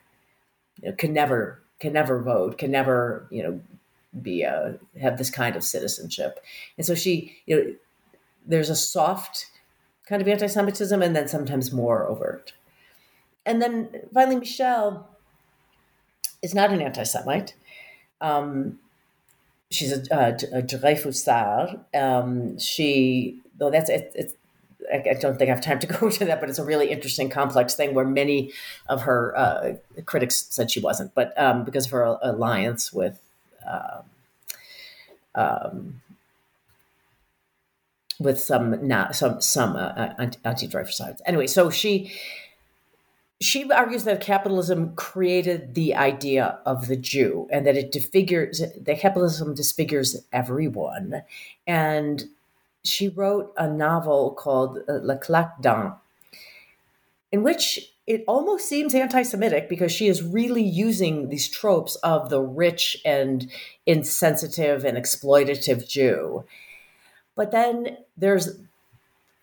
you 0.82 0.88
know, 0.88 0.94
can 0.96 1.12
never 1.12 1.62
can 1.80 1.92
never 1.92 2.20
vote, 2.20 2.58
can 2.58 2.70
never 2.70 3.26
you 3.30 3.42
know 3.42 3.60
be 4.22 4.42
a, 4.42 4.52
uh, 4.52 4.72
have 5.00 5.18
this 5.18 5.30
kind 5.30 5.56
of 5.56 5.64
citizenship, 5.64 6.40
and 6.76 6.86
so 6.86 6.94
she 6.94 7.38
you 7.46 7.56
know 7.56 7.74
there's 8.46 8.70
a 8.70 8.76
soft 8.76 9.46
kind 10.08 10.22
of 10.22 10.28
anti-Semitism 10.28 11.02
and 11.02 11.14
then 11.14 11.28
sometimes 11.28 11.70
more 11.70 12.06
overt. 12.06 12.54
And 13.44 13.60
then 13.60 13.90
finally, 14.12 14.36
Michel 14.36 15.08
is 16.42 16.54
not 16.54 16.72
an 16.72 16.80
anti 16.80 17.02
Semite. 17.02 17.54
Um, 18.20 18.78
she's 19.70 19.92
a, 19.92 20.02
a, 20.10 20.62
a. 21.94 22.02
Um, 22.02 22.58
she, 22.58 23.40
though 23.58 23.70
that's, 23.70 23.90
it, 23.90 24.12
it's, 24.14 24.34
I, 24.92 25.14
don't 25.20 25.38
think 25.38 25.50
I 25.50 25.54
have 25.54 25.62
time 25.62 25.78
to 25.80 25.86
go 25.98 26.06
into 26.06 26.24
that, 26.24 26.40
but 26.40 26.48
it's 26.48 26.58
a 26.58 26.64
really 26.64 26.90
interesting, 26.90 27.30
complex 27.30 27.74
thing 27.74 27.94
where 27.94 28.04
many 28.04 28.52
of 28.88 29.02
her 29.02 29.36
uh, 29.36 29.72
critics 30.04 30.46
said 30.50 30.70
she 30.70 30.80
wasn't, 30.80 31.14
but 31.14 31.38
um, 31.40 31.64
because 31.64 31.86
of 31.86 31.92
her 31.92 32.18
alliance 32.22 32.92
with 32.92 33.20
uh, 33.66 34.02
um, 35.34 36.00
with 38.18 38.38
some 38.38 38.86
not 38.86 39.14
some 39.14 39.40
some 39.40 39.76
uh, 39.76 40.14
anti-glyphosate. 40.44 41.20
Anyway, 41.26 41.46
so 41.46 41.70
she 41.70 42.12
she 43.40 43.70
argues 43.70 44.04
that 44.04 44.20
capitalism 44.20 44.94
created 44.96 45.74
the 45.74 45.94
idea 45.94 46.58
of 46.66 46.88
the 46.88 46.96
Jew 46.96 47.46
and 47.52 47.66
that 47.66 47.76
it 47.76 47.92
disfigures 47.92 48.62
that 48.76 48.98
capitalism 48.98 49.54
disfigures 49.54 50.24
everyone. 50.32 51.22
And 51.66 52.24
she 52.84 53.08
wrote 53.08 53.52
a 53.56 53.68
novel 53.68 54.32
called 54.32 54.78
uh, 54.88 54.94
Le 55.02 55.16
Claque 55.18 55.62
in 57.30 57.42
which 57.42 57.92
it 58.06 58.24
almost 58.26 58.66
seems 58.66 58.94
anti-Semitic 58.94 59.68
because 59.68 59.92
she 59.92 60.08
is 60.08 60.22
really 60.22 60.62
using 60.62 61.28
these 61.28 61.48
tropes 61.48 61.94
of 61.96 62.30
the 62.30 62.40
rich 62.40 62.96
and 63.04 63.50
insensitive 63.84 64.84
and 64.84 64.96
exploitative 64.96 65.86
Jew. 65.86 66.44
But 67.36 67.50
then 67.50 67.98
there's 68.16 68.58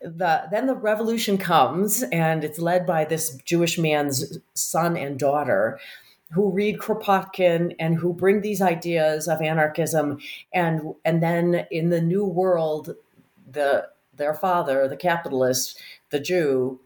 the 0.00 0.48
then 0.50 0.66
the 0.66 0.74
revolution 0.74 1.38
comes 1.38 2.02
and 2.02 2.44
it's 2.44 2.58
led 2.58 2.86
by 2.86 3.04
this 3.04 3.36
Jewish 3.44 3.78
man's 3.78 4.38
son 4.54 4.96
and 4.96 5.18
daughter 5.18 5.78
who 6.32 6.50
read 6.50 6.78
Kropotkin 6.78 7.74
and 7.78 7.94
who 7.94 8.12
bring 8.12 8.40
these 8.40 8.60
ideas 8.60 9.28
of 9.28 9.40
anarchism 9.40 10.18
and 10.52 10.94
and 11.04 11.22
then 11.22 11.66
in 11.70 11.90
the 11.90 12.00
new 12.00 12.24
world 12.24 12.94
the 13.48 13.86
their 14.14 14.34
father 14.34 14.88
the 14.88 14.96
capitalist 14.96 15.78
the 16.10 16.20
Jew 16.20 16.80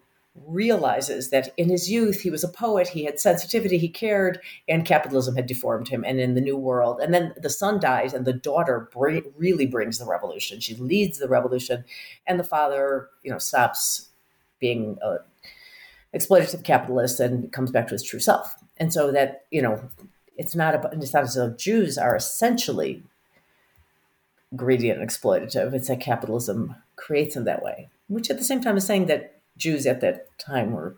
realizes 0.46 1.30
that 1.30 1.52
in 1.56 1.68
his 1.68 1.90
youth 1.90 2.20
he 2.20 2.30
was 2.30 2.44
a 2.44 2.48
poet 2.48 2.88
he 2.88 3.04
had 3.04 3.18
sensitivity 3.18 3.78
he 3.78 3.88
cared 3.88 4.40
and 4.68 4.86
capitalism 4.86 5.34
had 5.34 5.46
deformed 5.46 5.88
him 5.88 6.04
and 6.06 6.20
in 6.20 6.34
the 6.34 6.40
new 6.40 6.56
world. 6.56 7.00
And 7.00 7.12
then 7.12 7.34
the 7.36 7.50
son 7.50 7.80
dies 7.80 8.14
and 8.14 8.24
the 8.24 8.32
daughter 8.32 8.88
really 8.94 9.66
brings 9.66 9.98
the 9.98 10.06
revolution. 10.06 10.60
She 10.60 10.76
leads 10.76 11.18
the 11.18 11.28
revolution 11.28 11.84
and 12.26 12.38
the 12.38 12.44
father 12.44 13.08
you 13.22 13.30
know 13.30 13.38
stops 13.38 14.08
being 14.60 14.98
a 15.02 15.18
exploitative 16.16 16.64
capitalist 16.64 17.20
and 17.20 17.52
comes 17.52 17.70
back 17.70 17.86
to 17.88 17.94
his 17.94 18.02
true 18.02 18.20
self. 18.20 18.54
And 18.76 18.92
so 18.92 19.10
that 19.12 19.44
you 19.50 19.62
know 19.62 19.90
it's 20.36 20.54
not 20.54 20.74
about 20.74 20.94
it's 20.94 21.12
not 21.12 21.24
as 21.24 21.34
though 21.34 21.50
jews 21.50 21.98
are 21.98 22.16
essentially 22.16 23.02
greedy 24.56 24.90
and 24.90 25.06
exploitative 25.06 25.72
it's 25.72 25.88
that 25.88 26.00
capitalism 26.00 26.74
creates 26.96 27.34
them 27.34 27.44
that 27.44 27.62
way 27.62 27.88
which 28.08 28.28
at 28.28 28.38
the 28.38 28.44
same 28.44 28.60
time 28.60 28.76
is 28.76 28.84
saying 28.84 29.06
that 29.06 29.40
Jews 29.56 29.86
at 29.86 30.00
that 30.00 30.36
time 30.38 30.72
were, 30.72 30.96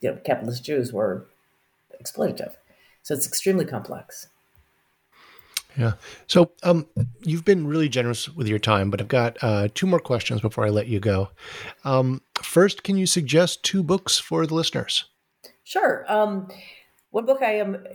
you 0.00 0.10
know, 0.10 0.18
capitalist 0.24 0.64
Jews 0.64 0.92
were 0.92 1.26
exploitative. 2.02 2.52
So 3.02 3.14
it's 3.14 3.26
extremely 3.26 3.64
complex. 3.64 4.28
Yeah. 5.76 5.92
So 6.26 6.50
um, 6.64 6.86
you've 7.22 7.44
been 7.44 7.66
really 7.66 7.88
generous 7.88 8.28
with 8.28 8.48
your 8.48 8.58
time, 8.58 8.90
but 8.90 9.00
I've 9.00 9.08
got 9.08 9.38
uh, 9.40 9.68
two 9.74 9.86
more 9.86 10.00
questions 10.00 10.40
before 10.40 10.66
I 10.66 10.70
let 10.70 10.88
you 10.88 10.98
go. 10.98 11.30
Um, 11.84 12.20
first, 12.42 12.82
can 12.82 12.96
you 12.96 13.06
suggest 13.06 13.62
two 13.62 13.82
books 13.82 14.18
for 14.18 14.46
the 14.46 14.54
listeners? 14.54 15.04
Sure. 15.62 16.04
Um, 16.08 16.48
one 17.10 17.26
book 17.26 17.42
I 17.42 17.54
am 17.54 17.86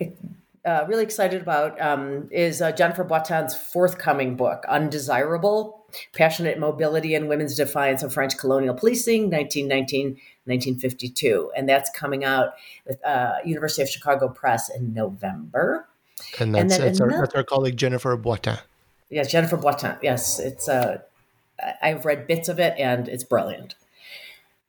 uh, 0.65 0.85
really 0.87 1.03
excited 1.03 1.41
about 1.41 1.79
um, 1.81 2.27
is 2.31 2.61
uh, 2.61 2.71
Jennifer 2.71 3.03
Boittin's 3.03 3.55
forthcoming 3.55 4.35
book, 4.35 4.63
Undesirable 4.69 5.85
Passionate 6.13 6.57
Mobility 6.57 7.15
and 7.15 7.27
Women's 7.27 7.55
Defiance 7.55 8.01
of 8.01 8.13
French 8.13 8.37
Colonial 8.37 8.73
Policing, 8.73 9.29
1919 9.29 10.17
1952. 10.45 11.51
And 11.55 11.69
that's 11.69 11.89
coming 11.89 12.25
out 12.25 12.53
with 12.85 13.03
uh, 13.05 13.35
University 13.45 13.81
of 13.81 13.89
Chicago 13.89 14.27
Press 14.27 14.69
in 14.69 14.93
November. 14.93 15.87
And 16.39 16.53
that's, 16.53 16.75
and 16.75 16.83
that's, 16.83 16.99
another, 16.99 17.15
our, 17.15 17.21
that's 17.21 17.35
our 17.35 17.43
colleague 17.43 17.77
Jennifer 17.77 18.17
Boittin. 18.17 18.59
Yes, 19.09 19.31
Jennifer 19.31 19.57
Boittin. 19.57 19.97
Yes, 20.01 20.39
it's. 20.39 20.67
Uh, 20.67 20.99
I've 21.81 22.03
read 22.03 22.27
bits 22.27 22.49
of 22.49 22.59
it, 22.59 22.73
and 22.77 23.07
it's 23.07 23.23
brilliant 23.23 23.75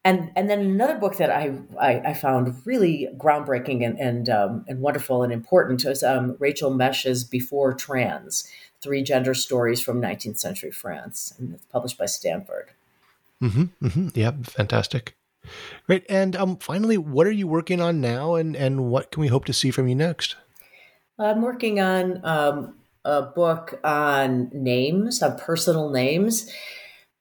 and 0.05 0.31
and 0.37 0.51
then 0.51 0.61
another 0.61 0.97
book 0.97 1.17
that 1.17 1.31
I 1.31 1.55
I, 1.81 2.01
I 2.11 2.15
found 2.15 2.55
really 2.67 3.09
groundbreaking 3.17 3.85
and 3.85 3.99
and 3.99 4.29
um, 4.29 4.65
and 4.69 4.81
wonderful 4.81 5.23
and 5.23 5.33
important 5.33 5.85
was 5.85 6.03
um, 6.03 6.37
Rachel 6.39 6.71
Mesch's 6.71 7.25
Before 7.25 7.73
Trans: 7.73 8.47
Three 8.83 9.03
Gender 9.03 9.33
Stories 9.35 9.81
from 9.81 10.03
19th 10.03 10.39
Century 10.39 10.71
France, 10.71 11.35
and 11.39 11.55
it's 11.55 11.65
published 11.67 11.97
by 11.97 12.07
Stanford. 12.07 12.71
Mm-hmm, 13.43 13.87
mm-hmm. 13.87 14.09
Yeah, 14.15 14.33
fantastic. 14.43 15.17
Great. 15.87 16.05
And 16.09 16.37
um, 16.37 16.57
finally, 16.59 16.97
what 16.97 17.27
are 17.27 17.33
you 17.33 17.47
working 17.47 17.81
on 17.81 18.01
now, 18.01 18.35
and 18.35 18.55
and 18.55 18.91
what 18.91 19.11
can 19.11 19.23
we 19.23 19.29
hope 19.29 19.47
to 19.47 19.53
see 19.55 19.71
from 19.71 19.89
you 19.89 19.95
next? 19.95 20.37
I'm 21.19 21.41
working 21.41 21.81
on 21.81 22.21
um, 22.25 22.75
a 23.05 23.23
book 23.23 23.81
on 23.85 24.51
names, 24.53 25.23
on 25.23 25.39
personal 25.39 25.89
names 25.89 26.51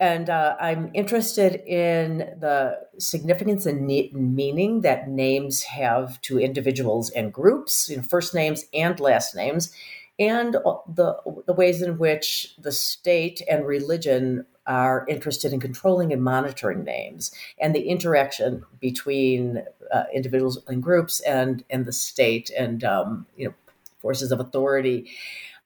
and 0.03 0.29
uh, 0.29 0.57
I'm 0.59 0.91
interested 0.93 1.63
in 1.65 2.17
the 2.37 2.77
significance 2.97 3.65
and 3.65 3.85
meaning 3.85 4.81
that 4.81 5.07
names 5.07 5.63
have 5.63 6.19
to 6.23 6.37
individuals 6.37 7.09
and 7.11 7.31
groups, 7.31 7.87
you 7.87 7.95
know, 7.95 8.03
first 8.03 8.35
names 8.35 8.65
and 8.73 8.99
last 8.99 9.33
names, 9.33 9.71
and 10.19 10.55
the 10.93 11.15
the 11.47 11.53
ways 11.53 11.81
in 11.81 11.97
which 11.97 12.53
the 12.59 12.73
state 12.73 13.41
and 13.49 13.65
religion 13.65 14.45
are 14.67 15.05
interested 15.07 15.53
in 15.53 15.61
controlling 15.61 16.11
and 16.11 16.21
monitoring 16.21 16.83
names, 16.83 17.31
and 17.57 17.73
the 17.73 17.87
interaction 17.87 18.65
between 18.81 19.63
uh, 19.93 20.03
individuals 20.13 20.59
and 20.67 20.83
groups 20.83 21.21
and 21.21 21.63
and 21.69 21.85
the 21.85 21.93
state 21.93 22.51
and 22.59 22.83
um, 22.83 23.25
you 23.37 23.47
know 23.47 23.53
forces 24.01 24.33
of 24.33 24.41
authority. 24.41 25.09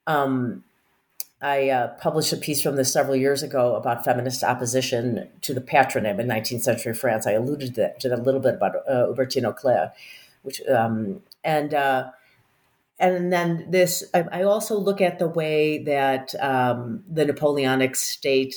Um, 0.06 0.62
I 1.40 1.68
uh, 1.68 1.88
published 1.98 2.32
a 2.32 2.36
piece 2.36 2.60
from 2.60 2.76
this 2.76 2.92
several 2.92 3.14
years 3.14 3.42
ago 3.42 3.76
about 3.76 4.04
feminist 4.04 4.42
opposition 4.42 5.28
to 5.42 5.54
the 5.54 5.60
patronym 5.60 6.18
in 6.18 6.26
19th 6.26 6.62
century 6.62 6.94
France. 6.94 7.26
I 7.26 7.32
alluded 7.32 7.74
to 7.76 7.80
that, 7.82 8.00
to 8.00 8.08
that 8.08 8.18
a 8.18 8.22
little 8.22 8.40
bit 8.40 8.54
about 8.54 8.76
uh, 8.88 9.06
Hubertine 9.06 9.92
which 10.42 10.62
um, 10.68 11.20
and 11.44 11.74
uh, 11.74 12.10
and 12.98 13.32
then 13.32 13.70
this. 13.70 14.04
I, 14.12 14.24
I, 14.32 14.42
also 14.42 14.78
look 14.78 15.00
at 15.00 15.18
the 15.18 15.28
way 15.28 15.78
that 15.84 16.34
um, 16.40 17.04
the 17.08 17.24
Napoleonic 17.24 17.94
state 17.96 18.54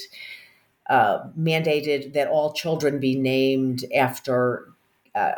uh, 0.89 1.27
mandated 1.37 2.13
that 2.13 2.27
all 2.27 2.53
children 2.53 2.99
be 2.99 3.15
named 3.15 3.85
after 3.95 4.69
uh, 5.13 5.33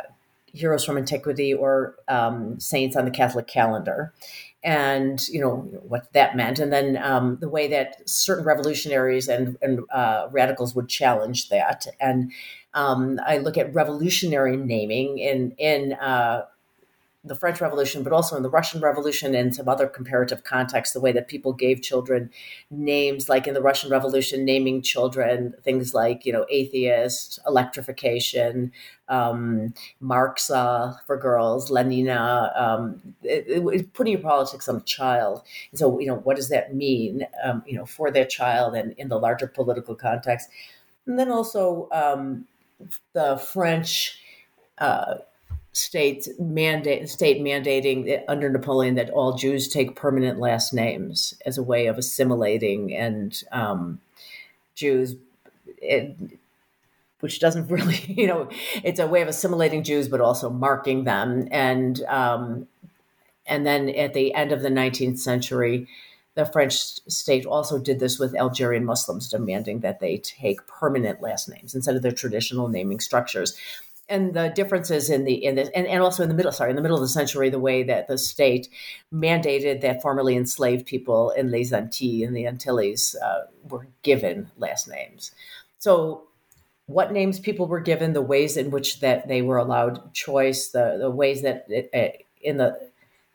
heroes 0.52 0.84
from 0.84 0.96
antiquity 0.96 1.52
or 1.52 1.96
um, 2.08 2.58
saints 2.60 2.96
on 2.96 3.04
the 3.04 3.10
Catholic 3.10 3.46
calendar 3.46 4.14
and 4.64 5.28
you 5.28 5.40
know 5.40 5.56
what 5.86 6.12
that 6.14 6.36
meant, 6.36 6.58
and 6.58 6.72
then 6.72 6.96
um, 6.96 7.36
the 7.40 7.48
way 7.48 7.68
that 7.68 8.08
certain 8.08 8.44
revolutionaries 8.44 9.28
and, 9.28 9.58
and 9.60 9.80
uh, 9.92 10.26
radicals 10.32 10.74
would 10.74 10.88
challenge 10.88 11.50
that. 11.50 11.86
And 12.00 12.32
um, 12.72 13.20
I 13.26 13.38
look 13.38 13.58
at 13.58 13.72
revolutionary 13.74 14.56
naming 14.56 15.18
in 15.18 15.52
in 15.58 15.92
uh, 15.94 16.46
the 17.24 17.34
French 17.34 17.60
Revolution, 17.60 18.02
but 18.02 18.12
also 18.12 18.36
in 18.36 18.42
the 18.42 18.50
Russian 18.50 18.82
Revolution 18.82 19.34
and 19.34 19.54
some 19.54 19.66
other 19.66 19.86
comparative 19.86 20.44
contexts, 20.44 20.92
the 20.92 21.00
way 21.00 21.10
that 21.12 21.26
people 21.26 21.54
gave 21.54 21.80
children 21.80 22.30
names, 22.70 23.30
like 23.30 23.46
in 23.46 23.54
the 23.54 23.62
Russian 23.62 23.90
Revolution, 23.90 24.44
naming 24.44 24.82
children 24.82 25.54
things 25.62 25.94
like, 25.94 26.26
you 26.26 26.32
know, 26.32 26.44
atheist, 26.50 27.38
electrification, 27.46 28.72
um, 29.08 29.72
Marxa 30.00 31.00
for 31.06 31.16
girls, 31.16 31.70
Lenina, 31.70 32.60
um, 32.60 33.00
it, 33.22 33.44
it, 33.48 33.92
putting 33.94 34.12
your 34.12 34.22
politics 34.22 34.68
on 34.68 34.76
a 34.76 34.80
child. 34.82 35.42
And 35.70 35.78
so, 35.78 35.98
you 35.98 36.06
know, 36.06 36.16
what 36.16 36.36
does 36.36 36.50
that 36.50 36.74
mean, 36.74 37.26
um, 37.42 37.62
you 37.66 37.76
know, 37.76 37.86
for 37.86 38.10
that 38.10 38.28
child 38.28 38.74
and 38.74 38.92
in 38.98 39.08
the 39.08 39.18
larger 39.18 39.46
political 39.46 39.94
context? 39.94 40.50
And 41.06 41.18
then 41.18 41.30
also 41.30 41.88
um, 41.90 42.46
the 43.14 43.38
French. 43.38 44.20
Uh, 44.76 45.14
state 45.74 46.28
mandate 46.38 47.08
state 47.08 47.42
mandating 47.42 48.22
under 48.28 48.48
Napoleon 48.48 48.94
that 48.94 49.10
all 49.10 49.36
Jews 49.36 49.68
take 49.68 49.96
permanent 49.96 50.38
last 50.38 50.72
names 50.72 51.34
as 51.44 51.58
a 51.58 51.62
way 51.62 51.86
of 51.86 51.98
assimilating 51.98 52.94
and 52.94 53.42
um, 53.52 54.00
Jews. 54.74 55.16
It, 55.78 56.16
which 57.20 57.40
doesn't 57.40 57.68
really, 57.70 57.96
you 58.06 58.26
know, 58.26 58.48
it's 58.82 59.00
a 59.00 59.06
way 59.06 59.22
of 59.22 59.28
assimilating 59.28 59.82
Jews, 59.82 60.08
but 60.08 60.20
also 60.20 60.50
marking 60.50 61.04
them. 61.04 61.48
And 61.50 62.02
um, 62.04 62.68
and 63.46 63.66
then 63.66 63.88
at 63.90 64.14
the 64.14 64.34
end 64.34 64.52
of 64.52 64.62
the 64.62 64.68
19th 64.68 65.18
century, 65.18 65.88
the 66.34 66.46
French 66.46 66.74
state 66.74 67.46
also 67.46 67.78
did 67.78 68.00
this 68.00 68.18
with 68.18 68.34
Algerian 68.34 68.84
Muslims, 68.84 69.28
demanding 69.28 69.80
that 69.80 70.00
they 70.00 70.18
take 70.18 70.66
permanent 70.66 71.20
last 71.20 71.48
names 71.48 71.74
instead 71.74 71.96
of 71.96 72.02
their 72.02 72.12
traditional 72.12 72.68
naming 72.68 73.00
structures 73.00 73.56
and 74.08 74.34
the 74.34 74.48
differences 74.54 75.10
in 75.10 75.24
the 75.24 75.44
in 75.44 75.54
this 75.54 75.68
and, 75.74 75.86
and 75.86 76.02
also 76.02 76.22
in 76.22 76.28
the 76.28 76.34
middle 76.34 76.52
sorry 76.52 76.70
in 76.70 76.76
the 76.76 76.82
middle 76.82 76.96
of 76.96 77.02
the 77.02 77.08
century 77.08 77.48
the 77.48 77.58
way 77.58 77.82
that 77.82 78.08
the 78.08 78.18
state 78.18 78.68
mandated 79.12 79.80
that 79.80 80.02
formerly 80.02 80.36
enslaved 80.36 80.86
people 80.86 81.30
in 81.30 81.50
les 81.50 81.72
antilles 81.72 82.26
in 82.26 82.34
the 82.34 82.46
antilles 82.46 83.16
uh, 83.22 83.44
were 83.68 83.86
given 84.02 84.50
last 84.58 84.88
names 84.88 85.32
so 85.78 86.24
what 86.86 87.12
names 87.12 87.40
people 87.40 87.66
were 87.66 87.80
given 87.80 88.12
the 88.12 88.22
ways 88.22 88.56
in 88.56 88.70
which 88.70 89.00
that 89.00 89.26
they 89.26 89.40
were 89.40 89.58
allowed 89.58 90.12
choice 90.12 90.68
the, 90.68 90.98
the 91.00 91.10
ways 91.10 91.42
that 91.42 91.64
it, 91.68 92.26
in 92.42 92.58
the 92.58 92.78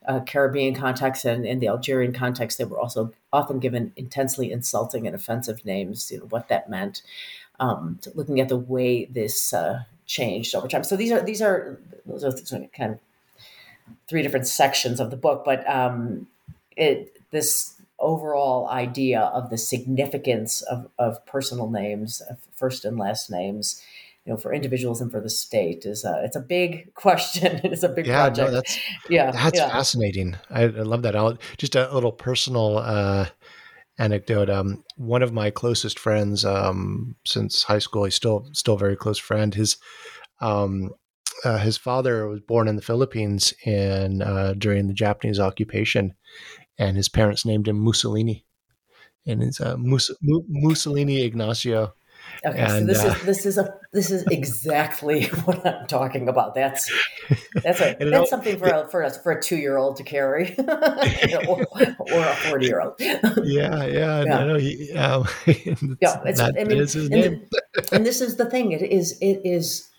uh, 0.06 0.20
Caribbean 0.20 0.74
context 0.74 1.24
and 1.24 1.44
in 1.44 1.58
the 1.58 1.68
Algerian 1.68 2.12
context, 2.12 2.58
they 2.58 2.64
were 2.64 2.78
also 2.78 3.12
often 3.32 3.58
given 3.58 3.92
intensely 3.96 4.50
insulting 4.50 5.06
and 5.06 5.14
offensive 5.14 5.64
names. 5.64 6.10
You 6.10 6.20
know 6.20 6.24
what 6.26 6.48
that 6.48 6.70
meant. 6.70 7.02
Um, 7.58 8.00
looking 8.14 8.40
at 8.40 8.48
the 8.48 8.56
way 8.56 9.04
this 9.04 9.52
uh, 9.52 9.82
changed 10.10 10.56
over 10.56 10.66
time. 10.66 10.82
So 10.82 10.96
these 10.96 11.12
are 11.12 11.22
these 11.22 11.40
are 11.40 11.80
those 12.04 12.24
are 12.24 12.32
kind 12.76 12.94
of 12.94 12.98
three 14.08 14.22
different 14.22 14.48
sections 14.48 14.98
of 14.98 15.10
the 15.10 15.16
book, 15.16 15.44
but 15.44 15.68
um, 15.70 16.26
it 16.76 17.16
this 17.30 17.80
overall 18.00 18.68
idea 18.68 19.20
of 19.20 19.50
the 19.50 19.58
significance 19.58 20.62
of, 20.62 20.88
of 20.98 21.24
personal 21.26 21.70
names, 21.70 22.22
of 22.22 22.38
first 22.56 22.84
and 22.84 22.98
last 22.98 23.30
names, 23.30 23.80
you 24.24 24.32
know, 24.32 24.36
for 24.36 24.52
individuals 24.52 25.00
and 25.00 25.12
for 25.12 25.20
the 25.20 25.30
state 25.30 25.84
is 25.84 26.04
a, 26.04 26.22
it's 26.24 26.34
a 26.34 26.40
big 26.40 26.92
question. 26.94 27.60
it's 27.62 27.84
a 27.84 27.88
big 27.88 28.06
yeah, 28.06 28.22
project. 28.22 28.48
No, 28.48 28.54
that's, 28.54 28.78
yeah, 29.08 29.30
that's 29.30 29.58
yeah. 29.58 29.68
fascinating. 29.68 30.36
I, 30.48 30.62
I, 30.62 30.66
love 30.66 31.02
that. 31.02 31.14
I'll, 31.14 31.38
just 31.58 31.76
a 31.76 31.92
little 31.94 32.12
personal 32.12 32.78
uh, 32.78 33.26
anecdote. 34.00 34.50
Um, 34.50 34.82
one 34.96 35.22
of 35.22 35.32
my 35.32 35.50
closest 35.50 35.98
friends 35.98 36.44
um, 36.44 37.14
since 37.24 37.62
high 37.62 37.78
school, 37.78 38.04
he's 38.04 38.14
still 38.14 38.48
still 38.52 38.74
a 38.74 38.78
very 38.78 38.96
close 38.96 39.18
friend. 39.18 39.54
His 39.54 39.76
um, 40.40 40.90
uh, 41.44 41.58
his 41.58 41.76
father 41.76 42.26
was 42.26 42.40
born 42.40 42.66
in 42.66 42.76
the 42.76 42.82
Philippines 42.82 43.54
and 43.64 44.22
uh, 44.22 44.54
during 44.54 44.88
the 44.88 44.94
Japanese 44.94 45.38
occupation, 45.38 46.14
and 46.78 46.96
his 46.96 47.08
parents 47.08 47.44
named 47.44 47.68
him 47.68 47.78
Mussolini, 47.78 48.44
and 49.26 49.42
it's 49.42 49.60
uh, 49.60 49.76
Mus- 49.78 50.10
Mussolini 50.22 51.22
Ignacio. 51.22 51.94
Okay, 52.44 52.58
and, 52.58 52.70
so 52.70 52.84
this 52.86 53.04
uh, 53.04 53.06
is 53.06 53.22
this 53.22 53.46
is 53.46 53.58
a 53.58 53.74
this 53.92 54.10
is 54.10 54.24
exactly 54.30 55.26
what 55.44 55.66
I'm 55.66 55.86
talking 55.86 56.28
about. 56.28 56.54
That's 56.54 56.90
that's 57.54 57.80
a 57.80 57.96
that's 58.00 58.30
something 58.30 58.58
for 58.58 58.68
a 58.68 58.88
for 58.88 59.02
a 59.02 59.10
for 59.10 59.32
a 59.32 59.42
two 59.42 59.56
year 59.56 59.76
old 59.76 59.96
to 59.96 60.04
carry, 60.04 60.54
or, 60.58 61.66
or, 61.68 62.24
a 62.24 62.36
forty 62.48 62.66
year 62.66 62.80
old. 62.80 62.94
Yeah, 62.98 63.26
yeah, 63.44 63.84
yeah. 63.84 64.24
No, 64.24 64.56
he, 64.56 64.90
um, 64.92 65.26
yeah. 66.00 66.22
It's, 66.24 66.38
that, 66.40 66.54
I 66.58 66.64
mean, 66.64 66.78
and, 66.78 66.88
the, 66.88 67.88
and 67.92 68.06
this 68.06 68.22
is 68.22 68.36
the 68.36 68.46
thing. 68.46 68.72
It 68.72 68.82
is 68.82 69.18
it 69.20 69.42
is 69.44 69.89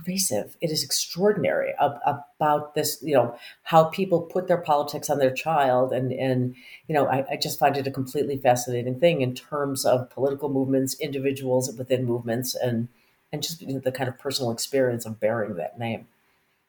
pervasive. 0.00 0.56
It 0.60 0.70
is 0.70 0.82
extraordinary 0.82 1.74
about 1.78 2.74
this, 2.74 2.98
you 3.02 3.14
know, 3.14 3.36
how 3.62 3.84
people 3.84 4.22
put 4.22 4.48
their 4.48 4.60
politics 4.60 5.10
on 5.10 5.18
their 5.18 5.32
child. 5.32 5.92
And, 5.92 6.12
and 6.12 6.54
you 6.88 6.94
know, 6.94 7.06
I, 7.06 7.24
I 7.32 7.36
just 7.36 7.58
find 7.58 7.76
it 7.76 7.86
a 7.86 7.90
completely 7.90 8.36
fascinating 8.36 8.98
thing 8.98 9.20
in 9.20 9.34
terms 9.34 9.84
of 9.84 10.10
political 10.10 10.48
movements, 10.48 10.98
individuals 11.00 11.72
within 11.76 12.04
movements, 12.04 12.54
and, 12.54 12.88
and 13.32 13.42
just 13.42 13.62
you 13.62 13.74
know, 13.74 13.80
the 13.80 13.92
kind 13.92 14.08
of 14.08 14.18
personal 14.18 14.50
experience 14.50 15.06
of 15.06 15.20
bearing 15.20 15.56
that 15.56 15.78
name. 15.78 16.06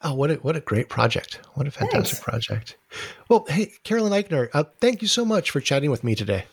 Oh, 0.03 0.13
what 0.15 0.31
a, 0.31 0.35
what 0.35 0.55
a 0.55 0.61
great 0.61 0.89
project. 0.89 1.39
What 1.53 1.67
a 1.67 1.71
fantastic 1.71 2.17
Thanks. 2.17 2.19
project. 2.19 2.77
Well, 3.29 3.45
hey, 3.47 3.71
Carolyn 3.83 4.13
Eichner, 4.13 4.49
uh, 4.53 4.63
thank 4.79 5.01
you 5.01 5.07
so 5.07 5.23
much 5.23 5.51
for 5.51 5.61
chatting 5.61 5.91
with 5.91 6.03
me 6.03 6.15
today. 6.15 6.45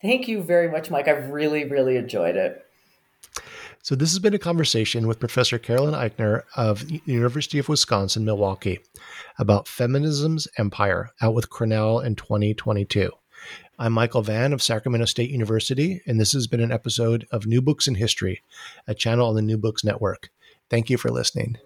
Thank 0.00 0.28
you 0.28 0.42
very 0.42 0.70
much, 0.70 0.90
Mike. 0.90 1.08
I've 1.08 1.30
really, 1.30 1.64
really 1.64 1.96
enjoyed 1.96 2.36
it. 2.36 2.62
So, 3.86 3.94
this 3.94 4.10
has 4.10 4.18
been 4.18 4.34
a 4.34 4.38
conversation 4.40 5.06
with 5.06 5.20
Professor 5.20 5.60
Carolyn 5.60 5.94
Eichner 5.94 6.42
of 6.56 6.88
the 6.88 7.00
University 7.04 7.60
of 7.60 7.68
Wisconsin 7.68 8.24
Milwaukee 8.24 8.80
about 9.38 9.68
feminism's 9.68 10.48
empire 10.58 11.10
out 11.20 11.34
with 11.34 11.50
Cornell 11.50 12.00
in 12.00 12.16
2022. 12.16 13.12
I'm 13.78 13.92
Michael 13.92 14.22
Vann 14.22 14.52
of 14.52 14.60
Sacramento 14.60 15.04
State 15.04 15.30
University, 15.30 16.02
and 16.04 16.18
this 16.18 16.32
has 16.32 16.48
been 16.48 16.58
an 16.58 16.72
episode 16.72 17.28
of 17.30 17.46
New 17.46 17.62
Books 17.62 17.86
in 17.86 17.94
History, 17.94 18.42
a 18.88 18.94
channel 18.94 19.28
on 19.28 19.36
the 19.36 19.40
New 19.40 19.56
Books 19.56 19.84
Network. 19.84 20.30
Thank 20.68 20.90
you 20.90 20.98
for 20.98 21.12
listening. 21.12 21.56